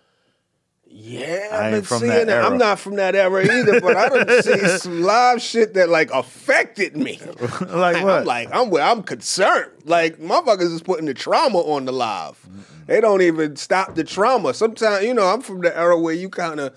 Yeah, 0.86 1.49
I 1.51 1.55
I've 1.57 1.63
ain't 1.65 1.72
been 1.74 1.84
from 1.84 1.99
seeing 1.99 2.11
that 2.11 2.28
that. 2.28 2.34
era. 2.38 2.45
I'm 2.45 2.57
not 2.57 2.80
from 2.80 2.95
that 2.95 3.15
era 3.15 3.43
either, 3.43 3.82
but 3.82 3.95
I 3.97 4.09
done 4.09 4.41
see 4.43 4.68
some 4.80 5.01
live 5.01 5.41
shit 5.41 5.74
that 5.74 5.89
like 5.89 6.09
affected 6.11 6.95
me. 6.95 7.20
like 7.61 8.01
what? 8.03 8.20
I'm 8.22 8.26
like, 8.26 8.49
I'm 8.53 8.74
I'm 8.76 9.03
concerned. 9.03 9.72
Like 9.84 10.18
motherfuckers 10.20 10.74
is 10.74 10.82
putting 10.82 11.05
the 11.05 11.13
trauma 11.13 11.59
on 11.59 11.86
the 11.86 11.91
live. 11.91 12.39
They 12.86 13.01
don't 13.01 13.22
even 13.22 13.57
stop 13.57 13.95
the 13.95 14.05
trauma. 14.05 14.53
Sometimes, 14.53 15.03
you 15.05 15.13
know, 15.13 15.26
I'm 15.28 15.41
from 15.41 15.59
the 15.61 15.78
era 15.78 15.99
where 15.99 16.13
you 16.13 16.30
kind 16.30 16.61
of 16.61 16.74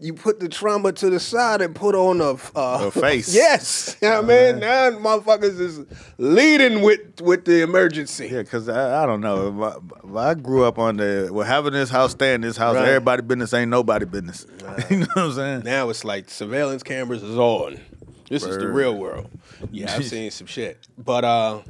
you 0.00 0.14
put 0.14 0.38
the 0.38 0.48
trauma 0.48 0.92
to 0.92 1.10
the 1.10 1.18
side 1.18 1.60
and 1.60 1.74
put 1.74 1.94
on 1.94 2.20
a, 2.20 2.36
uh, 2.56 2.90
face. 2.90 3.34
yes, 3.34 3.96
you 4.00 4.08
know 4.08 4.22
what 4.22 4.30
I 4.30 4.52
mean. 4.52 4.60
Now 4.60 4.90
motherfuckers 4.90 5.58
is 5.58 5.80
leading 6.18 6.82
with 6.82 7.20
with 7.20 7.44
the 7.44 7.62
emergency. 7.62 8.28
Yeah, 8.28 8.42
because 8.42 8.68
I, 8.68 9.02
I 9.02 9.06
don't 9.06 9.20
know. 9.20 9.82
I, 10.14 10.30
I 10.30 10.34
grew 10.34 10.64
up 10.64 10.78
on 10.78 10.98
the 10.98 11.30
well, 11.32 11.46
having 11.46 11.72
this 11.72 11.90
house, 11.90 12.12
stay 12.12 12.34
in 12.34 12.42
this 12.42 12.56
house. 12.56 12.76
Right. 12.76 12.88
Everybody 12.88 13.22
business 13.22 13.52
ain't 13.54 13.70
nobody 13.70 14.04
business. 14.06 14.46
you 14.90 14.98
know 14.98 15.06
what 15.14 15.24
I'm 15.24 15.32
saying? 15.32 15.62
Now 15.64 15.88
it's 15.90 16.04
like 16.04 16.30
surveillance 16.30 16.82
cameras 16.82 17.22
is 17.22 17.36
on. 17.36 17.80
This 18.28 18.44
is 18.44 18.58
the 18.58 18.68
real 18.68 18.94
world. 18.94 19.30
Yeah, 19.70 19.94
I've 19.94 20.04
seen 20.06 20.30
some 20.30 20.46
shit. 20.46 20.78
But 20.96 21.24
uh 21.24 21.62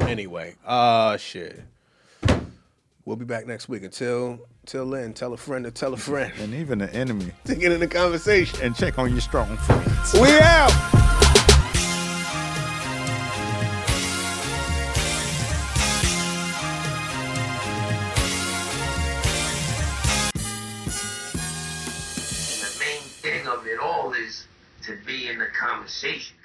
anyway, 0.00 0.56
uh 0.64 1.16
shit. 1.16 1.62
We'll 3.04 3.16
be 3.16 3.24
back 3.24 3.46
next 3.46 3.68
week. 3.68 3.82
Until 3.82 4.46
till 4.66 4.88
then, 4.88 5.12
tell 5.12 5.32
a 5.32 5.36
friend 5.36 5.64
to 5.64 5.70
tell 5.70 5.94
a 5.94 5.96
friend 5.96 6.32
And 6.38 6.54
even 6.54 6.78
the 6.78 6.92
enemy. 6.94 7.32
to 7.44 7.54
get 7.54 7.72
in 7.72 7.80
the 7.80 7.88
conversation. 7.88 8.58
And 8.62 8.74
check 8.74 8.98
on 8.98 9.10
your 9.10 9.20
strong 9.20 9.56
friends. 9.58 10.14
We 10.14 10.38
out. 10.40 10.70
The 22.60 22.78
main 22.78 23.02
thing 23.20 23.46
of 23.46 23.66
it 23.66 23.78
all 23.80 24.12
is 24.12 24.46
to 24.84 24.96
be 25.06 25.28
in 25.28 25.38
the 25.38 25.46
conversation. 25.46 26.36